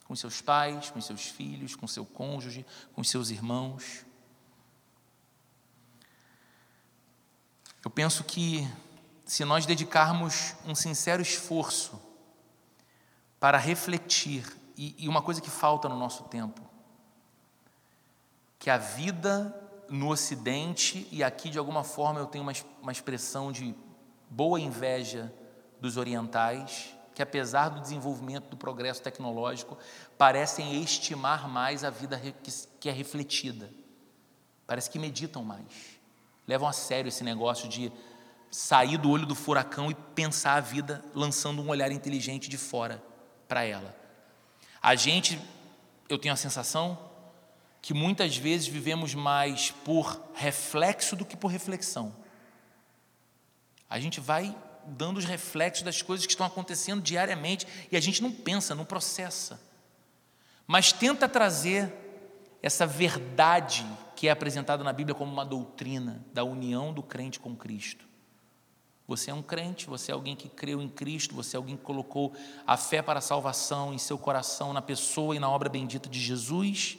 com 0.06 0.14
seus 0.14 0.40
pais, 0.40 0.90
com 0.90 1.00
seus 1.00 1.22
filhos, 1.22 1.76
com 1.76 1.86
seu 1.86 2.04
cônjuge, 2.04 2.66
com 2.94 3.02
seus 3.02 3.30
irmãos. 3.30 4.04
Eu 7.84 7.90
penso 7.90 8.24
que 8.24 8.68
se 9.24 9.44
nós 9.44 9.64
dedicarmos 9.66 10.54
um 10.66 10.74
sincero 10.74 11.22
esforço 11.22 12.00
para 13.38 13.56
refletir, 13.56 14.44
e, 14.76 14.94
e 14.98 15.08
uma 15.08 15.22
coisa 15.22 15.40
que 15.40 15.50
falta 15.50 15.88
no 15.88 15.96
nosso 15.96 16.24
tempo, 16.24 16.60
que 18.64 18.70
a 18.70 18.78
vida 18.78 19.54
no 19.90 20.08
Ocidente, 20.08 21.06
e 21.12 21.22
aqui 21.22 21.50
de 21.50 21.58
alguma 21.58 21.84
forma 21.84 22.18
eu 22.18 22.24
tenho 22.24 22.42
uma, 22.42 22.52
uma 22.80 22.92
expressão 22.92 23.52
de 23.52 23.74
boa 24.30 24.58
inveja 24.58 25.30
dos 25.78 25.98
orientais, 25.98 26.96
que 27.14 27.20
apesar 27.20 27.68
do 27.68 27.82
desenvolvimento 27.82 28.48
do 28.48 28.56
progresso 28.56 29.02
tecnológico, 29.02 29.76
parecem 30.16 30.82
estimar 30.82 31.46
mais 31.46 31.84
a 31.84 31.90
vida 31.90 32.18
que 32.80 32.88
é 32.88 32.92
refletida. 32.92 33.68
Parece 34.66 34.88
que 34.88 34.98
meditam 34.98 35.44
mais. 35.44 36.00
Levam 36.48 36.66
a 36.66 36.72
sério 36.72 37.10
esse 37.10 37.22
negócio 37.22 37.68
de 37.68 37.92
sair 38.50 38.96
do 38.96 39.10
olho 39.10 39.26
do 39.26 39.34
furacão 39.34 39.90
e 39.90 39.94
pensar 39.94 40.54
a 40.54 40.60
vida 40.60 41.04
lançando 41.14 41.60
um 41.60 41.68
olhar 41.68 41.92
inteligente 41.92 42.48
de 42.48 42.56
fora 42.56 43.04
para 43.46 43.62
ela. 43.62 43.94
A 44.80 44.94
gente, 44.94 45.38
eu 46.08 46.18
tenho 46.18 46.32
a 46.32 46.38
sensação, 46.38 47.12
que 47.84 47.92
muitas 47.92 48.34
vezes 48.34 48.66
vivemos 48.66 49.14
mais 49.14 49.70
por 49.70 50.18
reflexo 50.32 51.14
do 51.14 51.22
que 51.22 51.36
por 51.36 51.48
reflexão. 51.48 52.16
A 53.90 54.00
gente 54.00 54.20
vai 54.20 54.56
dando 54.86 55.18
os 55.18 55.26
reflexos 55.26 55.84
das 55.84 56.00
coisas 56.00 56.24
que 56.24 56.32
estão 56.32 56.46
acontecendo 56.46 57.02
diariamente 57.02 57.66
e 57.92 57.96
a 57.98 58.00
gente 58.00 58.22
não 58.22 58.32
pensa, 58.32 58.74
não 58.74 58.86
processa. 58.86 59.60
Mas 60.66 60.94
tenta 60.94 61.28
trazer 61.28 61.92
essa 62.62 62.86
verdade 62.86 63.86
que 64.16 64.28
é 64.28 64.30
apresentada 64.30 64.82
na 64.82 64.90
Bíblia 64.90 65.14
como 65.14 65.30
uma 65.30 65.44
doutrina 65.44 66.24
da 66.32 66.42
união 66.42 66.90
do 66.90 67.02
crente 67.02 67.38
com 67.38 67.54
Cristo. 67.54 68.06
Você 69.06 69.30
é 69.30 69.34
um 69.34 69.42
crente, 69.42 69.88
você 69.88 70.10
é 70.10 70.14
alguém 70.14 70.34
que 70.34 70.48
creu 70.48 70.80
em 70.80 70.88
Cristo, 70.88 71.34
você 71.34 71.54
é 71.54 71.58
alguém 71.58 71.76
que 71.76 71.82
colocou 71.82 72.32
a 72.66 72.78
fé 72.78 73.02
para 73.02 73.18
a 73.18 73.22
salvação 73.22 73.92
em 73.92 73.98
seu 73.98 74.16
coração, 74.16 74.72
na 74.72 74.80
pessoa 74.80 75.36
e 75.36 75.38
na 75.38 75.50
obra 75.50 75.68
bendita 75.68 76.08
de 76.08 76.18
Jesus. 76.18 76.96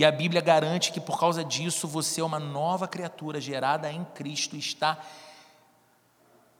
E 0.00 0.04
a 0.06 0.10
Bíblia 0.10 0.40
garante 0.40 0.92
que 0.92 0.98
por 0.98 1.20
causa 1.20 1.44
disso 1.44 1.86
você 1.86 2.22
é 2.22 2.24
uma 2.24 2.40
nova 2.40 2.88
criatura 2.88 3.38
gerada 3.38 3.92
em 3.92 4.02
Cristo 4.02 4.56
e 4.56 4.58
está 4.58 4.98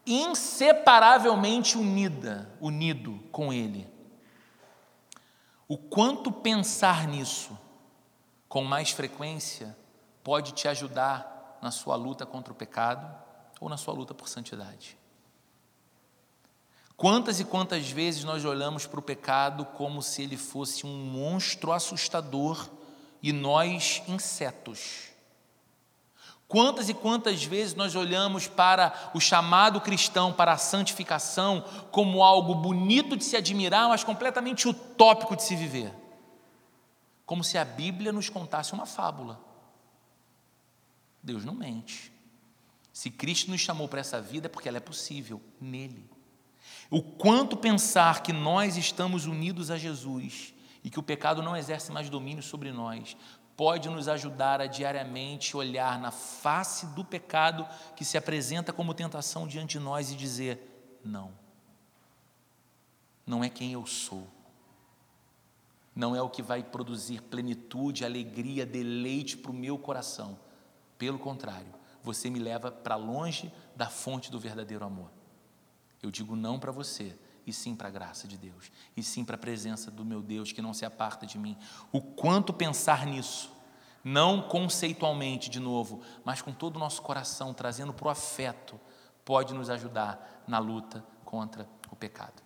inseparavelmente 0.04 1.78
unida, 1.78 2.54
unido 2.60 3.18
com 3.32 3.50
Ele. 3.50 3.88
O 5.66 5.78
quanto 5.78 6.30
pensar 6.30 7.08
nisso 7.08 7.58
com 8.46 8.62
mais 8.62 8.90
frequência 8.90 9.74
pode 10.22 10.52
te 10.52 10.68
ajudar 10.68 11.58
na 11.62 11.70
sua 11.70 11.96
luta 11.96 12.26
contra 12.26 12.52
o 12.52 12.56
pecado 12.56 13.10
ou 13.58 13.70
na 13.70 13.78
sua 13.78 13.94
luta 13.94 14.12
por 14.12 14.28
santidade. 14.28 14.98
Quantas 16.94 17.40
e 17.40 17.44
quantas 17.46 17.90
vezes 17.90 18.22
nós 18.22 18.44
olhamos 18.44 18.86
para 18.86 19.00
o 19.00 19.02
pecado 19.02 19.64
como 19.64 20.02
se 20.02 20.24
ele 20.24 20.36
fosse 20.36 20.84
um 20.84 20.94
monstro 21.06 21.72
assustador 21.72 22.68
e 23.22 23.32
nós 23.32 24.02
insetos. 24.08 25.10
Quantas 26.50 26.88
e 26.88 26.94
quantas 26.94 27.44
vezes 27.44 27.76
nós 27.76 27.94
olhamos 27.94 28.48
para 28.48 29.12
o 29.14 29.20
chamado 29.20 29.80
cristão, 29.80 30.32
para 30.32 30.52
a 30.52 30.58
santificação, 30.58 31.64
como 31.92 32.24
algo 32.24 32.56
bonito 32.56 33.16
de 33.16 33.22
se 33.22 33.36
admirar, 33.36 33.88
mas 33.88 34.02
completamente 34.02 34.66
utópico 34.66 35.36
de 35.36 35.44
se 35.44 35.54
viver? 35.54 35.94
Como 37.24 37.44
se 37.44 37.56
a 37.56 37.64
Bíblia 37.64 38.12
nos 38.12 38.28
contasse 38.28 38.72
uma 38.72 38.84
fábula. 38.84 39.40
Deus 41.22 41.44
não 41.44 41.54
mente. 41.54 42.12
Se 42.92 43.10
Cristo 43.10 43.50
nos 43.50 43.60
chamou 43.60 43.86
para 43.86 44.00
essa 44.00 44.20
vida 44.20 44.46
é 44.46 44.50
porque 44.50 44.68
ela 44.68 44.78
é 44.78 44.80
possível 44.80 45.40
nele. 45.60 46.10
O 46.90 47.00
quanto 47.00 47.56
pensar 47.56 48.24
que 48.24 48.32
nós 48.32 48.76
estamos 48.76 49.24
unidos 49.24 49.70
a 49.70 49.78
Jesus 49.78 50.52
e 50.82 50.90
que 50.90 50.98
o 50.98 51.02
pecado 51.02 51.42
não 51.42 51.56
exerce 51.56 51.92
mais 51.92 52.08
domínio 52.08 52.42
sobre 52.42 52.72
nós, 52.72 53.16
pode 53.56 53.88
nos 53.90 54.08
ajudar 54.08 54.60
a 54.60 54.66
diariamente 54.66 55.56
olhar 55.56 55.98
na 55.98 56.10
face 56.10 56.86
do 56.94 57.04
pecado 57.04 57.68
que 57.94 58.04
se 58.04 58.16
apresenta 58.16 58.72
como 58.72 58.94
tentação 58.94 59.46
diante 59.46 59.72
de 59.72 59.80
nós 59.80 60.10
e 60.10 60.16
dizer: 60.16 60.98
não, 61.04 61.32
não 63.26 63.44
é 63.44 63.50
quem 63.50 63.72
eu 63.72 63.84
sou, 63.84 64.26
não 65.94 66.16
é 66.16 66.22
o 66.22 66.30
que 66.30 66.42
vai 66.42 66.62
produzir 66.62 67.20
plenitude, 67.22 68.04
alegria, 68.04 68.64
deleite 68.64 69.36
para 69.36 69.50
o 69.50 69.54
meu 69.54 69.76
coração. 69.76 70.38
Pelo 70.96 71.18
contrário, 71.18 71.74
você 72.02 72.30
me 72.30 72.38
leva 72.38 72.70
para 72.70 72.96
longe 72.96 73.52
da 73.76 73.90
fonte 73.90 74.30
do 74.30 74.40
verdadeiro 74.40 74.84
amor. 74.84 75.10
Eu 76.02 76.10
digo 76.10 76.34
não 76.34 76.58
para 76.58 76.72
você 76.72 77.14
e 77.50 77.52
sim 77.52 77.74
para 77.74 77.88
a 77.88 77.90
graça 77.90 78.26
de 78.26 78.38
Deus, 78.38 78.70
e 78.96 79.02
sim 79.02 79.24
para 79.24 79.34
a 79.34 79.38
presença 79.38 79.90
do 79.90 80.04
meu 80.04 80.22
Deus 80.22 80.52
que 80.52 80.62
não 80.62 80.72
se 80.72 80.84
aparta 80.84 81.26
de 81.26 81.38
mim. 81.38 81.56
O 81.92 82.00
quanto 82.00 82.52
pensar 82.52 83.04
nisso, 83.04 83.52
não 84.02 84.40
conceitualmente 84.40 85.50
de 85.50 85.60
novo, 85.60 86.00
mas 86.24 86.40
com 86.40 86.52
todo 86.52 86.76
o 86.76 86.78
nosso 86.78 87.02
coração, 87.02 87.52
trazendo 87.52 87.92
para 87.92 88.06
o 88.06 88.10
afeto, 88.10 88.80
pode 89.24 89.52
nos 89.52 89.68
ajudar 89.68 90.42
na 90.46 90.58
luta 90.58 91.04
contra 91.24 91.68
o 91.90 91.96
pecado. 91.96 92.42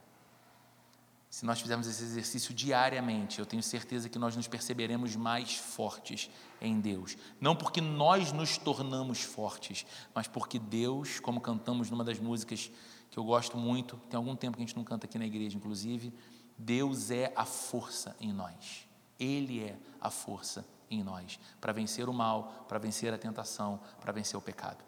Se 1.29 1.45
nós 1.45 1.61
fizermos 1.61 1.89
esse 1.89 2.03
exercício 2.03 2.55
diariamente, 2.55 3.41
eu 3.41 3.47
tenho 3.47 3.63
certeza 3.63 4.09
que 4.09 4.21
nós 4.21 4.37
nos 4.37 4.47
perceberemos 4.47 5.17
mais 5.17 5.57
fortes 5.57 6.31
em 6.61 6.81
Deus. 6.81 7.17
Não 7.41 7.57
porque 7.57 7.81
nós 7.81 8.31
nos 8.31 8.57
tornamos 8.57 9.21
fortes, 9.23 9.85
mas 10.15 10.29
porque 10.29 10.61
Deus, 10.61 11.19
como 11.19 11.41
cantamos 11.41 11.91
numa 11.91 12.05
das 12.05 12.21
músicas 12.21 12.71
que 13.15 13.21
eu 13.21 13.23
gosto 13.23 13.57
muito, 13.57 13.97
tem 14.11 14.17
algum 14.19 14.35
tempo 14.35 14.57
que 14.57 14.63
a 14.65 14.67
gente 14.67 14.77
não 14.77 14.83
canta 14.83 15.07
aqui 15.07 15.17
na 15.21 15.25
igreja, 15.25 15.57
inclusive. 15.57 16.13
Deus 16.59 17.13
é 17.13 17.33
a 17.37 17.45
força 17.45 18.17
em 18.21 18.33
nós. 18.33 18.89
Ele 19.21 19.63
é 19.63 19.77
a 20.01 20.11
força 20.11 20.67
em 20.91 21.01
nós 21.01 21.39
para 21.61 21.73
vencer 21.73 22.09
o 22.09 22.13
mal, 22.13 22.67
para 22.67 22.77
vencer 22.77 23.15
a 23.15 23.17
tentação, 23.17 23.79
para 24.01 24.13
vencer 24.13 24.37
o 24.37 24.43
pecado. 24.43 24.83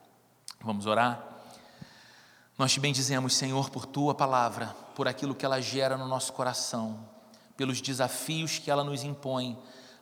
Vamos 0.60 0.86
orar? 0.86 1.24
Nós 2.58 2.72
te 2.72 2.80
bendizemos, 2.80 3.32
Senhor, 3.32 3.70
por 3.70 3.86
tua 3.86 4.12
palavra, 4.12 4.74
por 4.96 5.06
aquilo 5.06 5.32
que 5.32 5.46
ela 5.46 5.60
gera 5.60 5.96
no 5.96 6.08
nosso 6.08 6.32
coração, 6.32 7.08
pelos 7.56 7.80
desafios 7.80 8.58
que 8.58 8.72
ela 8.72 8.82
nos 8.82 9.04
impõe 9.04 9.56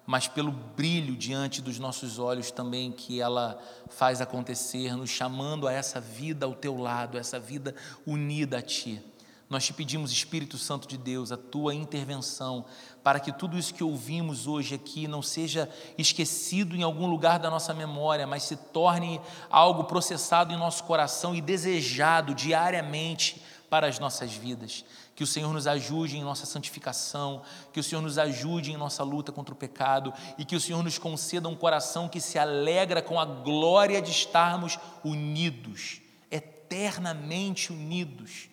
mas 0.07 0.29
pelo 0.29 0.53
brilho 0.53 1.17
diante 1.17 1.63
dos 1.63 1.79
nossos 1.79 2.19
olhos 2.19 2.51
também 2.51 2.93
que 2.93 3.21
ela 3.21 3.59
faz 3.89 4.21
acontecer, 4.21 4.97
nos 4.97 5.11
chamando 5.11 5.67
a 5.67 5.73
essa 5.73 6.01
vida 6.01 6.45
ao 6.45 6.55
teu 6.55 6.77
lado, 6.77 7.19
essa 7.19 7.39
vida 7.39 7.75
unida 8.07 8.59
a 8.59 8.63
ti. 8.63 9.03
Nós 9.49 9.65
te 9.65 9.73
pedimos, 9.73 10.11
Espírito 10.11 10.57
Santo 10.57 10.89
de 10.89 10.97
Deus, 10.97 11.31
a 11.31 11.37
tua 11.37 11.75
intervenção, 11.75 12.65
para 13.03 13.21
que 13.21 13.31
tudo 13.31 13.59
isso 13.59 13.75
que 13.75 13.85
ouvimos 13.85 14.47
hoje 14.47 14.75
aqui 14.75 15.07
não 15.07 15.23
seja 15.23 15.69
esquecido 15.99 16.75
em 16.75 16.83
algum 16.83 17.07
lugar 17.07 17.39
da 17.39 17.51
nossa 17.51 17.75
memória, 17.75 18.27
mas 18.27 18.43
se 18.43 18.57
torne 18.57 19.21
algo 19.51 19.85
processado 19.85 20.53
em 20.53 20.57
nosso 20.57 20.85
coração 20.85 21.35
e 21.35 21.41
desejado 21.41 22.35
diariamente 22.35 23.43
para 23.69 23.87
as 23.87 23.99
nossas 23.99 24.33
vidas. 24.33 24.85
Que 25.15 25.23
o 25.23 25.27
Senhor 25.27 25.53
nos 25.53 25.67
ajude 25.67 26.17
em 26.17 26.25
nossa 26.25 26.45
santificação, 26.45 27.43
que 27.73 27.79
o 27.79 27.83
Senhor 27.85 28.03
nos 28.03 28.19
ajude 28.19 28.73
em 28.73 28.77
nossa 28.77 29.03
luta 29.05 29.31
contra 29.31 29.55
o 29.55 29.57
pecado 29.57 30.12
e 30.37 30.45
que 30.45 30.57
o 30.57 30.61
Senhor 30.61 30.83
nos 30.83 30.99
conceda 30.99 31.49
um 31.49 31.55
coração 31.55 32.09
que 32.09 32.21
se 32.21 32.39
alegra 32.39 33.01
com 33.01 33.21
a 33.21 33.25
glória 33.25 34.03
de 34.03 34.11
estarmos 34.11 34.79
unidos, 35.05 36.01
eternamente 36.31 37.73
unidos, 37.73 38.49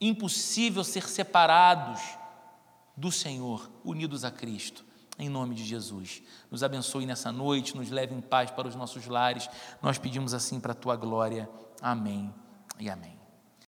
impossível 0.00 0.84
ser 0.84 1.08
separados 1.08 2.00
do 2.96 3.10
Senhor, 3.10 3.70
unidos 3.84 4.24
a 4.24 4.30
Cristo. 4.30 4.84
Em 5.18 5.28
nome 5.28 5.54
de 5.54 5.64
Jesus. 5.64 6.22
Nos 6.50 6.62
abençoe 6.62 7.06
nessa 7.06 7.30
noite, 7.30 7.76
nos 7.76 7.90
leve 7.90 8.14
em 8.14 8.20
paz 8.20 8.50
para 8.50 8.68
os 8.68 8.74
nossos 8.74 9.06
lares. 9.06 9.48
Nós 9.80 9.98
pedimos 9.98 10.34
assim 10.34 10.58
para 10.58 10.72
a 10.72 10.74
tua 10.74 10.96
glória. 10.96 11.48
Amém 11.80 12.32
e 12.78 12.88
amém. 12.88 13.21